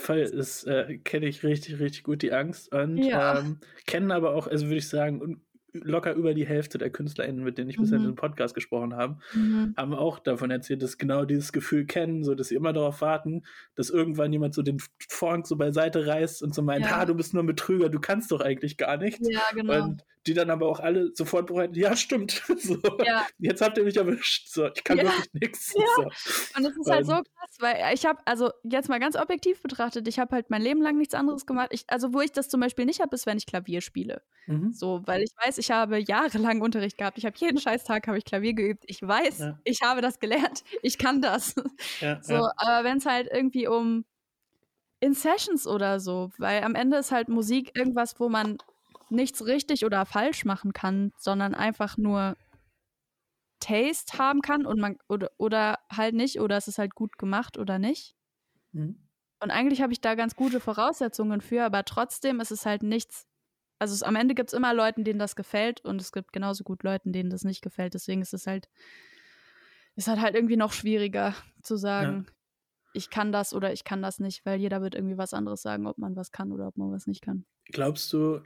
Fall 0.00 0.24
das 0.30 0.64
äh, 0.64 0.98
kenne 0.98 1.26
ich 1.26 1.42
richtig, 1.42 1.80
richtig 1.80 2.04
gut, 2.04 2.22
die 2.22 2.32
Angst. 2.32 2.72
Und 2.72 2.96
ja. 2.98 3.40
ähm, 3.40 3.58
kennen 3.86 4.12
aber 4.12 4.34
auch, 4.34 4.46
also 4.46 4.66
würde 4.66 4.76
ich 4.76 4.88
sagen, 4.88 5.42
locker 5.72 6.14
über 6.14 6.34
die 6.34 6.46
Hälfte 6.46 6.78
der 6.78 6.90
KünstlerInnen, 6.90 7.44
mit 7.44 7.58
denen 7.58 7.70
ich 7.70 7.78
mhm. 7.78 7.82
bisher 7.82 7.96
in 7.96 8.02
diesem 8.02 8.16
Podcast 8.16 8.54
gesprochen 8.54 8.96
habe, 8.96 9.18
mhm. 9.34 9.74
haben 9.76 9.94
auch 9.94 10.18
davon 10.18 10.50
erzählt, 10.50 10.82
dass 10.82 10.98
genau 10.98 11.24
dieses 11.24 11.52
Gefühl 11.52 11.86
kennen, 11.86 12.24
so 12.24 12.34
dass 12.34 12.48
sie 12.48 12.54
immer 12.54 12.72
darauf 12.72 13.00
warten, 13.00 13.42
dass 13.74 13.90
irgendwann 13.90 14.32
jemand 14.32 14.54
so 14.54 14.62
den 14.62 14.78
Vorhang 15.08 15.44
so 15.44 15.56
beiseite 15.56 16.06
reißt 16.06 16.42
und 16.42 16.54
so 16.54 16.62
meint, 16.62 16.84
ja. 16.84 16.96
ha, 16.96 17.04
du 17.04 17.14
bist 17.14 17.34
nur 17.34 17.42
ein 17.42 17.46
Betrüger, 17.46 17.88
du 17.88 18.00
kannst 18.00 18.30
doch 18.32 18.40
eigentlich 18.40 18.76
gar 18.76 18.96
nichts. 18.96 19.28
Ja, 19.30 19.42
genau. 19.54 19.84
Und 19.84 20.04
die 20.26 20.34
dann 20.34 20.50
aber 20.50 20.68
auch 20.68 20.80
alle 20.80 21.14
sofort 21.14 21.46
bereiten, 21.46 21.74
ja, 21.74 21.96
stimmt. 21.96 22.42
so, 22.58 22.78
ja. 23.04 23.26
Jetzt 23.38 23.62
habt 23.62 23.78
ihr 23.78 23.84
mich 23.84 23.96
erwischt. 23.96 24.48
So, 24.48 24.66
ich 24.66 24.84
kann 24.84 24.98
ja. 24.98 25.04
wirklich 25.04 25.32
nichts. 25.32 25.74
Ja. 25.74 25.84
So. 25.96 26.02
Und 26.56 26.64
das 26.64 26.76
ist 26.76 26.90
halt 26.90 27.06
so 27.06 27.12
krass, 27.12 27.56
weil 27.58 27.94
ich 27.94 28.04
habe, 28.04 28.20
also 28.26 28.50
jetzt 28.62 28.88
mal 28.88 29.00
ganz 29.00 29.16
objektiv 29.16 29.62
betrachtet, 29.62 30.06
ich 30.08 30.18
habe 30.18 30.34
halt 30.34 30.50
mein 30.50 30.60
Leben 30.60 30.82
lang 30.82 30.98
nichts 30.98 31.14
anderes 31.14 31.46
gemacht. 31.46 31.68
Ich, 31.72 31.84
also 31.88 32.12
wo 32.12 32.20
ich 32.20 32.32
das 32.32 32.48
zum 32.48 32.60
Beispiel 32.60 32.84
nicht 32.84 33.00
habe, 33.00 33.14
ist, 33.14 33.24
wenn 33.26 33.38
ich 33.38 33.46
Klavier 33.46 33.80
spiele. 33.80 34.22
Mhm. 34.46 34.72
So, 34.72 35.02
weil 35.06 35.22
ich 35.22 35.32
weiß, 35.42 35.56
ich 35.58 35.70
habe 35.70 35.98
jahrelang 35.98 36.60
Unterricht 36.60 36.98
gehabt. 36.98 37.16
Ich 37.16 37.24
habe 37.24 37.36
jeden 37.38 37.58
Scheißtag 37.58 38.06
habe 38.06 38.18
ich 38.18 38.24
Klavier 38.24 38.52
geübt. 38.52 38.84
Ich 38.86 39.00
weiß, 39.00 39.38
ja. 39.38 39.58
ich 39.64 39.80
habe 39.82 40.02
das 40.02 40.18
gelernt. 40.18 40.64
Ich 40.82 40.98
kann 40.98 41.22
das. 41.22 41.54
So, 42.22 42.48
aber 42.56 42.84
wenn 42.84 42.98
es 42.98 43.06
halt 43.06 43.28
irgendwie 43.32 43.66
um 43.66 44.04
in 45.00 45.14
Sessions 45.14 45.66
oder 45.66 45.98
so, 45.98 46.30
weil 46.38 46.62
am 46.62 46.74
Ende 46.74 46.98
ist 46.98 47.10
halt 47.10 47.28
Musik 47.28 47.72
irgendwas, 47.74 48.20
wo 48.20 48.28
man 48.28 48.58
nichts 49.10 49.44
richtig 49.46 49.84
oder 49.84 50.06
falsch 50.06 50.44
machen 50.44 50.72
kann, 50.72 51.12
sondern 51.18 51.54
einfach 51.54 51.96
nur 51.96 52.36
Taste 53.60 54.18
haben 54.18 54.40
kann 54.40 54.64
und 54.66 54.80
man 54.80 54.96
oder, 55.08 55.30
oder 55.38 55.78
halt 55.92 56.14
nicht, 56.14 56.40
oder 56.40 56.56
es 56.56 56.68
ist 56.68 56.78
halt 56.78 56.94
gut 56.94 57.18
gemacht 57.18 57.58
oder 57.58 57.78
nicht. 57.78 58.16
Mhm. 58.72 59.06
Und 59.42 59.50
eigentlich 59.50 59.82
habe 59.82 59.92
ich 59.92 60.00
da 60.00 60.14
ganz 60.14 60.34
gute 60.36 60.60
Voraussetzungen 60.60 61.40
für, 61.40 61.64
aber 61.64 61.84
trotzdem 61.84 62.40
ist 62.40 62.50
es 62.50 62.66
halt 62.66 62.82
nichts, 62.82 63.26
Also 63.78 63.94
es, 63.94 64.02
am 64.02 64.16
Ende 64.16 64.34
gibt 64.34 64.50
es 64.50 64.54
immer 64.54 64.74
Leuten, 64.74 65.04
denen 65.04 65.18
das 65.18 65.36
gefällt 65.36 65.82
und 65.84 66.00
es 66.00 66.12
gibt 66.12 66.32
genauso 66.32 66.64
gut 66.64 66.82
Leuten, 66.84 67.12
denen 67.12 67.30
das 67.30 67.44
nicht 67.44 67.62
gefällt. 67.62 67.94
Deswegen 67.94 68.22
ist 68.22 68.34
es 68.34 68.46
halt, 68.46 68.68
ist 69.96 70.08
halt, 70.08 70.20
halt 70.20 70.34
irgendwie 70.34 70.56
noch 70.56 70.72
schwieriger 70.72 71.34
zu 71.62 71.76
sagen, 71.76 72.26
ja. 72.26 72.32
ich 72.94 73.10
kann 73.10 73.32
das 73.32 73.54
oder 73.54 73.72
ich 73.72 73.84
kann 73.84 74.02
das 74.02 74.18
nicht, 74.20 74.44
weil 74.46 74.60
jeder 74.60 74.82
wird 74.82 74.94
irgendwie 74.94 75.18
was 75.18 75.34
anderes 75.34 75.62
sagen, 75.62 75.86
ob 75.86 75.98
man 75.98 76.16
was 76.16 76.32
kann 76.32 76.52
oder 76.52 76.68
ob 76.68 76.76
man 76.76 76.92
was 76.92 77.06
nicht 77.06 77.22
kann. 77.22 77.46
Glaubst 77.66 78.12
du, 78.12 78.42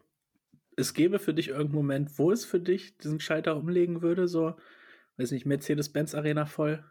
es 0.76 0.94
gäbe 0.94 1.18
für 1.18 1.34
dich 1.34 1.48
irgendeinen 1.48 1.74
Moment, 1.74 2.18
wo 2.18 2.32
es 2.32 2.44
für 2.44 2.60
dich 2.60 2.96
diesen 2.98 3.20
Schalter 3.20 3.56
umlegen 3.56 4.02
würde, 4.02 4.28
so, 4.28 4.56
weiß 5.16 5.30
nicht, 5.30 5.46
Mercedes-Benz 5.46 6.14
Arena 6.14 6.46
voll? 6.46 6.84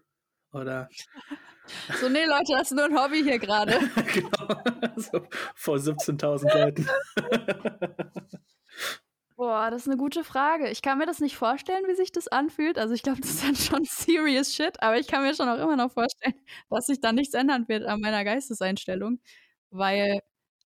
Oder 0.52 0.90
So, 2.00 2.10
nee, 2.10 2.26
Leute, 2.26 2.54
das 2.58 2.72
ist 2.72 2.76
nur 2.76 2.86
ein 2.86 2.98
Hobby 2.98 3.24
hier 3.24 3.40
gerade. 3.40 3.80
genau. 4.14 4.62
So, 4.96 5.26
vor 5.56 5.78
17.000 5.78 6.54
Leuten. 6.54 6.88
Boah, 9.36 9.72
das 9.72 9.82
ist 9.82 9.88
eine 9.88 9.98
gute 9.98 10.24
Frage. 10.24 10.70
Ich 10.70 10.84
kann 10.84 11.00
mir 11.00 11.08
das 11.08 11.20
nicht 11.20 11.36
vorstellen, 11.36 11.84
wie 11.88 11.96
sich 11.96 12.12
das 12.12 12.28
anfühlt. 12.28 12.78
Also 12.78 12.94
ich 12.94 13.02
glaube, 13.02 13.20
das 13.22 13.32
ist 13.32 13.44
dann 13.44 13.56
schon 13.56 13.84
serious 13.86 14.54
shit, 14.54 14.82
aber 14.84 15.00
ich 15.00 15.08
kann 15.08 15.24
mir 15.24 15.34
schon 15.34 15.50
auch 15.50 15.58
immer 15.58 15.76
noch 15.76 15.92
vorstellen, 15.92 16.36
dass 16.70 16.86
sich 16.86 17.00
da 17.02 17.12
nichts 17.12 17.34
ändern 17.34 17.68
wird 17.68 17.86
an 17.86 18.02
meiner 18.02 18.24
Geisteseinstellung, 18.24 19.20
weil 19.72 20.20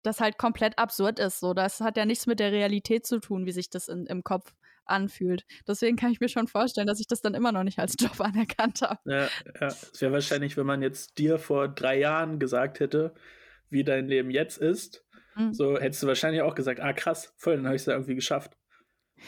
das 0.04 0.20
halt 0.20 0.38
komplett 0.38 0.78
absurd 0.78 1.20
ist. 1.20 1.40
So, 1.40 1.54
das 1.54 1.82
hat 1.82 1.98
ja 1.98 2.06
nichts 2.06 2.28
mit 2.28 2.40
der 2.40 2.52
Realität 2.52 3.06
zu 3.06 3.20
tun, 3.20 3.46
wie 3.46 3.52
sich 3.52 3.70
das 3.70 3.88
in, 3.88 4.06
im 4.06 4.24
Kopf 4.24 4.54
anfühlt. 4.86 5.46
Deswegen 5.68 5.96
kann 5.96 6.12
ich 6.12 6.20
mir 6.20 6.30
schon 6.30 6.48
vorstellen, 6.48 6.88
dass 6.88 7.00
ich 7.00 7.08
das 7.08 7.22
dann 7.22 7.34
immer 7.34 7.52
noch 7.52 7.64
nicht 7.64 7.80
als 7.80 7.96
Job 8.00 8.20
anerkannt 8.20 8.82
habe. 8.82 9.00
Ja, 9.06 9.28
ja. 9.60 9.68
Es 9.68 10.02
wäre 10.02 10.12
wahrscheinlich, 10.12 10.58
wenn 10.58 10.66
man 10.66 10.82
jetzt 10.82 11.18
dir 11.18 11.40
vor 11.40 11.68
drei 11.68 11.98
Jahren 11.98 12.40
gesagt 12.40 12.80
hätte, 12.80 13.14
wie 13.70 13.84
dein 13.84 14.08
Leben 14.08 14.30
jetzt 14.30 14.58
ist, 14.58 15.04
mhm. 15.36 15.54
so 15.54 15.80
hättest 15.80 16.04
du 16.04 16.08
wahrscheinlich 16.08 16.42
auch 16.42 16.56
gesagt, 16.56 16.80
ah 16.80 16.94
krass, 16.94 17.34
voll, 17.38 17.56
dann 17.56 17.66
habe 17.66 17.76
ich 17.76 17.82
es 17.82 17.86
ja 17.86 17.94
irgendwie 17.94 18.16
geschafft. 18.16 18.58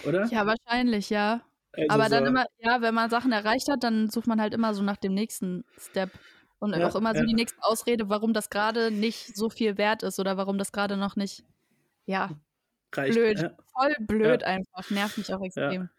Oder? 0.06 0.26
Ja, 0.26 0.46
wahrscheinlich, 0.46 1.10
ja. 1.10 1.42
Also 1.78 1.90
Aber 1.90 2.10
dann 2.10 2.24
so 2.24 2.30
immer, 2.30 2.46
ja, 2.60 2.82
wenn 2.82 2.94
man 2.94 3.10
Sachen 3.10 3.32
erreicht 3.32 3.70
hat, 3.70 3.84
dann 3.84 4.10
sucht 4.10 4.28
man 4.28 4.40
halt 4.40 4.54
immer 4.54 4.74
so 4.74 4.84
nach 4.84 4.98
dem 4.98 5.14
nächsten 5.14 5.66
Step. 5.78 6.12
Und 6.74 6.80
ja, 6.80 6.88
auch 6.88 6.96
immer 6.96 7.14
so 7.14 7.22
ja. 7.22 7.26
die 7.26 7.34
nächste 7.34 7.62
Ausrede, 7.64 8.10
warum 8.10 8.34
das 8.34 8.50
gerade 8.50 8.92
nicht 8.92 9.36
so 9.36 9.50
viel 9.50 9.78
wert 9.78 10.04
ist 10.04 10.20
oder 10.20 10.38
warum 10.38 10.58
das 10.58 10.72
gerade 10.72 10.98
noch 10.98 11.16
nicht, 11.16 11.44
ja, 12.06 12.32
reicht. 12.94 13.14
Blöd, 13.14 13.40
ja. 13.40 13.52
voll 13.74 13.96
blöd 14.00 14.42
ja. 14.42 14.48
einfach. 14.48 14.90
Nervt 14.90 15.18
mich 15.18 15.34
auch 15.34 15.42
extrem. 15.42 15.90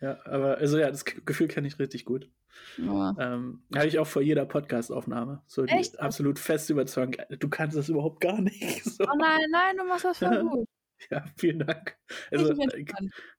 Ja. 0.00 0.10
ja, 0.10 0.26
aber 0.26 0.58
also 0.58 0.78
ja, 0.78 0.90
das 0.90 1.04
Gefühl 1.04 1.48
kenne 1.48 1.68
ich 1.68 1.78
richtig 1.78 2.04
gut. 2.04 2.28
Ja. 2.76 3.14
Ähm, 3.18 3.62
Habe 3.74 3.86
ich 3.86 3.98
auch 3.98 4.06
vor 4.06 4.22
jeder 4.22 4.44
Podcast-Aufnahme. 4.44 5.42
So 5.46 5.64
absolut 5.98 6.38
fest 6.38 6.70
überzeugen, 6.70 7.16
du 7.28 7.48
kannst 7.48 7.76
das 7.76 7.88
überhaupt 7.88 8.20
gar 8.20 8.40
nicht. 8.40 8.84
So. 8.90 9.04
Oh 9.04 9.16
nein, 9.16 9.40
nein, 9.50 9.76
du 9.76 9.84
machst 9.84 10.04
das 10.04 10.18
voll 10.18 10.44
gut. 10.44 10.68
Ja, 11.10 11.24
vielen 11.36 11.60
Dank. 11.60 11.96
Also, 12.30 12.52
ich 12.52 12.58
äh, 12.58 12.84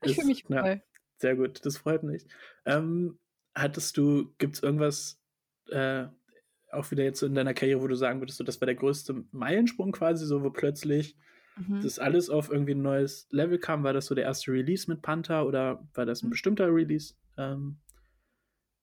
ich 0.02 0.16
fühle 0.16 0.28
mich 0.28 0.44
voll. 0.44 0.82
sehr 1.18 1.36
gut, 1.36 1.64
das 1.64 1.78
freut 1.78 2.04
mich. 2.04 2.26
Ähm, 2.66 3.20
hattest 3.54 3.98
du, 3.98 4.34
gibt 4.40 4.56
es 4.56 4.64
irgendwas, 4.64 5.20
äh, 5.70 6.06
auch 6.74 6.90
wieder 6.92 7.04
jetzt 7.04 7.20
so 7.20 7.26
in 7.26 7.36
deiner 7.36 7.54
Karriere, 7.54 7.82
wo 7.82 7.88
du 7.88 7.96
sagen 7.96 8.22
würdest, 8.22 8.38
so, 8.38 8.44
das 8.44 8.62
war 8.62 8.66
der 8.66 8.76
größte 8.76 9.24
Meilensprung 9.32 9.92
quasi, 9.92 10.26
so 10.26 10.44
wo 10.44 10.50
plötzlich 10.50 11.16
mhm. 11.58 11.82
das 11.82 12.00
alles 12.00 12.30
auf 12.30 12.50
irgendwie 12.50 12.74
ein 12.74 12.82
neues 12.82 13.28
Level 13.32 13.58
kam? 13.60 13.84
War 13.84 13.94
das 13.94 14.06
so 14.06 14.16
der 14.16 14.26
erste 14.26 14.52
Release 14.52 14.90
mit 14.90 15.02
Panther 15.02 15.46
oder 15.46 15.88
war 15.94 16.06
das 16.06 16.22
ein 16.22 16.28
mhm. 16.28 16.32
bestimmter 16.32 16.74
Release, 16.74 17.16
ähm, 17.38 17.78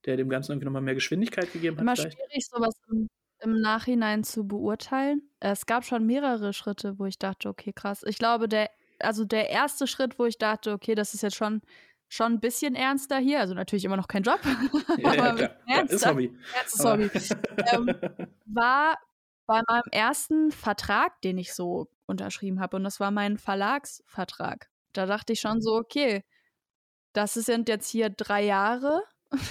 der 0.06 0.16
dem 0.16 0.28
Ganzen 0.28 0.52
irgendwie 0.52 0.66
nochmal 0.66 0.82
mehr 0.82 0.94
Geschwindigkeit 0.94 1.52
gegeben 1.52 1.76
hat? 1.76 1.82
Immer 1.82 1.96
vielleicht? 1.96 2.18
schwierig, 2.18 2.46
sowas 2.46 2.74
im, 2.90 3.08
im, 3.40 3.60
Nachhinein 3.60 4.24
zu 4.24 4.46
beurteilen. 4.46 5.22
Es 5.40 5.66
gab 5.66 5.84
schon 5.84 6.06
mehrere 6.06 6.52
Schritte, 6.52 6.98
wo 6.98 7.06
ich 7.06 7.18
dachte, 7.18 7.48
okay, 7.48 7.72
krass. 7.72 8.04
Ich 8.06 8.18
glaube, 8.18 8.48
der, 8.48 8.70
also 8.98 9.24
der 9.24 9.50
erste 9.50 9.86
Schritt, 9.86 10.18
wo 10.18 10.26
ich 10.26 10.38
dachte, 10.38 10.72
okay, 10.72 10.94
das 10.94 11.14
ist 11.14 11.22
jetzt 11.22 11.36
schon 11.36 11.62
schon 12.08 12.34
ein 12.34 12.40
bisschen 12.40 12.74
ernster 12.74 13.18
hier, 13.18 13.40
also 13.40 13.54
natürlich 13.54 13.84
immer 13.84 13.96
noch 13.96 14.08
kein 14.08 14.22
Job, 14.22 14.40
ja, 14.98 15.10
aber 15.10 15.40
ja, 15.40 15.50
ja, 15.66 15.80
ist 15.82 16.06
Hobby. 16.06 16.36
Ernstes 16.54 16.84
Hobby. 16.84 17.10
ähm, 17.72 18.28
war 18.46 18.96
bei 19.46 19.62
meinem 19.66 19.88
ersten 19.92 20.52
Vertrag, 20.52 21.20
den 21.22 21.38
ich 21.38 21.54
so 21.54 21.90
unterschrieben 22.06 22.60
habe. 22.60 22.76
Und 22.76 22.84
das 22.84 23.00
war 23.00 23.10
mein 23.10 23.38
Verlagsvertrag. 23.38 24.68
Da 24.92 25.06
dachte 25.06 25.32
ich 25.32 25.40
schon 25.40 25.62
so, 25.62 25.76
okay, 25.76 26.22
das 27.14 27.34
sind 27.34 27.68
jetzt 27.68 27.88
hier 27.88 28.10
drei 28.10 28.44
Jahre. 28.44 29.02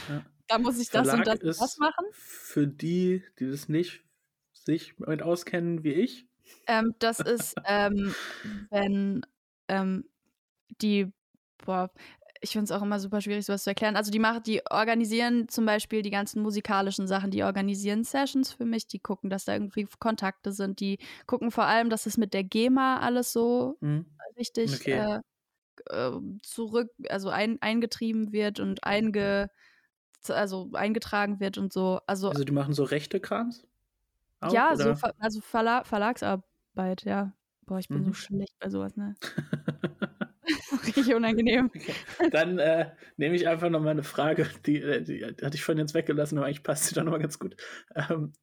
Ja. 0.08 0.24
da 0.48 0.60
muss 0.60 0.80
ich 0.80 0.90
das 0.90 1.10
Verlag 1.10 1.28
und 1.28 1.44
das, 1.44 1.58
das 1.58 1.78
machen. 1.80 2.06
Für 2.12 2.68
die, 2.68 3.24
die 3.40 3.50
das 3.50 3.70
nicht 3.70 4.04
sich 4.54 4.96
damit 5.00 5.24
auskennen 5.24 5.84
wie 5.84 5.94
ich. 5.94 6.28
Ähm, 6.68 6.94
das 7.00 7.20
ist, 7.20 7.56
ähm, 7.66 8.14
wenn 8.70 9.26
ähm, 9.68 10.08
die, 10.82 11.12
boah, 11.58 11.92
ich 12.42 12.52
finde 12.52 12.66
es 12.66 12.72
auch 12.72 12.82
immer 12.82 13.00
super 13.00 13.22
schwierig, 13.22 13.46
sowas 13.46 13.64
zu 13.64 13.70
erklären. 13.70 13.96
Also 13.96 14.12
die 14.12 14.20
machen, 14.20 14.44
die 14.44 14.62
organisieren 14.70 15.48
zum 15.48 15.66
Beispiel 15.66 16.02
die 16.02 16.10
ganzen 16.10 16.42
musikalischen 16.42 17.08
Sachen, 17.08 17.32
die 17.32 17.44
organisieren 17.44 18.04
Sessions 18.04 18.52
für 18.52 18.66
mich, 18.66 18.88
die 18.88 19.00
gucken, 19.00 19.30
dass 19.30 19.46
da 19.46 19.54
irgendwie 19.54 19.88
Kontakte 20.00 20.52
sind, 20.52 20.80
die 20.80 21.00
gucken 21.26 21.52
vor 21.52 21.66
allem, 21.66 21.90
dass 21.90 22.06
es 22.06 22.18
mit 22.18 22.34
der 22.34 22.44
GEMA 22.44 23.00
alles 23.00 23.34
so 23.34 23.78
mhm. 23.82 24.06
richtig 24.38 24.74
okay. 24.76 25.20
äh, 25.90 26.10
äh, 26.10 26.20
zurück, 26.44 26.90
also 27.10 27.30
ein, 27.30 27.62
eingetrieben 27.62 28.32
wird 28.32 28.60
und 28.60 28.84
einge, 28.84 29.50
also 30.28 30.70
eingetragen 30.74 31.40
wird 31.40 31.58
und 31.58 31.74
so. 31.74 32.02
Also, 32.08 32.30
also 32.30 32.44
die 32.44 32.52
machen 32.52 32.74
so 32.74 32.84
rechte 32.84 33.20
Krams? 33.20 33.66
ja, 34.52 34.74
oder? 34.74 34.96
so 34.96 35.08
also 35.20 35.42
Verla 35.42 35.84
Verlagsarbeit, 35.84 37.04
ja. 37.04 37.34
Boah, 37.66 37.80
ich 37.80 37.88
bin 37.90 38.00
mhm. 38.00 38.06
so 38.06 38.14
schlecht 38.14 38.56
bei 38.60 38.70
sowas, 38.70 38.96
ne? 38.96 39.16
Richtig 40.86 41.14
unangenehm. 41.14 41.72
Okay. 41.74 41.94
Dann 42.32 42.60
äh, 42.60 42.92
nehme 43.18 43.36
ich 43.36 43.48
einfach 43.48 43.70
noch 43.70 43.82
mal 43.82 43.92
eine 43.92 44.04
Frage, 44.04 44.48
die, 44.66 44.82
äh, 44.82 45.04
die, 45.04 45.26
hatte 45.26 45.56
ich 45.56 45.64
vorhin 45.64 45.82
jetzt 45.82 45.94
weggelassen, 45.94 46.38
aber 46.38 46.48
eigentlich 46.48 46.64
passt 46.64 46.86
sie 46.86 46.96
doch 46.96 47.04
noch 47.04 47.12
mal 47.12 47.20
ganz 47.20 47.40
gut. 47.40 47.56
Ähm, 47.96 48.34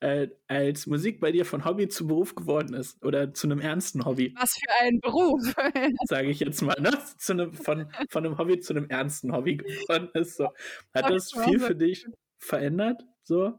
äh, 0.00 0.28
als 0.48 0.86
Musik 0.86 1.20
bei 1.20 1.32
dir 1.32 1.46
von 1.46 1.64
Hobby 1.64 1.88
zu 1.88 2.06
Beruf 2.06 2.34
geworden 2.34 2.74
ist 2.74 3.02
oder 3.02 3.32
zu 3.32 3.46
einem 3.46 3.60
ernsten 3.60 4.04
Hobby. 4.04 4.34
Was 4.38 4.52
für 4.52 4.84
ein 4.84 5.00
Beruf? 5.00 5.40
Sage 6.08 6.28
ich 6.28 6.40
jetzt 6.40 6.60
mal, 6.60 6.76
ne? 6.78 6.90
Zu 7.16 7.32
einem, 7.32 7.52
von, 7.54 7.90
von 8.10 8.26
einem 8.26 8.36
Hobby 8.36 8.60
zu 8.60 8.74
einem 8.74 8.88
ernsten 8.90 9.32
Hobby 9.32 9.56
geworden 9.56 10.10
ist. 10.14 10.36
So. 10.36 10.48
Hat 10.92 11.08
das 11.08 11.32
viel 11.32 11.58
für 11.58 11.74
dich 11.74 12.06
verändert, 12.38 13.02
so 13.22 13.58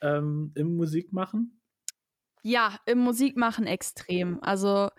ähm, 0.00 0.52
im 0.54 0.76
Musikmachen? 0.76 1.60
Ja, 2.42 2.78
im 2.86 2.98
Musikmachen 2.98 3.66
extrem. 3.66 4.40
Also 4.42 4.90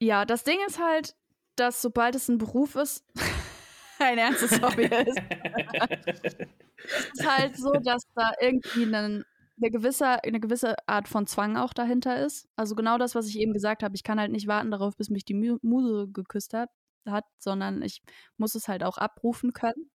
ja, 0.00 0.24
das 0.24 0.44
Ding 0.44 0.58
ist 0.66 0.80
halt, 0.80 1.14
dass 1.56 1.82
sobald 1.82 2.14
es 2.14 2.28
ein 2.28 2.38
Beruf 2.38 2.76
ist, 2.76 3.04
ein 3.98 4.18
ernstes 4.18 4.60
Hobby 4.62 4.84
ist. 4.84 5.18
es 6.76 7.10
ist 7.14 7.26
halt 7.26 7.56
so, 7.56 7.72
dass 7.72 8.02
da 8.14 8.32
irgendwie 8.40 8.84
eine, 8.84 9.24
eine, 9.60 9.70
gewisse, 9.70 10.22
eine 10.22 10.40
gewisse 10.40 10.76
Art 10.86 11.08
von 11.08 11.26
Zwang 11.26 11.56
auch 11.56 11.72
dahinter 11.72 12.24
ist. 12.24 12.48
Also 12.56 12.74
genau 12.74 12.98
das, 12.98 13.14
was 13.14 13.26
ich 13.26 13.38
eben 13.38 13.52
gesagt 13.52 13.82
habe. 13.82 13.96
Ich 13.96 14.04
kann 14.04 14.20
halt 14.20 14.30
nicht 14.30 14.46
warten 14.46 14.70
darauf, 14.70 14.96
bis 14.96 15.10
mich 15.10 15.24
die 15.24 15.58
Muse 15.62 16.08
geküsst 16.12 16.54
hat, 16.54 16.70
hat 17.06 17.24
sondern 17.38 17.82
ich 17.82 18.02
muss 18.36 18.54
es 18.54 18.68
halt 18.68 18.84
auch 18.84 18.98
abrufen 18.98 19.52
können. 19.52 19.90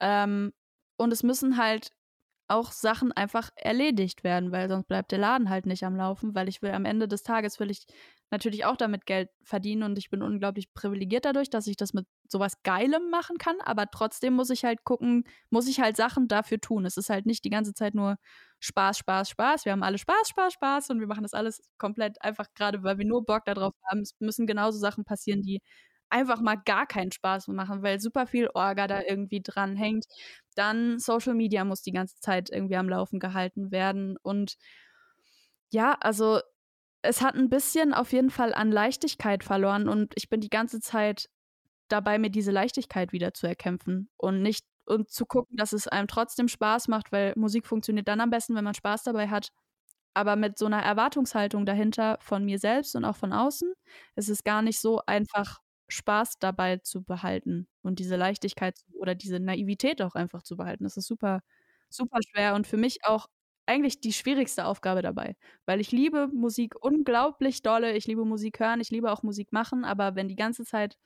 Ähm, 0.00 0.52
und 0.96 1.12
es 1.12 1.22
müssen 1.22 1.56
halt 1.56 1.92
auch 2.48 2.72
Sachen 2.72 3.12
einfach 3.12 3.50
erledigt 3.56 4.24
werden, 4.24 4.52
weil 4.52 4.68
sonst 4.68 4.86
bleibt 4.88 5.12
der 5.12 5.18
Laden 5.18 5.50
halt 5.50 5.66
nicht 5.66 5.84
am 5.84 5.96
Laufen, 5.96 6.34
weil 6.34 6.48
ich 6.48 6.62
will 6.62 6.70
am 6.70 6.84
Ende 6.84 7.08
des 7.08 7.22
Tages 7.22 7.58
will 7.60 7.70
ich 7.70 7.86
natürlich 8.30 8.64
auch 8.64 8.76
damit 8.76 9.06
Geld 9.06 9.30
verdienen 9.42 9.82
und 9.84 9.98
ich 9.98 10.10
bin 10.10 10.22
unglaublich 10.22 10.72
privilegiert 10.74 11.24
dadurch, 11.24 11.50
dass 11.50 11.66
ich 11.66 11.76
das 11.76 11.92
mit 11.92 12.06
sowas 12.28 12.62
Geilem 12.62 13.10
machen 13.10 13.38
kann, 13.38 13.56
aber 13.60 13.90
trotzdem 13.90 14.34
muss 14.34 14.50
ich 14.50 14.64
halt 14.64 14.84
gucken, 14.84 15.24
muss 15.50 15.68
ich 15.68 15.80
halt 15.80 15.96
Sachen 15.96 16.28
dafür 16.28 16.60
tun. 16.60 16.84
Es 16.86 16.96
ist 16.96 17.10
halt 17.10 17.26
nicht 17.26 17.44
die 17.44 17.50
ganze 17.50 17.72
Zeit 17.74 17.94
nur 17.94 18.16
Spaß, 18.60 18.98
Spaß, 18.98 19.30
Spaß. 19.30 19.64
Wir 19.64 19.72
haben 19.72 19.82
alle 19.82 19.98
Spaß, 19.98 20.28
Spaß, 20.28 20.54
Spaß 20.54 20.90
und 20.90 21.00
wir 21.00 21.06
machen 21.06 21.22
das 21.22 21.34
alles 21.34 21.62
komplett 21.78 22.20
einfach 22.22 22.46
gerade, 22.54 22.82
weil 22.82 22.98
wir 22.98 23.04
nur 23.06 23.24
Bock 23.24 23.44
darauf 23.44 23.74
haben. 23.90 24.00
Es 24.00 24.14
müssen 24.18 24.46
genauso 24.46 24.78
Sachen 24.78 25.04
passieren, 25.04 25.42
die 25.42 25.60
einfach 26.10 26.40
mal 26.40 26.56
gar 26.56 26.86
keinen 26.86 27.12
Spaß 27.12 27.48
machen, 27.48 27.82
weil 27.82 28.00
super 28.00 28.26
viel 28.26 28.48
Orga 28.54 28.86
da 28.86 29.02
irgendwie 29.02 29.42
dran 29.42 29.76
hängt. 29.76 30.06
Dann 30.54 30.98
Social 30.98 31.34
Media 31.34 31.64
muss 31.64 31.82
die 31.82 31.92
ganze 31.92 32.16
Zeit 32.20 32.50
irgendwie 32.50 32.76
am 32.76 32.88
Laufen 32.88 33.18
gehalten 33.20 33.70
werden 33.72 34.16
und 34.22 34.56
ja, 35.70 35.96
also 36.00 36.40
es 37.02 37.22
hat 37.22 37.34
ein 37.36 37.50
bisschen 37.50 37.94
auf 37.94 38.12
jeden 38.12 38.30
Fall 38.30 38.54
an 38.54 38.72
Leichtigkeit 38.72 39.44
verloren 39.44 39.88
und 39.88 40.12
ich 40.16 40.28
bin 40.28 40.40
die 40.40 40.50
ganze 40.50 40.80
Zeit 40.80 41.28
dabei, 41.88 42.18
mir 42.18 42.30
diese 42.30 42.52
Leichtigkeit 42.52 43.12
wieder 43.12 43.34
zu 43.34 43.46
erkämpfen 43.48 44.10
und 44.18 44.42
nicht 44.42 44.66
und 44.86 45.10
zu 45.10 45.26
gucken, 45.26 45.56
dass 45.58 45.72
es 45.74 45.88
einem 45.88 46.08
trotzdem 46.08 46.48
Spaß 46.48 46.88
macht, 46.88 47.12
weil 47.12 47.34
Musik 47.36 47.66
funktioniert 47.66 48.08
dann 48.08 48.20
am 48.20 48.30
besten, 48.30 48.54
wenn 48.56 48.64
man 48.64 48.74
Spaß 48.74 49.04
dabei 49.04 49.28
hat. 49.28 49.50
Aber 50.14 50.36
mit 50.36 50.58
so 50.58 50.66
einer 50.66 50.82
Erwartungshaltung 50.82 51.66
dahinter 51.66 52.18
von 52.20 52.44
mir 52.44 52.58
selbst 52.60 52.96
und 52.96 53.04
auch 53.04 53.16
von 53.16 53.32
außen 53.34 53.72
ist 54.16 54.30
es 54.30 54.44
gar 54.44 54.62
nicht 54.62 54.80
so 54.80 55.00
einfach, 55.06 55.60
Spaß 55.88 56.38
dabei 56.40 56.78
zu 56.78 57.02
behalten 57.04 57.68
und 57.82 57.98
diese 58.00 58.16
Leichtigkeit 58.16 58.76
oder 58.94 59.14
diese 59.14 59.40
Naivität 59.40 60.02
auch 60.02 60.14
einfach 60.14 60.42
zu 60.42 60.56
behalten. 60.56 60.84
Das 60.84 60.96
ist 60.96 61.06
super, 61.06 61.40
super 61.90 62.18
schwer 62.28 62.54
und 62.54 62.66
für 62.66 62.76
mich 62.76 63.04
auch 63.04 63.26
eigentlich 63.66 64.00
die 64.00 64.12
schwierigste 64.12 64.64
Aufgabe 64.66 65.02
dabei, 65.02 65.36
weil 65.66 65.80
ich 65.80 65.90
liebe 65.92 66.28
Musik 66.28 66.74
unglaublich 66.80 67.62
dolle, 67.62 67.94
ich 67.96 68.06
liebe 68.06 68.24
Musik 68.24 68.60
hören, 68.60 68.80
ich 68.80 68.90
liebe 68.90 69.10
auch 69.12 69.22
Musik 69.24 69.52
machen, 69.52 69.84
aber 69.84 70.14
wenn 70.16 70.28
die 70.28 70.36
ganze 70.36 70.64
Zeit 70.64 70.96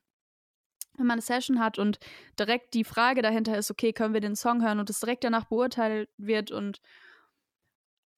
wenn 0.97 1.07
man 1.07 1.15
eine 1.15 1.23
Session 1.23 1.61
hat 1.61 1.79
und 1.79 1.99
direkt 2.39 2.75
die 2.75 2.85
Frage 2.85 3.23
dahinter 3.23 3.57
ist, 3.57 3.71
okay, 3.71 3.93
können 3.93 4.15
wir 4.15 4.21
den 4.21 4.37
Song 4.37 4.63
hören 4.65 4.81
und 4.81 4.91
es 4.91 5.01
direkt 5.01 5.25
danach 5.25 5.47
beurteilt 5.47 6.11
wird 6.19 6.51
und 6.51 6.81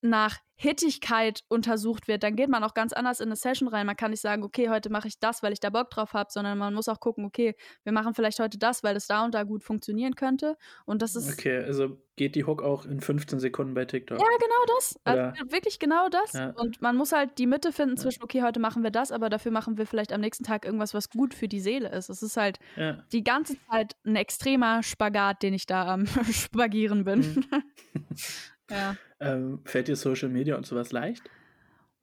nach 0.03 0.39
Hittigkeit 0.63 1.43
untersucht 1.49 2.07
wird, 2.07 2.23
dann 2.23 2.37
geht 2.37 2.49
man 2.49 2.63
auch 2.63 2.75
ganz 2.75 2.93
anders 2.93 3.19
in 3.19 3.27
eine 3.27 3.37
Session 3.37 3.67
rein. 3.67 3.85
Man 3.85 3.97
kann 3.97 4.13
nicht 4.13 4.21
sagen, 4.21 4.45
okay, 4.45 4.69
heute 4.69 4.91
mache 4.91 5.09
ich 5.09 5.19
das, 5.19 5.43
weil 5.43 5.53
ich 5.53 5.59
da 5.59 5.71
Bock 5.71 5.91
drauf 5.91 6.13
habe, 6.13 6.31
sondern 6.31 6.57
man 6.57 6.73
muss 6.73 6.89
auch 6.89 7.01
gucken, 7.01 7.25
okay, 7.25 7.57
wir 7.83 7.93
machen 7.93 8.15
vielleicht 8.15 8.39
heute 8.39 8.59
das, 8.59 8.85
weil 8.85 8.95
es 8.95 9.09
da 9.09 9.25
und 9.25 9.35
da 9.35 9.43
gut 9.43 9.65
funktionieren 9.65 10.15
könnte. 10.15 10.57
Und 10.85 11.03
das 11.03 11.17
ist. 11.17 11.33
Okay, 11.33 11.65
also 11.65 11.99
geht 12.15 12.37
die 12.37 12.45
Hook 12.45 12.63
auch 12.63 12.85
in 12.85 13.01
15 13.01 13.41
Sekunden 13.41 13.75
bei 13.75 13.87
TikTok. 13.87 14.21
Ja, 14.21 14.27
genau 14.39 14.77
das. 14.77 15.01
Also 15.03 15.51
wirklich 15.51 15.81
genau 15.81 16.09
das. 16.09 16.35
Ja. 16.35 16.51
Und 16.51 16.81
man 16.81 16.95
muss 16.95 17.11
halt 17.11 17.39
die 17.39 17.47
Mitte 17.49 17.73
finden 17.73 17.97
zwischen, 17.97 18.23
okay, 18.23 18.43
heute 18.43 18.61
machen 18.61 18.85
wir 18.85 18.93
das, 18.93 19.11
aber 19.11 19.31
dafür 19.31 19.51
machen 19.51 19.79
wir 19.79 19.87
vielleicht 19.87 20.13
am 20.13 20.21
nächsten 20.21 20.45
Tag 20.45 20.65
irgendwas, 20.65 20.95
was 20.95 21.11
gut 21.11 21.35
für 21.35 21.49
die 21.49 21.61
Seele 21.61 21.89
ist. 21.89 22.09
Es 22.09 22.23
ist 22.23 22.37
halt 22.37 22.61
ja. 22.77 23.03
die 23.11 23.25
ganze 23.25 23.57
Zeit 23.69 23.97
ein 24.07 24.15
extremer 24.15 24.85
Spagat, 24.85 25.43
den 25.43 25.55
ich 25.55 25.67
da 25.67 25.89
am 25.89 26.07
Spagieren 26.33 27.03
bin. 27.03 27.21
Mhm. 27.51 27.63
ja. 28.71 28.97
Ähm, 29.23 29.61
fällt 29.65 29.89
dir 29.89 29.97
Social 29.97 30.29
Media 30.29 30.57
und 30.57 30.67
sowas 30.67 30.91
leicht? 30.91 31.23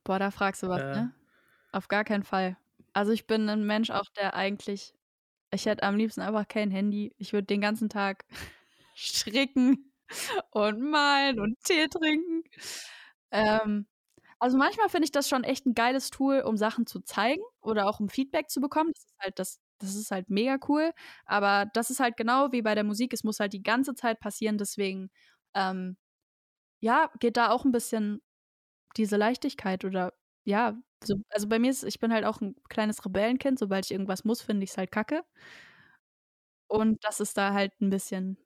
Boah, 0.05 0.20
da 0.20 0.32
fragst 0.32 0.63
du 0.63 0.70
was, 0.70 0.82
äh. 0.82 0.95
ne? 0.95 1.13
Auf 1.72 1.88
gar 1.88 2.03
keinen 2.03 2.24
Fall. 2.24 2.57
Also 2.93 3.11
ich 3.11 3.28
bin 3.28 3.49
ein 3.49 3.65
Mensch 3.65 3.89
auch, 3.89 4.09
der 4.17 4.34
eigentlich, 4.34 4.93
ich 5.51 5.65
hätte 5.65 5.84
am 5.84 5.97
liebsten 5.97 6.22
einfach 6.22 6.47
kein 6.47 6.72
Handy. 6.72 7.13
Ich 7.17 7.34
würde 7.34 7.45
den 7.45 7.61
ganzen 7.61 7.89
Tag 7.89 8.26
stricken 8.95 9.91
und 10.51 10.82
malen 10.82 11.39
und 11.39 11.59
Tee 11.63 11.88
trinken. 11.88 12.43
Ähm, 13.32 13.86
also 14.39 14.57
manchmal 14.57 14.88
finde 14.88 15.05
ich 15.05 15.11
das 15.11 15.28
schon 15.28 15.43
echt 15.43 15.65
ein 15.65 15.76
geiles 15.76 16.09
Tool, 16.09 16.41
um 16.41 16.55
Sachen 16.55 16.88
zu 16.88 17.01
zeigen 17.01 17.43
oder 17.61 17.88
auch 17.88 17.99
um 17.99 18.07
Feedback 18.07 18.49
zu 18.49 18.61
bekommen. 18.61 18.91
Das 18.93 19.03
ist 19.03 19.20
halt 19.20 19.39
das, 19.39 19.59
das 19.80 19.95
ist 19.95 20.11
halt 20.11 20.30
mega 20.30 20.57
cool. 20.70 20.91
Aber 21.26 21.70
das 21.74 21.89
ist 21.89 21.99
halt 21.99 22.15
genau 22.15 22.51
wie 22.53 22.61
bei 22.61 22.74
der 22.74 22.86
Musik. 22.86 23.13
Es 23.13 23.26
muss 23.26 23.39
halt 23.41 23.51
die 23.51 23.61
ganze 23.63 23.93
Zeit 23.95 24.22
passieren. 24.22 24.57
Deswegen 24.57 25.11
ähm, 25.53 25.97
ja, 26.80 27.11
geht 27.19 27.38
da 27.38 27.51
auch 27.51 27.65
ein 27.65 27.71
bisschen 27.71 28.21
diese 28.97 29.17
Leichtigkeit 29.17 29.86
oder 29.86 30.13
ja, 30.43 30.77
so, 31.03 31.15
also 31.30 31.47
bei 31.47 31.59
mir 31.59 31.71
ist, 31.71 31.84
ich 31.84 31.99
bin 31.99 32.11
halt 32.11 32.25
auch 32.25 32.41
ein 32.41 32.55
kleines 32.69 33.05
Rebellenkind, 33.05 33.59
sobald 33.59 33.86
ich 33.86 33.91
irgendwas 33.91 34.25
muss, 34.25 34.41
finde 34.41 34.63
ich 34.63 34.71
es 34.71 34.77
halt 34.77 34.91
kacke. 34.91 35.23
Und 36.67 37.03
das 37.03 37.19
ist 37.19 37.38
da 37.38 37.53
halt 37.53 37.71
ein 37.82 37.89
bisschen, 37.89 38.38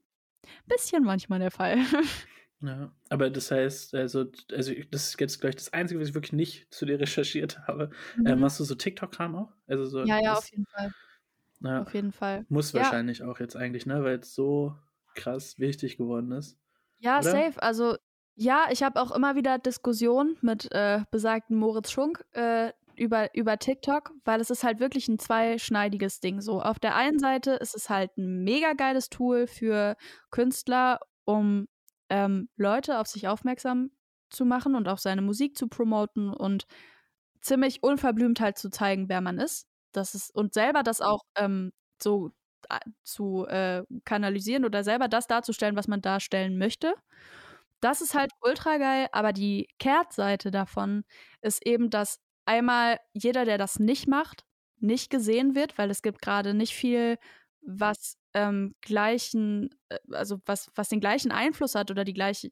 bisschen 0.65 1.03
manchmal 1.03 1.39
der 1.39 1.51
Fall. 1.51 1.77
Ja, 2.65 2.93
aber 3.09 3.29
das 3.29 3.51
heißt, 3.51 3.93
also, 3.93 4.31
also 4.49 4.73
das 4.89 5.09
ist 5.09 5.19
jetzt 5.19 5.41
gleich 5.41 5.57
das 5.57 5.73
Einzige, 5.73 5.99
was 5.99 6.07
ich 6.07 6.13
wirklich 6.13 6.31
nicht 6.31 6.73
zu 6.73 6.85
dir 6.85 6.97
recherchiert 6.97 7.59
habe. 7.67 7.89
Äh, 8.25 8.35
mhm. 8.35 8.39
Machst 8.39 8.57
du 8.57 8.63
so 8.63 8.73
TikTok-Kram 8.73 9.35
auch? 9.35 9.51
Also 9.67 9.85
so, 9.85 10.05
ja, 10.05 10.21
ja, 10.21 10.33
auf 10.35 10.49
jeden 10.49 10.65
Fall. 10.67 10.93
Ja, 11.59 11.81
auf 11.81 11.93
jeden 11.93 12.13
Fall. 12.13 12.45
Muss 12.47 12.71
ja. 12.71 12.79
wahrscheinlich 12.79 13.21
auch 13.21 13.41
jetzt 13.41 13.57
eigentlich, 13.57 13.85
ne? 13.85 14.01
Weil 14.05 14.19
es 14.19 14.33
so 14.33 14.77
krass 15.13 15.59
wichtig 15.59 15.97
geworden 15.97 16.31
ist. 16.31 16.57
Ja, 16.99 17.19
oder? 17.19 17.31
safe. 17.31 17.61
Also 17.61 17.97
ja, 18.35 18.67
ich 18.71 18.83
habe 18.83 19.01
auch 19.01 19.11
immer 19.11 19.35
wieder 19.35 19.59
Diskussionen 19.59 20.37
mit 20.41 20.71
äh, 20.71 21.01
besagten 21.11 21.57
Moritz 21.57 21.91
Schunk 21.91 22.25
äh, 22.33 22.71
über, 22.95 23.33
über 23.35 23.57
TikTok, 23.57 24.11
weil 24.25 24.41
es 24.41 24.49
ist 24.49 24.63
halt 24.63 24.79
wirklich 24.79 25.07
ein 25.07 25.19
zweischneidiges 25.19 26.19
Ding. 26.19 26.41
So, 26.41 26.61
auf 26.61 26.79
der 26.79 26.95
einen 26.95 27.19
Seite 27.19 27.51
ist 27.53 27.75
es 27.75 27.89
halt 27.89 28.17
ein 28.17 28.43
mega 28.43 28.73
geiles 28.73 29.09
Tool 29.09 29.47
für 29.47 29.95
Künstler, 30.31 30.99
um 31.25 31.67
ähm, 32.09 32.49
Leute 32.57 32.99
auf 32.99 33.07
sich 33.07 33.27
aufmerksam 33.27 33.91
zu 34.29 34.45
machen 34.45 34.75
und 34.75 34.87
auch 34.87 34.97
seine 34.97 35.21
Musik 35.21 35.57
zu 35.57 35.67
promoten 35.67 36.29
und 36.33 36.65
ziemlich 37.41 37.83
unverblümt 37.83 38.39
halt 38.39 38.57
zu 38.57 38.69
zeigen, 38.69 39.09
wer 39.09 39.21
man 39.21 39.37
ist. 39.39 39.67
Das 39.91 40.15
ist 40.15 40.35
und 40.35 40.53
selber 40.53 40.83
das 40.83 41.01
auch 41.01 41.21
ähm, 41.35 41.71
so 42.01 42.31
zu 43.03 43.45
äh, 43.47 43.83
kanalisieren 44.05 44.65
oder 44.65 44.83
selber 44.83 45.07
das 45.07 45.27
darzustellen, 45.27 45.75
was 45.75 45.87
man 45.87 46.01
darstellen 46.01 46.57
möchte. 46.57 46.95
Das 47.83 47.99
ist 47.99 48.15
halt 48.15 48.31
ultra 48.41 48.77
geil, 48.77 49.07
aber 49.11 49.33
die 49.33 49.67
Kehrtseite 49.77 50.51
davon 50.51 51.03
ist 51.41 51.65
eben, 51.65 51.89
dass 51.89 52.21
einmal 52.45 52.97
jeder, 53.11 53.43
der 53.43 53.57
das 53.57 53.77
nicht 53.77 54.07
macht, 54.07 54.45
nicht 54.79 55.09
gesehen 55.09 55.53
wird, 55.53 55.77
weil 55.77 55.89
es 55.91 56.01
gibt 56.01 56.21
gerade 56.21 56.53
nicht 56.53 56.73
viel, 56.73 57.17
was 57.61 58.17
ähm, 58.33 58.73
gleichen, 58.81 59.69
äh, 59.89 59.97
also 60.11 60.39
was, 60.45 60.71
was 60.75 60.87
den 60.87 61.01
gleichen 61.01 61.31
Einfluss 61.31 61.75
hat 61.75 61.91
oder 61.91 62.05
die 62.05 62.13
gleiche, 62.13 62.51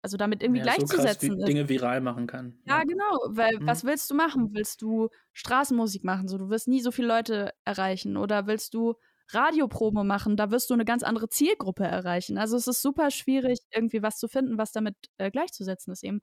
also 0.00 0.16
damit 0.16 0.44
irgendwie 0.44 0.60
ja, 0.60 0.64
gleichzusetzen 0.64 1.30
so 1.30 1.36
krass, 1.36 1.46
Dinge 1.46 1.68
viral 1.68 2.00
machen 2.00 2.28
kann. 2.28 2.60
Ja, 2.64 2.78
ja 2.78 2.84
genau, 2.84 3.18
weil 3.30 3.58
mhm. 3.58 3.66
was 3.66 3.84
willst 3.84 4.08
du 4.10 4.14
machen? 4.14 4.50
Willst 4.52 4.80
du 4.82 5.08
Straßenmusik 5.32 6.04
machen? 6.04 6.28
So, 6.28 6.38
du 6.38 6.50
wirst 6.50 6.68
nie 6.68 6.82
so 6.82 6.92
viele 6.92 7.08
Leute 7.08 7.52
erreichen 7.64 8.16
oder 8.16 8.46
willst 8.46 8.74
du 8.74 8.94
Radioprobe 9.30 10.04
machen, 10.04 10.36
da 10.36 10.50
wirst 10.50 10.70
du 10.70 10.74
eine 10.74 10.84
ganz 10.84 11.02
andere 11.02 11.28
Zielgruppe 11.28 11.84
erreichen. 11.84 12.38
Also 12.38 12.56
es 12.56 12.66
ist 12.66 12.82
super 12.82 13.10
schwierig, 13.10 13.60
irgendwie 13.72 14.02
was 14.02 14.18
zu 14.18 14.28
finden, 14.28 14.58
was 14.58 14.72
damit 14.72 14.96
äh, 15.18 15.30
gleichzusetzen 15.30 15.92
ist 15.92 16.02
eben. 16.04 16.20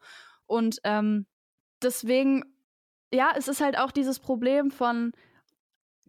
Und 0.48 0.80
ähm, 0.84 1.28
deswegen, 1.82 2.44
ja, 3.14 3.32
es 3.38 3.48
ist 3.48 3.62
halt 3.62 3.78
auch 3.78 3.92
dieses 3.92 4.20
Problem 4.20 4.72
von 4.72 5.14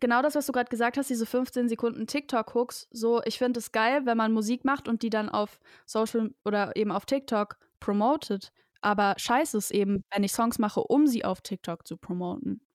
genau 0.01 0.23
das, 0.23 0.35
was 0.35 0.47
du 0.47 0.53
gerade 0.53 0.71
gesagt 0.71 0.97
hast, 0.99 1.11
diese 1.11 1.27
15 1.27 1.69
Sekunden 1.69 2.07
TikTok-Hooks. 2.07 2.89
So, 2.91 3.23
ich 3.25 3.39
finde 3.39 3.61
es 3.61 3.73
geil, 3.73 4.03
wenn 4.05 4.17
man 4.17 4.33
Musik 4.33 4.65
macht 4.65 4.89
und 4.89 5.03
die 5.03 5.11
dann 5.11 5.29
auf 5.29 5.59
Social 5.87 6.31
oder 6.45 6.77
eben 6.77 6.93
auf 6.93 7.07
TikTok 7.07 7.57
promotet. 7.81 8.53
Aber 8.81 9.15
scheiße 9.19 9.57
ist 9.59 9.71
eben, 9.71 10.05
wenn 10.11 10.25
ich 10.25 10.33
Songs 10.33 10.59
mache, 10.59 10.81
um 10.81 11.07
sie 11.07 11.25
auf 11.25 11.41
TikTok 11.41 11.87
zu 11.87 11.97
promoten. 11.97 12.66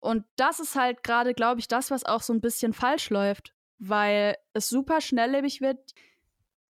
Und 0.00 0.24
das 0.36 0.60
ist 0.60 0.76
halt 0.76 1.02
gerade, 1.02 1.34
glaube 1.34 1.60
ich, 1.60 1.68
das, 1.68 1.90
was 1.90 2.04
auch 2.04 2.22
so 2.22 2.32
ein 2.32 2.40
bisschen 2.40 2.72
falsch 2.72 3.10
läuft, 3.10 3.54
weil 3.78 4.36
es 4.52 4.68
super 4.68 5.00
schnelllebig 5.00 5.60
wird. 5.60 5.94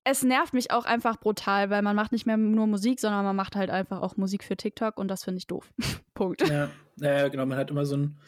Es 0.04 0.22
nervt 0.22 0.54
mich 0.54 0.70
auch 0.70 0.84
einfach 0.84 1.18
brutal, 1.18 1.68
weil 1.68 1.82
man 1.82 1.96
macht 1.96 2.12
nicht 2.12 2.26
mehr 2.26 2.36
nur 2.36 2.68
Musik, 2.68 3.00
sondern 3.00 3.24
man 3.24 3.34
macht 3.34 3.56
halt 3.56 3.70
einfach 3.70 4.00
auch 4.00 4.16
Musik 4.16 4.44
für 4.44 4.56
TikTok 4.56 4.98
und 4.98 5.08
das 5.08 5.24
finde 5.24 5.38
ich 5.38 5.48
doof. 5.48 5.72
Punkt. 6.14 6.48
Ja, 6.48 6.70
ja, 6.96 7.28
genau. 7.28 7.46
Man 7.46 7.58
hat 7.58 7.70
immer 7.70 7.84
so 7.84 7.96
ein 7.96 8.18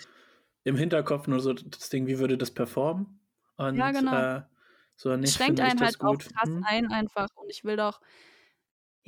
im 0.64 0.76
Hinterkopf 0.76 1.28
nur 1.28 1.40
so 1.40 1.52
das 1.54 1.88
Ding, 1.88 2.06
wie 2.06 2.18
würde 2.18 2.36
das 2.36 2.50
performen? 2.50 3.20
Und, 3.56 3.76
ja, 3.76 3.90
genau. 3.90 4.36
Äh, 4.36 4.42
so 4.96 5.16
nicht, 5.16 5.34
schränkt 5.34 5.60
einen 5.60 5.80
halt 5.80 6.00
auch 6.00 6.18
krass 6.18 6.48
hm. 6.48 6.64
ein 6.66 6.92
einfach 6.92 7.28
und 7.36 7.48
ich 7.50 7.64
will 7.64 7.76
doch, 7.76 8.00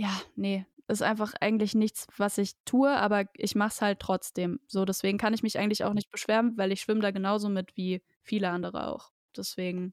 ja, 0.01 0.19
nee, 0.35 0.65
ist 0.89 1.03
einfach 1.03 1.35
eigentlich 1.41 1.75
nichts, 1.75 2.07
was 2.17 2.39
ich 2.39 2.55
tue, 2.65 2.91
aber 2.91 3.27
ich 3.35 3.55
mache 3.55 3.69
es 3.69 3.83
halt 3.83 4.01
trotzdem. 4.01 4.59
So, 4.67 4.87
deswegen 4.87 5.19
kann 5.19 5.35
ich 5.35 5.43
mich 5.43 5.59
eigentlich 5.59 5.85
auch 5.85 5.93
nicht 5.93 6.11
beschweren, 6.11 6.57
weil 6.57 6.73
ich 6.73 6.81
schwimme 6.81 7.01
da 7.01 7.11
genauso 7.11 7.51
mit 7.51 7.77
wie 7.77 8.03
viele 8.23 8.49
andere 8.49 8.89
auch. 8.89 9.13
Deswegen 9.37 9.93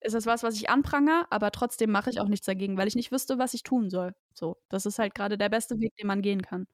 ist 0.00 0.14
das 0.14 0.26
was, 0.26 0.42
was 0.42 0.56
ich 0.56 0.70
anprangere, 0.70 1.26
aber 1.30 1.52
trotzdem 1.52 1.90
mache 1.92 2.10
ich 2.10 2.20
auch 2.20 2.28
nichts 2.28 2.46
dagegen, 2.46 2.76
weil 2.76 2.88
ich 2.88 2.96
nicht 2.96 3.12
wüsste, 3.12 3.38
was 3.38 3.54
ich 3.54 3.62
tun 3.62 3.90
soll. 3.90 4.14
So, 4.34 4.56
das 4.68 4.86
ist 4.86 4.98
halt 4.98 5.14
gerade 5.14 5.38
der 5.38 5.48
beste 5.50 5.78
Weg, 5.80 5.94
den 5.96 6.08
man 6.08 6.22
gehen 6.22 6.42
kann. 6.42 6.66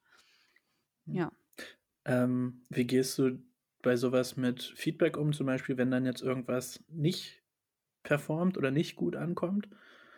Hm. 1.07 1.15
Ja. 1.15 1.31
Ähm, 2.05 2.63
wie 2.69 2.87
gehst 2.87 3.17
du 3.19 3.39
bei 3.81 3.95
sowas 3.97 4.37
mit 4.37 4.63
Feedback 4.63 5.17
um, 5.17 5.33
zum 5.33 5.45
Beispiel, 5.45 5.77
wenn 5.77 5.91
dann 5.91 6.05
jetzt 6.05 6.21
irgendwas 6.21 6.83
nicht 6.89 7.43
performt 8.03 8.57
oder 8.57 8.71
nicht 8.71 8.95
gut 8.95 9.15
ankommt? 9.15 9.69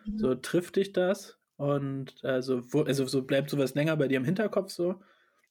Mhm. 0.06 0.18
So 0.18 0.34
trifft 0.36 0.76
dich 0.76 0.92
das? 0.92 1.39
Und 1.60 2.24
also, 2.24 2.62
wo, 2.72 2.82
also 2.84 3.06
so 3.06 3.22
bleibt 3.22 3.50
sowas 3.50 3.74
länger 3.74 3.94
bei 3.96 4.08
dir 4.08 4.16
im 4.16 4.24
Hinterkopf 4.24 4.70
so? 4.70 5.02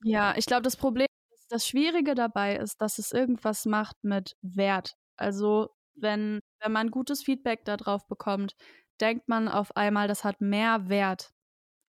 Ja, 0.03 0.35
ich 0.37 0.45
glaube, 0.45 0.61
das 0.63 0.77
Problem, 0.77 1.07
das 1.49 1.67
Schwierige 1.67 2.15
dabei 2.15 2.55
ist, 2.55 2.81
dass 2.81 2.99
es 2.99 3.11
irgendwas 3.11 3.65
macht 3.65 3.97
mit 4.03 4.35
Wert. 4.41 4.95
Also, 5.17 5.69
wenn, 5.95 6.39
wenn 6.61 6.71
man 6.71 6.91
gutes 6.91 7.23
Feedback 7.23 7.65
darauf 7.65 8.07
bekommt, 8.07 8.55
denkt 9.01 9.27
man 9.27 9.47
auf 9.49 9.75
einmal, 9.75 10.07
das 10.07 10.23
hat 10.23 10.39
mehr 10.41 10.87
Wert, 10.89 11.31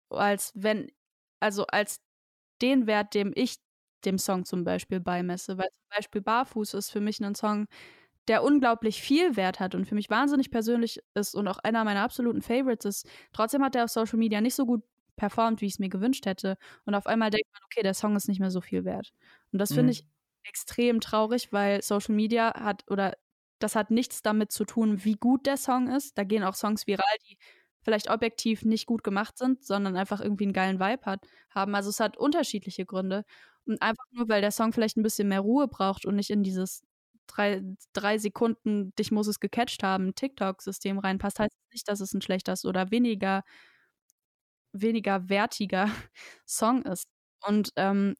als 0.09 0.53
wenn, 0.55 0.91
also 1.41 1.65
als 1.67 1.99
den 2.61 2.87
Wert, 2.87 3.13
dem 3.15 3.33
ich 3.35 3.57
dem 4.05 4.17
Song 4.19 4.45
zum 4.45 4.63
Beispiel 4.65 4.99
beimesse. 5.01 5.57
Weil 5.57 5.69
zum 5.71 5.89
Beispiel 5.97 6.21
Barfuß 6.21 6.75
ist 6.75 6.91
für 6.91 7.01
mich 7.01 7.21
ein 7.23 7.35
Song, 7.35 7.67
der 8.27 8.43
unglaublich 8.43 9.01
viel 9.01 9.35
Wert 9.35 9.59
hat 9.59 9.75
und 9.75 9.85
für 9.85 9.95
mich 9.95 10.09
wahnsinnig 10.09 10.51
persönlich 10.51 11.01
ist 11.13 11.35
und 11.35 11.47
auch 11.47 11.59
einer 11.59 11.83
meiner 11.83 12.01
absoluten 12.01 12.41
Favorites 12.41 12.85
ist. 12.85 13.09
Trotzdem 13.33 13.63
hat 13.63 13.75
er 13.75 13.85
auf 13.85 13.89
Social 13.89 14.19
Media 14.19 14.41
nicht 14.41 14.55
so 14.55 14.65
gut 14.65 14.83
performt, 15.15 15.61
wie 15.61 15.65
ich 15.65 15.73
es 15.73 15.79
mir 15.79 15.89
gewünscht 15.89 16.25
hätte. 16.25 16.57
Und 16.85 16.95
auf 16.95 17.07
einmal 17.07 17.29
denkt 17.29 17.47
man, 17.53 17.61
okay, 17.65 17.83
der 17.83 17.93
Song 17.93 18.15
ist 18.15 18.27
nicht 18.27 18.39
mehr 18.39 18.51
so 18.51 18.61
viel 18.61 18.85
wert. 18.85 19.13
Und 19.51 19.59
das 19.59 19.71
mhm. 19.71 19.75
finde 19.75 19.91
ich 19.93 20.05
extrem 20.43 21.01
traurig, 21.01 21.51
weil 21.51 21.81
Social 21.81 22.15
Media 22.15 22.53
hat 22.53 22.83
oder 22.89 23.17
das 23.59 23.75
hat 23.75 23.91
nichts 23.91 24.21
damit 24.21 24.51
zu 24.51 24.65
tun, 24.65 25.03
wie 25.03 25.15
gut 25.15 25.45
der 25.45 25.57
Song 25.57 25.87
ist. 25.87 26.17
Da 26.17 26.23
gehen 26.23 26.43
auch 26.43 26.53
Songs 26.53 26.85
viral, 26.85 27.05
die 27.27 27.37
vielleicht 27.81 28.09
objektiv 28.09 28.63
nicht 28.63 28.85
gut 28.85 29.03
gemacht 29.03 29.37
sind, 29.37 29.63
sondern 29.63 29.95
einfach 29.95 30.21
irgendwie 30.21 30.43
einen 30.43 30.53
geilen 30.53 30.79
Vibe 30.79 31.05
hat, 31.05 31.25
haben. 31.49 31.73
Also 31.73 31.89
es 31.89 31.99
hat 31.99 32.17
unterschiedliche 32.17 32.85
Gründe. 32.85 33.23
Und 33.65 33.81
einfach 33.81 34.05
nur, 34.11 34.29
weil 34.29 34.41
der 34.41 34.51
Song 34.51 34.73
vielleicht 34.73 34.97
ein 34.97 35.03
bisschen 35.03 35.27
mehr 35.27 35.39
Ruhe 35.39 35.67
braucht 35.67 36.05
und 36.05 36.15
nicht 36.15 36.29
in 36.29 36.43
dieses 36.43 36.83
drei, 37.27 37.61
drei 37.93 38.17
Sekunden, 38.17 38.93
dich 38.95 39.11
muss 39.11 39.27
es 39.27 39.39
gecatcht 39.39 39.83
haben, 39.83 40.15
TikTok-System 40.15 40.99
reinpasst, 40.99 41.39
heißt 41.39 41.53
das 41.53 41.71
nicht, 41.71 41.87
dass 41.87 41.99
es 41.99 42.13
ein 42.13 42.21
schlechter 42.21 42.55
oder 42.65 42.91
weniger 42.91 43.43
weniger 44.73 45.29
wertiger 45.29 45.89
Song 46.45 46.83
ist. 46.83 47.07
Und 47.45 47.71
ähm, 47.75 48.15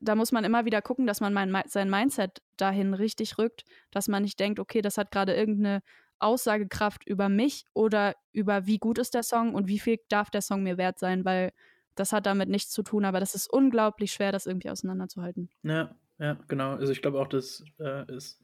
da 0.00 0.14
muss 0.14 0.32
man 0.32 0.44
immer 0.44 0.64
wieder 0.64 0.82
gucken, 0.82 1.06
dass 1.06 1.20
man 1.20 1.32
mein, 1.32 1.62
sein 1.66 1.90
Mindset 1.90 2.42
dahin 2.56 2.94
richtig 2.94 3.38
rückt, 3.38 3.64
dass 3.90 4.08
man 4.08 4.22
nicht 4.22 4.40
denkt, 4.40 4.58
okay, 4.58 4.82
das 4.82 4.98
hat 4.98 5.10
gerade 5.10 5.34
irgendeine 5.34 5.82
Aussagekraft 6.18 7.06
über 7.06 7.28
mich 7.28 7.64
oder 7.74 8.14
über 8.32 8.66
wie 8.66 8.78
gut 8.78 8.98
ist 8.98 9.14
der 9.14 9.22
Song 9.22 9.54
und 9.54 9.66
wie 9.66 9.78
viel 9.78 9.98
darf 10.08 10.30
der 10.30 10.42
Song 10.42 10.62
mir 10.62 10.78
wert 10.78 10.98
sein, 10.98 11.24
weil 11.24 11.52
das 11.94 12.12
hat 12.12 12.26
damit 12.26 12.48
nichts 12.48 12.70
zu 12.70 12.82
tun, 12.82 13.04
aber 13.04 13.20
das 13.20 13.34
ist 13.34 13.52
unglaublich 13.52 14.12
schwer, 14.12 14.32
das 14.32 14.46
irgendwie 14.46 14.70
auseinanderzuhalten. 14.70 15.50
Ja, 15.62 15.94
ja, 16.22 16.38
genau. 16.46 16.76
Also 16.76 16.92
ich 16.92 17.02
glaube 17.02 17.20
auch, 17.20 17.26
das 17.26 17.64
äh, 17.80 18.10
ist 18.14 18.40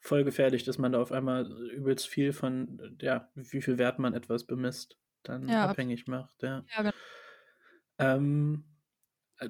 voll 0.00 0.24
gefährlich, 0.24 0.64
dass 0.64 0.76
man 0.76 0.90
da 0.90 1.00
auf 1.00 1.12
einmal 1.12 1.46
übelst 1.70 2.08
viel 2.08 2.32
von, 2.32 2.96
ja, 3.00 3.30
wie 3.34 3.62
viel 3.62 3.78
Wert 3.78 4.00
man 4.00 4.12
etwas 4.12 4.44
bemisst, 4.44 4.98
dann 5.22 5.48
ja, 5.48 5.66
abhängig 5.66 6.08
macht, 6.08 6.42
ja. 6.42 6.64
ja 6.76 6.82
genau. 6.82 6.94
Ähm, 7.98 8.64
äh, 9.38 9.48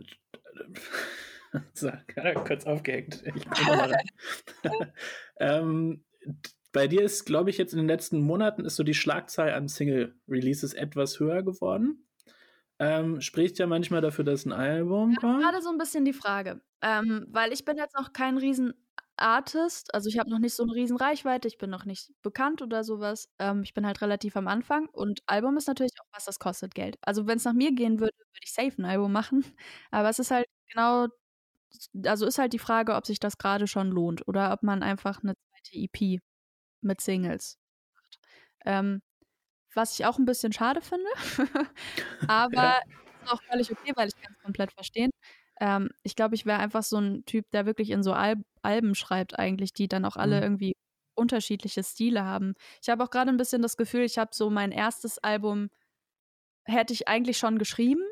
so, 1.72 1.90
kurz 2.44 2.66
aufgehängt. 2.66 3.22
Ich 3.34 3.46
ähm, 5.40 6.04
bei 6.72 6.88
dir 6.88 7.02
ist, 7.02 7.24
glaube 7.24 7.48
ich, 7.48 7.56
jetzt 7.56 7.72
in 7.72 7.78
den 7.78 7.88
letzten 7.88 8.20
Monaten 8.20 8.66
ist 8.66 8.76
so 8.76 8.82
die 8.82 8.92
Schlagzahl 8.92 9.52
an 9.52 9.68
Single-Releases 9.68 10.74
etwas 10.74 11.18
höher 11.18 11.42
geworden. 11.42 12.06
Ähm, 12.82 13.20
spricht 13.20 13.60
ja 13.60 13.68
manchmal 13.68 14.00
dafür, 14.00 14.24
dass 14.24 14.44
ein 14.44 14.52
Album 14.52 15.14
kommt. 15.14 15.40
Gerade 15.40 15.62
so 15.62 15.70
ein 15.70 15.78
bisschen 15.78 16.04
die 16.04 16.12
Frage. 16.12 16.60
Ähm, 16.82 17.26
weil 17.30 17.52
ich 17.52 17.64
bin 17.64 17.76
jetzt 17.76 17.94
noch 17.96 18.12
kein 18.12 18.38
riesen 18.38 18.74
Artist, 19.16 19.94
also 19.94 20.08
ich 20.08 20.18
habe 20.18 20.30
noch 20.30 20.40
nicht 20.40 20.54
so 20.54 20.64
eine 20.64 20.74
riesen 20.74 20.96
Reichweite, 20.96 21.46
ich 21.46 21.58
bin 21.58 21.70
noch 21.70 21.84
nicht 21.84 22.10
bekannt 22.22 22.60
oder 22.60 22.82
sowas. 22.82 23.28
Ähm, 23.38 23.62
ich 23.62 23.72
bin 23.72 23.86
halt 23.86 24.02
relativ 24.02 24.36
am 24.36 24.48
Anfang 24.48 24.88
und 24.88 25.20
Album 25.26 25.56
ist 25.56 25.68
natürlich 25.68 25.92
auch 26.00 26.06
was, 26.12 26.24
das 26.24 26.40
kostet 26.40 26.74
Geld. 26.74 26.96
Also 27.02 27.28
wenn 27.28 27.36
es 27.36 27.44
nach 27.44 27.52
mir 27.52 27.72
gehen 27.72 28.00
würde, 28.00 28.14
würde 28.18 28.40
ich 28.42 28.52
safe 28.52 28.74
ein 28.78 28.84
Album 28.84 29.12
machen. 29.12 29.44
Aber 29.92 30.08
es 30.08 30.18
ist 30.18 30.32
halt 30.32 30.46
genau, 30.68 31.06
also 32.04 32.26
ist 32.26 32.38
halt 32.38 32.52
die 32.52 32.58
Frage, 32.58 32.94
ob 32.96 33.06
sich 33.06 33.20
das 33.20 33.38
gerade 33.38 33.68
schon 33.68 33.90
lohnt 33.90 34.26
oder 34.26 34.52
ob 34.52 34.64
man 34.64 34.82
einfach 34.82 35.22
eine 35.22 35.34
zweite 35.34 35.78
EP 35.78 36.20
mit 36.80 37.00
Singles 37.00 37.58
macht. 37.94 38.18
Ähm, 38.64 39.02
was 39.74 39.98
ich 39.98 40.06
auch 40.06 40.18
ein 40.18 40.24
bisschen 40.24 40.52
schade 40.52 40.80
finde, 40.80 41.08
aber 42.28 42.54
ja. 42.54 42.80
ist 43.22 43.32
auch 43.32 43.42
völlig 43.42 43.70
okay, 43.70 43.92
weil 43.96 44.08
ich 44.08 44.16
kann 44.20 44.32
es 44.32 44.42
komplett 44.42 44.72
verstehen. 44.72 45.10
Ähm, 45.60 45.90
ich 46.02 46.16
glaube, 46.16 46.34
ich 46.34 46.46
wäre 46.46 46.58
einfach 46.58 46.82
so 46.82 46.98
ein 46.98 47.24
Typ, 47.24 47.50
der 47.52 47.66
wirklich 47.66 47.90
in 47.90 48.02
so 48.02 48.12
Al 48.12 48.36
Alben 48.62 48.94
schreibt 48.94 49.38
eigentlich, 49.38 49.72
die 49.72 49.88
dann 49.88 50.04
auch 50.04 50.16
alle 50.16 50.36
mhm. 50.36 50.42
irgendwie 50.42 50.76
unterschiedliche 51.14 51.82
Stile 51.82 52.24
haben. 52.24 52.54
Ich 52.80 52.88
habe 52.88 53.02
auch 53.02 53.10
gerade 53.10 53.30
ein 53.30 53.36
bisschen 53.36 53.60
das 53.60 53.76
Gefühl, 53.76 54.02
ich 54.02 54.18
habe 54.18 54.30
so 54.32 54.50
mein 54.50 54.72
erstes 54.72 55.18
Album 55.18 55.68
hätte 56.64 56.92
ich 56.92 57.08
eigentlich 57.08 57.38
schon 57.38 57.58
geschrieben 57.58 58.02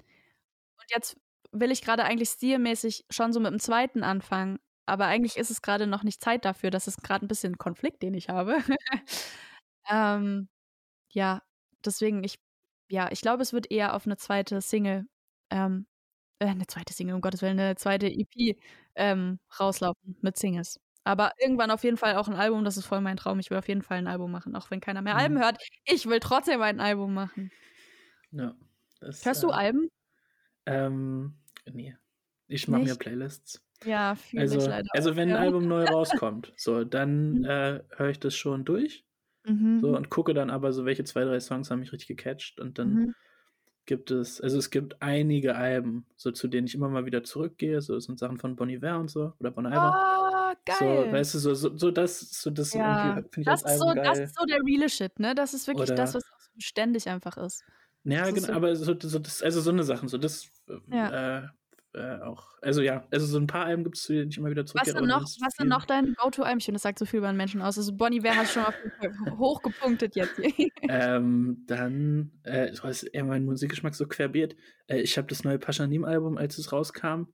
und 0.00 0.90
jetzt 0.90 1.16
will 1.52 1.70
ich 1.70 1.82
gerade 1.82 2.04
eigentlich 2.04 2.30
stilmäßig 2.30 3.04
schon 3.10 3.32
so 3.32 3.40
mit 3.40 3.52
dem 3.52 3.60
zweiten 3.60 4.02
anfangen, 4.02 4.58
aber 4.86 5.06
eigentlich 5.06 5.36
ist 5.36 5.50
es 5.50 5.62
gerade 5.62 5.86
noch 5.86 6.02
nicht 6.02 6.20
Zeit 6.20 6.44
dafür. 6.44 6.70
Das 6.70 6.88
ist 6.88 7.02
gerade 7.02 7.24
ein 7.24 7.28
bisschen 7.28 7.52
ein 7.52 7.58
Konflikt, 7.58 8.02
den 8.02 8.14
ich 8.14 8.28
habe. 8.28 8.58
ähm, 9.90 10.48
ja, 11.10 11.42
deswegen, 11.84 12.24
ich, 12.24 12.38
ja, 12.88 13.10
ich 13.10 13.20
glaube, 13.20 13.42
es 13.42 13.52
wird 13.52 13.70
eher 13.70 13.94
auf 13.94 14.06
eine 14.06 14.16
zweite 14.16 14.60
Single, 14.60 15.06
ähm, 15.50 15.86
äh, 16.38 16.46
eine 16.46 16.66
zweite 16.66 16.92
Single, 16.92 17.14
um 17.14 17.20
Gottes 17.20 17.42
Willen, 17.42 17.58
eine 17.58 17.76
zweite 17.76 18.06
EP 18.06 18.56
ähm, 18.94 19.38
rauslaufen 19.58 20.16
mit 20.20 20.36
Singles. 20.36 20.80
Aber 21.04 21.32
irgendwann 21.38 21.70
auf 21.70 21.82
jeden 21.82 21.96
Fall 21.96 22.16
auch 22.16 22.28
ein 22.28 22.34
Album, 22.34 22.64
das 22.64 22.76
ist 22.76 22.86
voll 22.86 23.00
mein 23.00 23.16
Traum. 23.16 23.38
Ich 23.38 23.50
will 23.50 23.58
auf 23.58 23.68
jeden 23.68 23.82
Fall 23.82 23.98
ein 23.98 24.06
Album 24.06 24.30
machen, 24.30 24.54
auch 24.54 24.70
wenn 24.70 24.80
keiner 24.80 25.02
mehr 25.02 25.14
mhm. 25.14 25.20
Alben 25.20 25.38
hört. 25.40 25.58
Ich 25.84 26.06
will 26.06 26.20
trotzdem 26.20 26.60
ein 26.62 26.80
Album 26.80 27.14
machen. 27.14 27.50
Ja. 28.32 28.54
Das, 29.00 29.24
Hörst 29.24 29.42
du 29.42 29.48
äh, 29.48 29.54
Alben? 29.54 29.90
Ähm, 30.66 31.34
nee. 31.72 31.96
Ich 32.48 32.68
mache 32.68 32.82
mir 32.82 32.96
Playlists. 32.96 33.62
Ja, 33.84 34.14
fühle 34.14 34.42
also, 34.42 34.58
ich 34.58 34.66
leider. 34.66 34.88
Also, 34.92 35.16
wenn 35.16 35.30
ein 35.30 35.36
Album 35.36 35.66
neu 35.66 35.84
rauskommt, 35.86 36.52
so, 36.56 36.84
dann 36.84 37.38
mhm. 37.38 37.44
äh, 37.44 37.80
höre 37.96 38.10
ich 38.10 38.20
das 38.20 38.34
schon 38.34 38.64
durch. 38.64 39.04
Mhm. 39.44 39.80
So, 39.80 39.96
und 39.96 40.10
gucke 40.10 40.34
dann 40.34 40.50
aber 40.50 40.72
so, 40.72 40.84
welche 40.84 41.04
zwei, 41.04 41.24
drei 41.24 41.40
Songs 41.40 41.70
haben 41.70 41.80
mich 41.80 41.92
richtig 41.92 42.08
gecatcht. 42.08 42.60
Und 42.60 42.78
dann 42.78 42.94
mhm. 42.94 43.14
gibt 43.86 44.10
es, 44.10 44.40
also 44.40 44.58
es 44.58 44.70
gibt 44.70 45.00
einige 45.00 45.56
Alben, 45.56 46.06
so 46.16 46.30
zu 46.30 46.48
denen 46.48 46.66
ich 46.66 46.74
immer 46.74 46.88
mal 46.88 47.06
wieder 47.06 47.24
zurückgehe. 47.24 47.80
So, 47.80 47.94
das 47.94 48.04
sind 48.04 48.18
Sachen 48.18 48.38
von 48.38 48.56
Bon 48.56 48.68
Iver 48.68 48.98
und 48.98 49.10
so, 49.10 49.32
oder 49.40 49.50
Bon 49.50 49.66
Iver. 49.66 49.94
Oh, 49.94 50.54
geil. 50.64 51.06
So, 51.06 51.12
weißt 51.12 51.34
du, 51.34 51.38
so, 51.38 51.54
so, 51.54 51.76
so 51.76 51.90
das, 51.90 52.20
so 52.20 52.50
das 52.50 52.74
ja. 52.74 53.14
finde 53.14 53.40
ich 53.40 53.46
das 53.46 53.64
als 53.64 53.80
Album 53.80 53.88
so, 53.88 53.94
geil. 53.94 54.04
Das 54.04 54.18
ist 54.20 54.38
so 54.38 54.44
der 54.46 54.60
reale 54.64 54.88
Shit, 54.88 55.18
ne? 55.18 55.34
Das 55.34 55.54
ist 55.54 55.66
wirklich 55.66 55.90
oder, 55.90 55.96
das, 55.96 56.14
was 56.14 56.24
beständig 56.54 57.08
einfach 57.08 57.36
ist. 57.36 57.64
Ja, 58.04 58.30
genau, 58.30 58.46
so 58.46 58.52
aber 58.52 58.76
so, 58.76 58.94
so, 58.98 59.18
das, 59.18 59.42
also 59.42 59.60
so 59.60 59.70
eine 59.70 59.82
Sachen, 59.82 60.08
so 60.08 60.16
das 60.16 60.50
ja. 60.90 61.38
äh, 61.38 61.48
äh, 61.92 62.20
auch, 62.20 62.46
also 62.62 62.82
ja, 62.82 63.04
also 63.10 63.26
so 63.26 63.38
ein 63.38 63.46
paar 63.46 63.64
Alben 63.64 63.84
gibt 63.84 63.96
es, 63.96 64.06
die 64.06 64.20
ich 64.20 64.38
immer 64.38 64.50
wieder 64.50 64.64
zurückkehre. 64.64 65.00
Was, 65.00 65.06
noch, 65.08 65.22
was 65.22 65.54
sind 65.56 65.68
noch 65.68 65.84
dein 65.84 66.14
finde, 66.64 66.76
das 66.76 66.82
sagt 66.82 66.98
so 66.98 67.04
viel 67.04 67.18
über 67.18 67.28
einen 67.28 67.36
Menschen 67.36 67.62
aus. 67.62 67.78
Also 67.78 67.92
Bonnie 67.92 68.22
hast 68.36 68.52
schon 68.52 68.62
mal 68.62 69.38
hochgepunktet 69.38 70.14
jetzt. 70.14 70.38
ähm, 70.88 71.64
dann, 71.66 72.32
äh, 72.44 72.70
ist 72.70 73.02
eher 73.02 73.24
mein 73.24 73.44
Musikgeschmack 73.44 73.94
so 73.94 74.06
querbeet. 74.06 74.56
Äh, 74.86 75.00
ich 75.00 75.18
habe 75.18 75.28
das 75.28 75.42
neue 75.42 75.58
Paschanim-Album, 75.58 76.38
als 76.38 76.58
es 76.58 76.72
rauskam. 76.72 77.26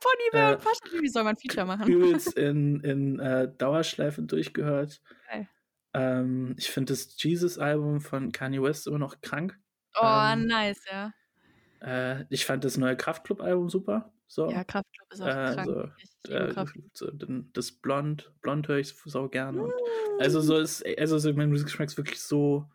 Bonnie 0.00 0.32
Ware 0.32 0.52
äh, 0.52 0.54
und 0.56 0.62
Paschanim, 0.62 1.02
wie 1.02 1.08
soll 1.08 1.24
man 1.24 1.34
ein 1.34 1.38
Feature 1.38 1.66
machen? 1.66 1.90
Übelst 1.90 2.32
in, 2.36 2.80
in 2.80 3.18
äh, 3.18 3.48
Dauerschleife 3.56 4.22
durchgehört. 4.22 5.00
Ähm, 5.94 6.54
ich 6.58 6.70
finde 6.70 6.92
das 6.92 7.20
Jesus-Album 7.22 8.00
von 8.00 8.32
Kanye 8.32 8.62
West 8.62 8.86
immer 8.86 8.98
noch 8.98 9.20
krank. 9.20 9.58
Oh, 9.94 10.04
ähm, 10.04 10.46
nice, 10.46 10.82
ja. 10.90 11.12
Äh, 11.82 12.24
ich 12.30 12.44
fand 12.46 12.64
das 12.64 12.76
neue 12.76 12.96
Kraftclub-Album 12.96 13.68
super. 13.68 14.12
So. 14.28 14.50
Ja, 14.50 14.64
Kraftclub 14.64 15.12
ist 15.12 15.20
auch 15.20 15.26
äh, 15.26 15.54
krank. 15.54 16.72
So, 16.94 17.06
äh, 17.06 17.12
so, 17.18 17.42
das 17.52 17.72
Blond, 17.72 18.32
Blond 18.40 18.68
höre 18.68 18.78
ich 18.78 18.88
so 18.88 19.28
gerne. 19.28 19.64
Und, 19.64 19.72
also 20.20 20.40
so 20.40 20.58
ist, 20.58 20.84
also 20.98 21.18
so 21.18 21.32
mein 21.34 21.50
Musikgeschmack 21.50 21.88
ist 21.88 21.96
wirklich 21.96 22.20
so. 22.20 22.66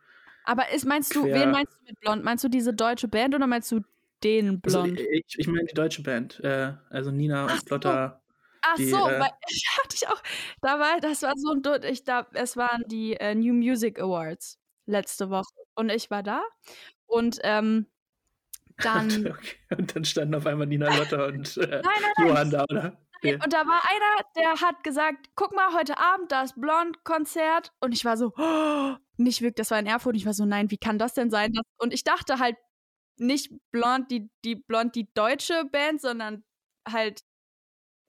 Aber 0.43 0.70
ist, 0.72 0.86
meinst 0.86 1.16
du, 1.16 1.26
wen 1.26 1.51
meinst 1.51 1.74
du 1.74 1.86
mit 1.86 1.99
Blond? 1.99 2.24
Meinst 2.24 2.43
du 2.43 2.49
diese 2.49 2.74
deutsche 2.74 3.08
Band 3.08 3.34
oder 3.34 3.47
meinst 3.47 3.72
du 3.72 3.82
den 4.24 4.62
also, 4.64 4.84
Blond? 4.84 4.99
Also, 4.99 5.12
ich, 5.12 5.39
ich 5.39 5.47
meine 5.47 5.66
die 5.66 5.74
deutsche 5.74 6.03
Band. 6.03 6.39
Äh, 6.43 6.74
also 6.89 7.12
Nina 7.12 7.47
Ach 7.47 7.53
und 7.53 7.66
Plotter. 7.66 8.22
So. 8.22 8.28
Ach 8.62 8.76
die, 8.76 8.89
so, 8.89 8.97
äh, 9.10 9.20
weil 9.20 9.32
ich 9.49 9.68
hatte 9.82 9.95
ich 9.95 10.08
auch, 10.08 10.22
da 10.62 10.80
war, 10.80 10.99
das 10.99 11.22
war 11.22 11.34
so 11.38 11.53
ein, 11.53 11.64
ich 11.91 12.03
da, 12.03 12.28
es 12.34 12.58
waren 12.58 12.84
die 12.88 13.14
äh, 13.14 13.34
New 13.34 13.53
Music 13.53 13.99
Awards 13.99 14.60
letzte 14.86 15.30
Woche 15.30 15.53
und 15.76 15.89
ich 15.89 16.10
war 16.12 16.24
da 16.24 16.43
und 17.05 17.39
ähm, 17.43 17.88
dann. 18.84 19.34
Und 19.75 19.95
dann 19.95 20.05
standen 20.05 20.36
auf 20.36 20.45
einmal 20.45 20.67
Nina 20.67 20.95
Lotter 20.95 21.28
und 21.28 21.57
äh, 21.57 21.67
nein, 21.67 21.82
nein, 21.84 22.11
nein. 22.17 22.28
Johann 22.28 22.51
da, 22.51 22.63
oder? 22.63 22.97
Ja. 23.23 23.34
Und 23.43 23.51
da 23.51 23.65
war 23.65 23.82
einer, 23.84 24.25
der 24.36 24.61
hat 24.61 24.84
gesagt, 24.84 25.30
guck 25.36 25.55
mal, 25.55 25.73
heute 25.73 25.97
Abend, 25.97 26.32
da 26.32 26.43
ist 26.43 26.59
Blond-Konzert. 26.59 27.71
Und 27.80 27.93
ich 27.93 28.05
war 28.05 28.15
so, 28.15 28.32
oh, 28.38 28.95
nicht 29.17 29.41
wirklich, 29.41 29.55
das 29.55 29.71
war 29.71 29.80
in 29.80 29.88
Erfurt. 29.88 30.13
Und 30.13 30.19
ich 30.19 30.25
war 30.25 30.34
so, 30.34 30.45
nein, 30.45 30.69
wie 30.69 30.78
kann 30.78 30.99
das 30.99 31.15
denn 31.15 31.32
sein? 31.32 31.53
Und 31.78 31.93
ich 31.93 32.03
dachte 32.03 32.39
halt 32.39 32.57
nicht 33.17 33.51
Blond, 33.71 34.11
die, 34.11 34.30
die 34.45 34.55
Blond, 34.55 34.95
die 34.95 35.11
deutsche 35.13 35.65
Band, 35.71 36.01
sondern 36.01 36.43
halt, 36.88 37.21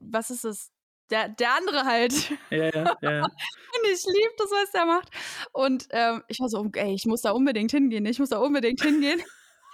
was 0.01 0.31
ist 0.31 0.45
es? 0.45 0.71
Der, 1.11 1.31
der 1.31 1.55
andere 1.55 1.85
halt. 1.85 2.31
Ja, 2.51 2.69
ja, 2.69 2.97
ja. 3.01 3.23
Und 3.25 3.91
ich 3.91 4.05
liebe 4.05 4.35
das, 4.37 4.51
was 4.51 4.73
der 4.73 4.85
macht. 4.85 5.09
Und 5.53 5.89
ähm, 5.91 6.23
ich 6.29 6.39
war 6.39 6.51
so, 6.51 6.69
ey, 6.75 6.95
ich 6.95 7.07
muss 7.07 7.23
da 7.23 7.31
unbedingt 7.31 7.71
hingehen. 7.71 8.05
Ich 8.05 8.19
muss 8.19 8.29
da 8.29 8.39
unbedingt 8.39 8.83
hingehen. 8.83 9.23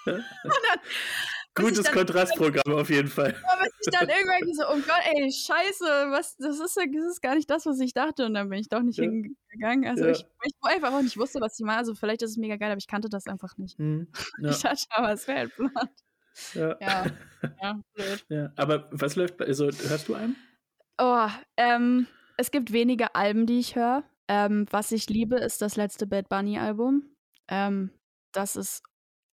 Gutes 1.54 1.84
dann, 1.84 1.94
Kontrastprogramm 1.94 2.74
auf 2.74 2.90
jeden 2.90 3.08
Fall. 3.08 3.34
Aber 3.52 3.64
ich 3.64 3.92
dann 3.92 4.08
irgendwann 4.08 4.54
so, 4.54 4.64
oh 4.64 4.80
Gott, 4.86 5.02
ey, 5.12 5.30
scheiße, 5.30 5.84
was, 6.10 6.36
das, 6.36 6.58
ist, 6.58 6.76
das 6.76 7.04
ist 7.12 7.22
gar 7.22 7.36
nicht 7.36 7.48
das, 7.48 7.64
was 7.64 7.78
ich 7.78 7.94
dachte. 7.94 8.26
Und 8.26 8.34
dann 8.34 8.48
bin 8.48 8.58
ich 8.58 8.68
doch 8.68 8.82
nicht 8.82 8.98
ja. 8.98 9.04
hingegangen. 9.04 9.88
Also 9.88 10.06
ja. 10.06 10.10
ich, 10.10 10.26
ich 10.42 10.54
einfach 10.62 10.92
auch 10.92 11.02
nicht 11.02 11.16
wusste, 11.16 11.40
was 11.40 11.58
ich 11.58 11.64
mal. 11.64 11.76
Also 11.76 11.94
vielleicht 11.94 12.22
ist 12.22 12.32
es 12.32 12.36
mega 12.36 12.56
geil, 12.56 12.72
aber 12.72 12.78
ich 12.78 12.88
kannte 12.88 13.08
das 13.08 13.26
einfach 13.26 13.56
nicht. 13.56 13.78
Hm. 13.78 14.08
Ja. 14.42 14.50
Ich 14.50 14.62
dachte, 14.62 14.86
aber 14.90 15.12
es 15.12 15.28
wäre 15.28 15.38
halt 15.38 15.56
blöd. 15.56 15.70
Ja. 16.54 16.76
ja. 16.80 17.06
Ja, 17.62 17.80
blöd. 17.94 18.26
Ja. 18.28 18.52
Aber 18.56 18.88
was 18.90 19.14
läuft 19.14 19.36
bei, 19.36 19.46
also 19.46 19.66
hörst 19.66 20.08
du 20.08 20.14
einen? 20.14 20.34
Oh, 20.98 21.28
ähm, 21.56 22.08
es 22.36 22.50
gibt 22.50 22.72
wenige 22.72 23.14
Alben, 23.14 23.46
die 23.46 23.60
ich 23.60 23.76
höre. 23.76 24.02
Ähm, 24.26 24.66
was 24.70 24.90
ich 24.90 25.08
liebe, 25.08 25.36
ist 25.36 25.62
das 25.62 25.76
letzte 25.76 26.06
Bad 26.06 26.28
Bunny 26.28 26.58
Album. 26.58 27.14
Ähm, 27.48 27.90
das 28.32 28.56
ist 28.56 28.82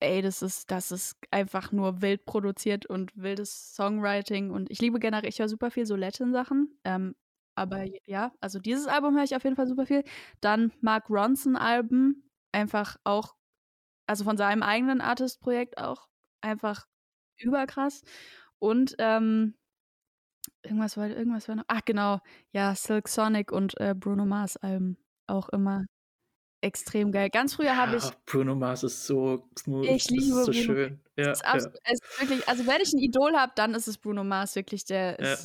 ey, 0.00 0.22
das 0.22 0.42
ist, 0.42 0.70
das 0.70 0.92
ist 0.92 1.16
einfach 1.30 1.72
nur 1.72 2.02
wild 2.02 2.24
produziert 2.24 2.86
und 2.86 3.12
wildes 3.14 3.74
Songwriting. 3.74 4.50
Und 4.50 4.70
ich 4.70 4.80
liebe 4.80 4.98
generell, 4.98 5.28
ich 5.28 5.38
höre 5.38 5.48
super 5.48 5.70
viel 5.70 5.86
so 5.86 5.96
Latin-Sachen. 5.96 6.78
Ähm, 6.84 7.14
aber 7.56 7.84
ja, 8.06 8.32
also 8.40 8.58
dieses 8.58 8.86
Album 8.86 9.16
höre 9.16 9.24
ich 9.24 9.36
auf 9.36 9.44
jeden 9.44 9.56
Fall 9.56 9.66
super 9.68 9.86
viel. 9.86 10.04
Dann 10.40 10.72
Mark 10.80 11.10
Ronson-Alben, 11.10 12.28
einfach 12.52 12.96
auch, 13.04 13.36
also 14.06 14.24
von 14.24 14.36
seinem 14.36 14.62
eigenen 14.62 15.00
Artist-Projekt 15.00 15.78
auch, 15.78 16.08
einfach 16.42 16.86
überkrass. 17.38 18.02
Und 18.58 18.96
ähm, 18.98 19.54
irgendwas 20.62 20.96
war, 20.96 21.08
irgendwas 21.08 21.48
war 21.48 21.56
noch, 21.56 21.64
ach 21.68 21.82
genau, 21.84 22.20
ja, 22.52 22.74
Silk 22.74 23.08
Sonic 23.08 23.52
und 23.52 23.78
äh, 23.80 23.94
Bruno 23.94 24.26
Mars 24.26 24.56
Alben 24.56 24.96
auch 25.26 25.48
immer 25.50 25.84
extrem 26.60 27.12
geil. 27.12 27.30
Ganz 27.30 27.54
früher 27.54 27.76
habe 27.76 27.96
ich. 27.96 28.04
Bruno 28.26 28.54
Mars 28.54 28.82
ist 28.82 29.06
so 29.06 29.48
smooth. 29.58 29.86
Ich 29.86 30.08
liebe 30.10 30.22
das 30.36 30.38
ist 30.38 30.44
so 30.46 30.52
Bruno. 30.52 30.64
schön. 30.64 31.00
Ja, 31.16 31.30
ist 31.32 31.44
absolut, 31.44 31.74
ja. 31.76 31.80
es 31.92 32.00
ist 32.00 32.20
wirklich, 32.20 32.48
also 32.48 32.66
wenn 32.66 32.80
ich 32.80 32.92
ein 32.92 32.98
Idol 32.98 33.32
habe, 33.34 33.52
dann 33.56 33.74
ist 33.74 33.88
es 33.88 33.98
Bruno 33.98 34.24
Mars 34.24 34.54
wirklich 34.56 34.84
der 34.84 35.16
Ja. 35.20 35.36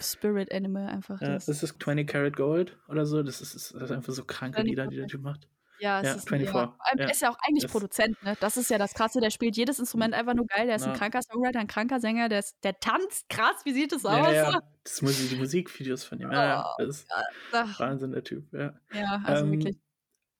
Spirit 0.00 0.52
Animal 0.52 0.88
einfach. 0.88 1.20
Ja, 1.20 1.34
das. 1.34 1.48
ist 1.48 1.60
20 1.80 2.06
Karat 2.08 2.36
Gold 2.36 2.76
oder 2.88 3.06
so. 3.06 3.22
Das 3.22 3.40
ist, 3.40 3.54
das 3.54 3.70
ist 3.70 3.90
einfach 3.92 4.12
so 4.12 4.24
kranke 4.24 4.56
20 4.56 4.70
Lieder, 4.70 4.86
die 4.88 4.96
der 4.96 5.06
Typ 5.06 5.22
macht. 5.22 5.46
Ja, 5.80 6.00
es 6.00 6.06
Ja, 6.08 6.14
ist 6.14 6.28
24, 6.28 6.52
Ja. 6.52 6.76
Er 6.96 7.10
ist 7.12 7.22
ja 7.22 7.30
auch 7.30 7.36
eigentlich 7.46 7.62
Das- 7.62 7.70
Produzent, 7.70 8.20
ne? 8.24 8.36
Das 8.40 8.56
ist 8.56 8.68
ja 8.68 8.78
das 8.78 8.94
Krasse. 8.94 9.20
Der 9.20 9.30
spielt 9.30 9.56
jedes 9.56 9.78
Instrument 9.78 10.12
einfach 10.12 10.34
nur 10.34 10.46
geil. 10.46 10.66
Der 10.66 10.74
ist 10.74 10.82
ein 10.82 10.90
Ja. 10.90 10.96
kranker 10.98 11.22
Songwriter, 11.22 11.60
ein 11.60 11.68
kranker 11.68 12.00
Sänger. 12.00 12.28
Der, 12.28 12.40
ist, 12.40 12.56
der 12.64 12.80
tanzt 12.80 13.28
krass. 13.28 13.64
Wie 13.64 13.72
sieht 13.72 13.92
es 13.92 14.04
aus? 14.04 14.16
Ja, 14.26 14.32
ja. 14.32 14.60
Das 14.82 15.00
Musik, 15.02 15.28
die 15.30 15.36
Musikvideos 15.36 16.02
von 16.02 16.18
ihm. 16.18 16.32
Ja, 16.32 16.44
ja. 16.44 16.66
Oh, 16.66 16.82
Das 16.82 16.88
ist 16.96 17.08
Ach, 17.52 17.78
Wahnsinn, 17.78 18.10
der 18.10 18.24
Typ. 18.24 18.52
Ja. 18.52 18.72
ja, 18.92 19.22
also 19.24 19.44
Ähm, 19.44 19.52
wirklich. 19.52 19.78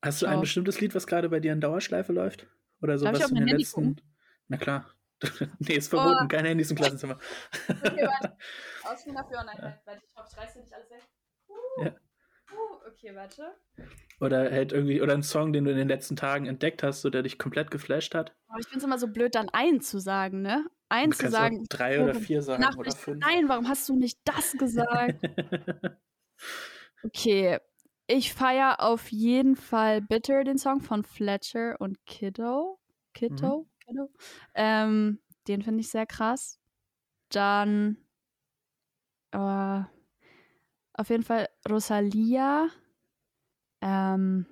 Hast 0.02 0.22
du 0.22 0.26
ein 0.26 0.40
bestimmtes 0.40 0.80
Lied, 0.80 0.94
was 0.94 1.06
gerade 1.06 1.28
bei 1.28 1.40
dir 1.40 1.52
in 1.52 1.60
Dauerschleife 1.60 2.12
läuft? 2.12 2.46
Oder 2.80 2.98
so, 2.98 3.04
Darf 3.06 3.14
ich 3.14 3.20
was 3.20 3.26
auf 3.26 3.30
in 3.30 3.36
den 3.36 3.48
Handy 3.48 3.62
letzten. 3.62 3.96
Na 4.48 4.56
klar. 4.56 4.86
nee, 5.58 5.74
ist 5.74 5.88
verboten. 5.88 6.24
Oh. 6.24 6.28
Kein 6.28 6.44
Handys 6.44 6.70
im 6.70 6.76
Klassenzimmer. 6.78 7.18
Okay, 7.68 8.06
warte. 8.06 8.36
Ausgehen 8.84 9.16
dafür. 9.16 9.42
Nein, 9.44 9.56
nein, 9.60 9.74
warte. 9.84 10.00
Ich 10.08 10.16
hoffe, 10.16 10.28
ich 10.30 10.38
reiße 10.38 10.60
nicht 10.60 10.72
alles 10.72 10.90
weg. 10.90 11.02
Uh, 11.48 11.82
Ja. 11.84 11.90
uh, 11.90 12.88
okay, 12.88 13.14
warte. 13.16 13.54
Oder 14.20 14.50
halt 14.50 14.72
irgendwie, 14.72 15.02
oder 15.02 15.14
ein 15.14 15.24
Song, 15.24 15.52
den 15.52 15.64
du 15.64 15.72
in 15.72 15.76
den 15.76 15.88
letzten 15.88 16.14
Tagen 16.14 16.46
entdeckt 16.46 16.84
hast, 16.84 17.00
so 17.02 17.10
der 17.10 17.22
dich 17.22 17.36
komplett 17.38 17.72
geflasht 17.72 18.14
hat. 18.14 18.36
Aber 18.46 18.60
ich 18.60 18.66
finde 18.66 18.78
es 18.78 18.84
immer 18.84 18.98
so 18.98 19.08
blöd, 19.08 19.34
dann 19.34 19.48
ein 19.48 19.80
zu 19.80 19.98
sagen, 19.98 20.42
ne? 20.42 20.64
Ein 20.88 21.10
Du 21.10 21.16
zu 21.16 21.28
sagen. 21.30 21.66
drei 21.68 22.02
oder 22.02 22.14
vier 22.14 22.40
sagen 22.42 22.62
Nachricht, 22.62 22.78
oder 22.78 22.92
fünf. 22.92 23.18
Nein, 23.20 23.48
warum 23.48 23.68
hast 23.68 23.88
du 23.88 23.96
nicht 23.96 24.20
das 24.24 24.52
gesagt? 24.52 25.16
Okay, 27.04 27.58
ich 28.08 28.32
feiere 28.32 28.80
auf 28.80 29.12
jeden 29.12 29.54
Fall 29.54 30.00
Bitter, 30.00 30.42
den 30.42 30.58
Song 30.58 30.80
von 30.80 31.04
Fletcher 31.04 31.76
und 31.78 32.04
Kiddo. 32.06 32.80
Kiddo? 33.14 33.64
Mhm. 33.64 33.70
Kiddo? 33.80 34.10
Ähm, 34.54 35.20
den 35.46 35.62
finde 35.62 35.80
ich 35.80 35.90
sehr 35.90 36.06
krass. 36.06 36.58
Dann 37.28 37.98
äh, 39.32 39.82
auf 40.94 41.10
jeden 41.10 41.22
Fall 41.22 41.48
Rosalia. 41.68 42.68
Ähm, 43.82 44.46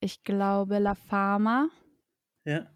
ich 0.00 0.22
glaube 0.22 0.78
La 0.78 0.94
Fama. 0.94 1.68
ja. 2.44 2.70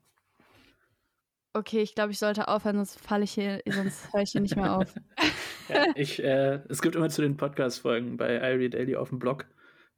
Okay, 1.54 1.82
ich 1.82 1.94
glaube, 1.94 2.10
ich 2.10 2.18
sollte 2.18 2.48
aufhören, 2.48 2.76
sonst 2.76 3.00
falle 3.00 3.24
ich 3.24 3.32
hier, 3.32 3.62
sonst 3.64 4.12
höre 4.12 4.22
ich 4.22 4.32
hier 4.32 4.40
nicht 4.40 4.56
mehr 4.56 4.76
auf. 4.76 4.92
ja 5.68 5.86
ich, 5.94 6.22
äh, 6.22 6.60
es 6.68 6.82
gibt 6.82 6.96
immer 6.96 7.08
zu 7.08 7.22
den 7.22 7.36
Podcast-Folgen 7.36 8.16
bei 8.16 8.36
Irie 8.36 8.70
Daily 8.70 8.96
auf 8.96 9.10
dem 9.10 9.20
Blog 9.20 9.46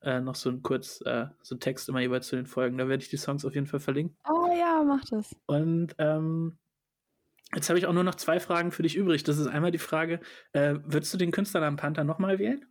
äh, 0.02 0.20
noch 0.20 0.34
so 0.34 0.50
ein 0.50 0.62
kurz, 0.62 1.00
äh, 1.04 1.26
so 1.42 1.56
ein 1.56 1.60
Text 1.60 1.88
immer 1.88 2.00
jeweils 2.00 2.28
zu 2.28 2.36
den 2.36 2.46
Folgen. 2.46 2.78
Da 2.78 2.88
werde 2.88 3.02
ich 3.02 3.10
die 3.10 3.16
Songs 3.16 3.44
auf 3.44 3.54
jeden 3.54 3.66
Fall 3.66 3.80
verlinken. 3.80 4.16
Oh 4.28 4.48
ja, 4.56 4.82
mach 4.84 5.04
das. 5.10 5.34
Und 5.46 5.94
ähm, 5.98 6.58
jetzt 7.54 7.68
habe 7.68 7.78
ich 7.78 7.86
auch 7.86 7.92
nur 7.92 8.04
noch 8.04 8.14
zwei 8.14 8.38
Fragen 8.38 8.70
für 8.70 8.82
dich 8.82 8.96
übrig. 8.96 9.24
Das 9.24 9.38
ist 9.38 9.48
einmal 9.48 9.72
die 9.72 9.78
Frage, 9.78 10.20
äh, 10.52 10.76
würdest 10.84 11.12
du 11.12 11.18
den 11.18 11.32
Künstler 11.32 11.62
am 11.62 11.76
Panther 11.76 12.04
nochmal 12.04 12.38
wählen? 12.38 12.64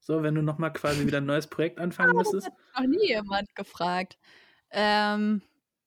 So, 0.00 0.24
wenn 0.24 0.34
du 0.34 0.42
nochmal 0.42 0.72
quasi 0.72 1.06
wieder 1.06 1.18
ein 1.18 1.26
neues 1.26 1.46
Projekt 1.46 1.78
anfangen 1.78 2.16
müsstest? 2.16 2.50
Noch 2.76 2.86
nie 2.86 3.06
jemand 3.06 3.54
gefragt. 3.54 4.18
Ähm, 4.70 5.42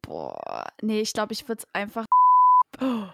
boah, 0.05 0.65
nee, 0.81 1.01
ich 1.01 1.13
glaube, 1.13 1.33
ich 1.33 1.47
würde 1.47 1.63
es 1.63 1.67
einfach. 1.73 2.05
Oh, 2.81 3.05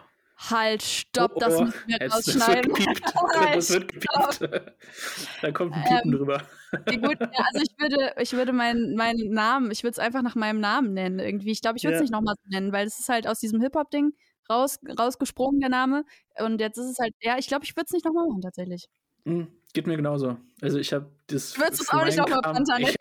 halt, 0.49 0.81
stopp, 0.81 1.33
Oh, 1.35 1.39
das 1.39 1.55
oh, 1.55 1.63
müssen 1.65 1.79
wir 1.87 1.97
jetzt- 1.99 2.15
Das 2.15 2.27
wird 2.27 2.35
rausschneiden. 2.43 2.73
gepiept. 2.73 3.13
Halt, 3.15 3.55
Das 3.57 3.69
wird 3.71 3.87
gepiept. 3.93 4.39
da 5.41 5.51
kommt 5.51 5.73
ein 5.73 5.83
Piepen 5.83 6.01
Ähm, 6.05 6.17
drüber. 6.17 6.41
Wie 6.87 6.97
gut, 6.97 7.19
ja, 7.19 7.45
also 7.53 7.61
ich 7.63 7.71
würde, 7.79 8.13
ich 8.19 8.33
würde 8.33 8.53
meinen, 8.53 8.95
meinen 8.95 9.31
Namen, 9.33 9.71
ich 9.71 9.83
würde 9.83 9.91
es 9.91 9.99
einfach 9.99 10.21
nach 10.23 10.35
meinem 10.35 10.59
Namen 10.59 10.93
nennen 10.93 11.19
irgendwie. 11.19 11.51
Ich 11.51 11.61
glaube, 11.61 11.77
ich 11.77 11.83
würde 11.83 11.95
es 11.95 11.99
Ja. 11.99 12.03
nicht 12.03 12.13
nochmal 12.13 12.35
so 12.43 12.49
nennen, 12.49 12.71
weil 12.71 12.87
es 12.87 12.99
ist 12.99 13.09
halt 13.09 13.27
aus 13.27 13.39
diesem 13.39 13.61
Hip-Hop-Ding 13.61 14.13
raus, 14.49 14.79
rausgesprungen, 14.99 15.59
der 15.59 15.69
Name. 15.69 16.05
Und 16.39 16.59
jetzt 16.59 16.77
ist 16.77 16.85
es 16.89 16.97
halt, 16.99 17.13
ja, 17.21 17.37
ich 17.37 17.47
glaube, 17.47 17.65
ich 17.65 17.75
würde 17.75 17.85
es 17.85 17.91
nicht 17.91 18.05
nochmal 18.05 18.25
machen, 18.27 18.41
tatsächlich. 18.41 18.87
Hm, 19.25 19.47
geht 19.73 19.85
mir 19.85 19.97
genauso. 19.97 20.37
Also 20.61 20.79
ich 20.79 20.91
habe 20.93 21.05
das. 21.27 21.55
Würdest 21.59 21.81
du's 21.81 21.89
für 21.89 21.97
auch 21.97 22.05
nicht 22.05 22.17
meinen 22.17 22.31
noch 22.31 22.41
mal 22.41 22.53
Kram- 22.63 22.79
ich 22.79 22.95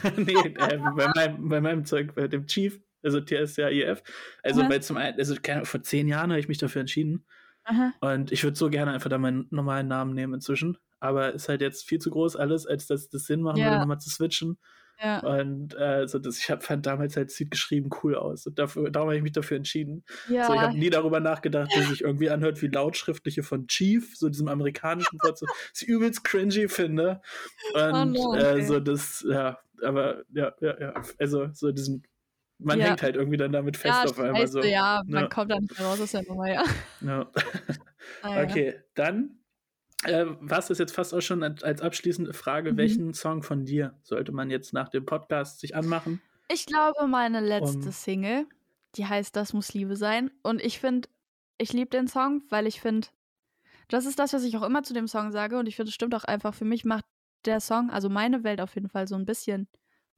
hab, 0.00 0.16
Nee, 0.18 0.32
äh, 0.32 0.78
bei, 0.78 1.08
meinem, 1.14 1.48
bei 1.50 1.60
meinem 1.60 1.84
Zeug, 1.84 2.14
bei 2.14 2.26
dem 2.28 2.46
Chief, 2.46 2.80
also 3.02 3.20
TSCAIF. 3.20 4.02
Also 4.42 4.62
Aha. 4.62 4.70
weil 4.70 4.82
zum 4.82 4.96
einen, 4.96 5.18
also 5.18 5.34
vor 5.64 5.82
zehn 5.82 6.08
Jahren 6.08 6.30
habe 6.30 6.40
ich 6.40 6.48
mich 6.48 6.58
dafür 6.58 6.80
entschieden. 6.80 7.24
Aha. 7.64 7.92
Und 8.00 8.32
ich 8.32 8.44
würde 8.44 8.56
so 8.56 8.70
gerne 8.70 8.92
einfach 8.92 9.10
da 9.10 9.18
meinen 9.18 9.46
normalen 9.50 9.88
Namen 9.88 10.14
nehmen 10.14 10.34
inzwischen. 10.34 10.78
Aber 11.00 11.32
ist 11.34 11.48
halt 11.48 11.60
jetzt 11.60 11.86
viel 11.86 11.98
zu 12.00 12.10
groß 12.10 12.34
alles, 12.36 12.66
als 12.66 12.86
dass 12.86 13.08
das 13.08 13.24
Sinn 13.24 13.42
machen 13.42 13.58
Ja. 13.58 13.66
würde, 13.66 13.80
nochmal 13.80 14.00
zu 14.00 14.10
switchen. 14.10 14.58
Ja. 15.00 15.20
Und 15.20 15.76
äh, 15.78 16.08
so 16.08 16.18
das, 16.18 16.38
ich 16.38 16.50
habe 16.50 16.60
fand 16.60 16.84
damals 16.84 17.16
halt 17.16 17.30
Sieht 17.30 17.52
geschrieben 17.52 17.88
cool 18.02 18.16
aus. 18.16 18.46
Und 18.48 18.58
dafür, 18.58 18.90
darum 18.90 19.08
habe 19.10 19.16
ich 19.16 19.22
mich 19.22 19.30
dafür 19.30 19.56
entschieden. 19.56 20.04
Ja. 20.28 20.44
So, 20.46 20.54
ich 20.54 20.60
habe 20.60 20.76
nie 20.76 20.90
darüber 20.90 21.20
nachgedacht, 21.20 21.70
dass 21.76 21.88
sich 21.88 22.00
irgendwie 22.00 22.30
anhört 22.30 22.60
wie 22.62 22.66
lautschriftliche 22.66 23.44
von 23.44 23.68
Chief, 23.68 24.16
so 24.16 24.28
diesem 24.28 24.48
amerikanischen 24.48 25.18
Wort, 25.22 25.38
so, 25.38 25.46
das 25.72 25.82
ich 25.82 25.88
übelst 25.88 26.24
cringy 26.24 26.68
finde. 26.68 27.20
Und 27.74 27.94
Oh 27.94 28.04
no, 28.06 28.34
äh, 28.34 28.54
okay. 28.54 28.62
so 28.64 28.80
das, 28.80 29.24
ja, 29.28 29.58
aber 29.82 30.24
ja, 30.32 30.52
ja, 30.60 30.80
ja. 30.80 30.94
Also 31.20 31.48
so 31.52 31.70
diesem, 31.70 32.02
man 32.58 32.78
Ja. 32.78 32.86
hängt 32.86 33.02
halt 33.02 33.16
irgendwie 33.16 33.36
dann 33.36 33.52
damit 33.52 33.76
fest 33.76 33.94
ja, 34.04 34.10
auf 34.10 34.18
einmal 34.18 34.42
scheiße, 34.42 34.52
so. 34.52 34.62
ja, 34.62 35.02
man 35.06 35.24
Ja. 35.24 35.28
kommt 35.28 35.50
da 35.50 35.60
nicht 35.60 35.78
mehr 35.78 35.86
raus 35.88 36.00
aus 36.00 36.10
der 36.12 36.22
Nummer, 36.24 36.50
ja. 36.52 36.64
Ja. 37.00 37.30
Naja. 38.22 38.42
Okay, 38.50 38.74
dann 38.94 39.38
äh, 40.04 40.24
war 40.40 40.58
es 40.60 40.68
das 40.68 40.78
jetzt 40.78 40.94
fast 40.94 41.12
auch 41.12 41.20
schon 41.20 41.42
als, 41.42 41.62
als 41.62 41.82
abschließende 41.82 42.32
Frage, 42.32 42.72
Mhm. 42.72 42.76
welchen 42.76 43.14
Song 43.14 43.42
von 43.42 43.64
dir 43.64 43.98
sollte 44.02 44.32
man 44.32 44.50
jetzt 44.50 44.72
nach 44.72 44.88
dem 44.88 45.04
Podcast 45.04 45.60
sich 45.60 45.74
anmachen? 45.76 46.20
Ich 46.50 46.66
glaube, 46.66 47.06
meine 47.06 47.40
letzte 47.40 47.78
Um- 47.88 47.92
Single, 47.92 48.46
die 48.94 49.06
heißt 49.06 49.34
Das 49.36 49.52
muss 49.52 49.74
Liebe 49.74 49.96
sein. 49.96 50.30
Und 50.42 50.62
ich 50.62 50.78
finde, 50.80 51.08
ich 51.58 51.72
liebe 51.72 51.90
den 51.90 52.06
Song, 52.08 52.42
weil 52.48 52.66
ich 52.66 52.80
finde, 52.80 53.08
das 53.88 54.06
ist 54.06 54.18
das, 54.18 54.32
was 54.32 54.44
ich 54.44 54.56
auch 54.56 54.62
immer 54.62 54.82
zu 54.84 54.94
dem 54.94 55.08
Song 55.08 55.32
sage. 55.32 55.58
Und 55.58 55.66
ich 55.66 55.76
finde, 55.76 55.88
es 55.90 55.94
stimmt 55.94 56.14
auch 56.14 56.24
einfach. 56.24 56.54
Für 56.54 56.64
mich 56.64 56.84
macht 56.84 57.04
der 57.44 57.60
Song, 57.60 57.90
also 57.90 58.08
meine 58.08 58.44
Welt 58.44 58.60
auf 58.60 58.74
jeden 58.74 58.88
Fall 58.88 59.06
so 59.08 59.16
ein 59.16 59.26
bisschen, 59.26 59.68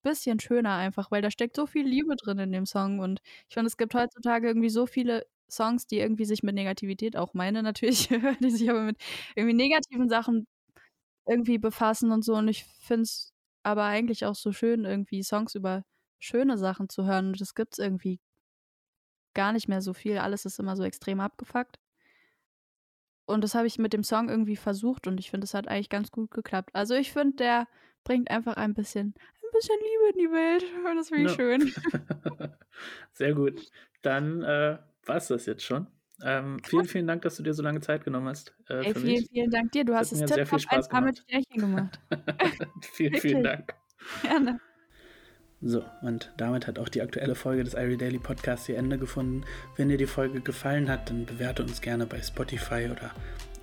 bisschen 0.03 0.41
schöner 0.41 0.75
einfach, 0.77 1.11
weil 1.11 1.23
da 1.23 1.31
steckt 1.31 1.57
so 1.57 1.67
viel 1.67 1.87
Liebe 1.87 2.17
drin 2.17 2.39
in 2.39 2.53
dem 2.53 2.67
Song. 2.67 3.01
Und 3.01 3.21
ich 3.49 3.55
finde, 3.55 3.69
es 3.69 3.77
gibt 3.77 3.95
heutzutage 3.95 4.49
irgendwie 4.49 4.71
so 4.71 4.87
viele 4.87 5.27
Songs, 5.51 5.87
die 5.87 5.99
irgendwie 5.99 6.25
sich 6.25 6.43
mit 6.43 6.55
Negativität, 6.55 7.17
auch 7.17 7.35
meine 7.35 7.63
natürlich, 7.65 8.09
die 8.43 8.51
sich 8.51 8.71
aber 8.71 8.83
mit 8.83 8.97
irgendwie 9.37 9.55
negativen 9.57 10.09
Sachen 10.09 10.47
irgendwie 11.27 11.59
befassen 11.59 12.13
und 12.13 12.25
so. 12.25 12.35
Und 12.37 12.49
ich 12.49 12.65
finde 12.65 13.03
es 13.05 13.33
aber 13.63 13.85
eigentlich 13.85 14.25
auch 14.27 14.35
so 14.35 14.53
schön, 14.53 14.85
irgendwie 14.85 15.23
Songs 15.23 15.55
über 15.55 15.85
schöne 16.21 16.59
Sachen 16.59 16.89
zu 16.89 17.07
hören. 17.07 17.29
Und 17.29 17.41
das 17.41 17.55
gibt 17.55 17.75
es 17.75 17.79
irgendwie 17.79 18.21
gar 19.35 19.53
nicht 19.53 19.69
mehr 19.69 19.83
so 19.83 19.93
viel. 19.93 20.19
Alles 20.19 20.45
ist 20.45 20.59
immer 20.61 20.77
so 20.77 20.85
extrem 20.85 21.21
abgefuckt. 21.21 21.79
Und 23.27 23.43
das 23.45 23.55
habe 23.55 23.67
ich 23.67 23.79
mit 23.79 23.93
dem 23.93 24.03
Song 24.03 24.29
irgendwie 24.29 24.57
versucht 24.57 25.07
und 25.07 25.21
ich 25.21 25.31
finde, 25.31 25.45
es 25.45 25.55
hat 25.55 25.69
eigentlich 25.69 25.89
ganz 25.89 26.11
gut 26.11 26.33
geklappt. 26.33 26.71
Also 26.75 26.95
ich 26.95 27.13
finde, 27.13 27.37
der 27.37 27.69
bringt 28.03 28.29
einfach 28.31 28.55
ein 28.57 28.75
bisschen, 28.75 29.15
ein 29.51 29.55
bisschen 29.55 29.77
Liebe 29.79 30.13
in 30.13 30.19
die 30.19 30.33
Welt. 30.35 30.65
Das 30.97 31.09
finde 31.09 31.25
ich 31.31 31.31
Ja. 31.31 31.37
schön. 31.37 31.73
Sehr 33.13 33.35
gut. 33.35 33.61
Dann 34.03 34.43
äh, 34.43 34.79
war 35.07 35.17
es 35.17 35.29
das 35.29 35.47
jetzt 35.47 35.63
schon. 35.65 35.87
Ähm, 36.23 36.59
vielen, 36.65 36.85
vielen 36.87 37.07
Dank, 37.07 37.23
dass 37.23 37.37
du 37.37 37.43
dir 37.43 37.55
so 37.55 37.63
lange 37.63 37.81
Zeit 37.81 38.05
genommen 38.05 38.29
hast. 38.29 38.55
Äh, 38.69 38.85
Ey, 38.87 38.95
vielen, 38.95 39.05
mich. 39.07 39.29
vielen 39.33 39.51
Dank 39.51 39.73
dir. 39.73 39.85
Du 39.85 39.93
Das 39.93 40.01
hast 40.01 40.13
es 40.13 40.19
viel 40.19 40.27
tipptopp 40.29 40.61
Spaß 40.61 40.91
1A 40.91 41.01
mit 41.01 41.19
Sternchen 41.19 41.61
gemacht. 41.61 42.01
vielen, 42.93 43.15
vielen. 43.17 43.43
Dank. 43.45 43.75
Gerne. 44.23 44.61
So, 45.63 45.85
und 46.03 46.33
damit 46.39 46.67
hat 46.67 46.79
auch 46.79 46.89
die 46.89 47.03
aktuelle 47.03 47.35
Folge 47.35 47.65
des 47.65 47.75
Irie 47.75 47.97
Daily 47.99 48.19
Podcasts 48.19 48.69
ihr 48.69 48.77
Ende 48.79 48.99
gefunden. 48.99 49.45
Wenn 49.77 49.89
dir 49.91 49.99
die 49.99 50.07
Folge 50.07 50.41
gefallen 50.41 50.89
hat, 50.91 51.11
dann 51.11 51.27
bewerte 51.27 51.63
uns 51.63 51.81
gerne 51.81 52.07
bei 52.07 52.21
Spotify 52.21 52.89
oder 52.91 53.11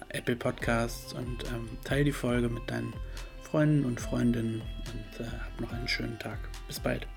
Apple 0.09 0.35
Podcasts 0.35 1.13
und 1.13 1.43
ähm, 1.51 1.69
teile 1.83 2.05
die 2.05 2.11
Folge 2.11 2.49
mit 2.49 2.69
deinen 2.69 2.93
Freunden 3.49 3.85
und 3.85 4.01
Freundinnen 4.01 4.61
und 4.61 5.25
äh, 5.25 5.29
hab 5.29 5.61
noch 5.61 5.71
einen 5.71 5.87
schönen 5.87 6.19
Tag. 6.19 6.37
Bis 6.67 6.79
bald. 6.79 7.07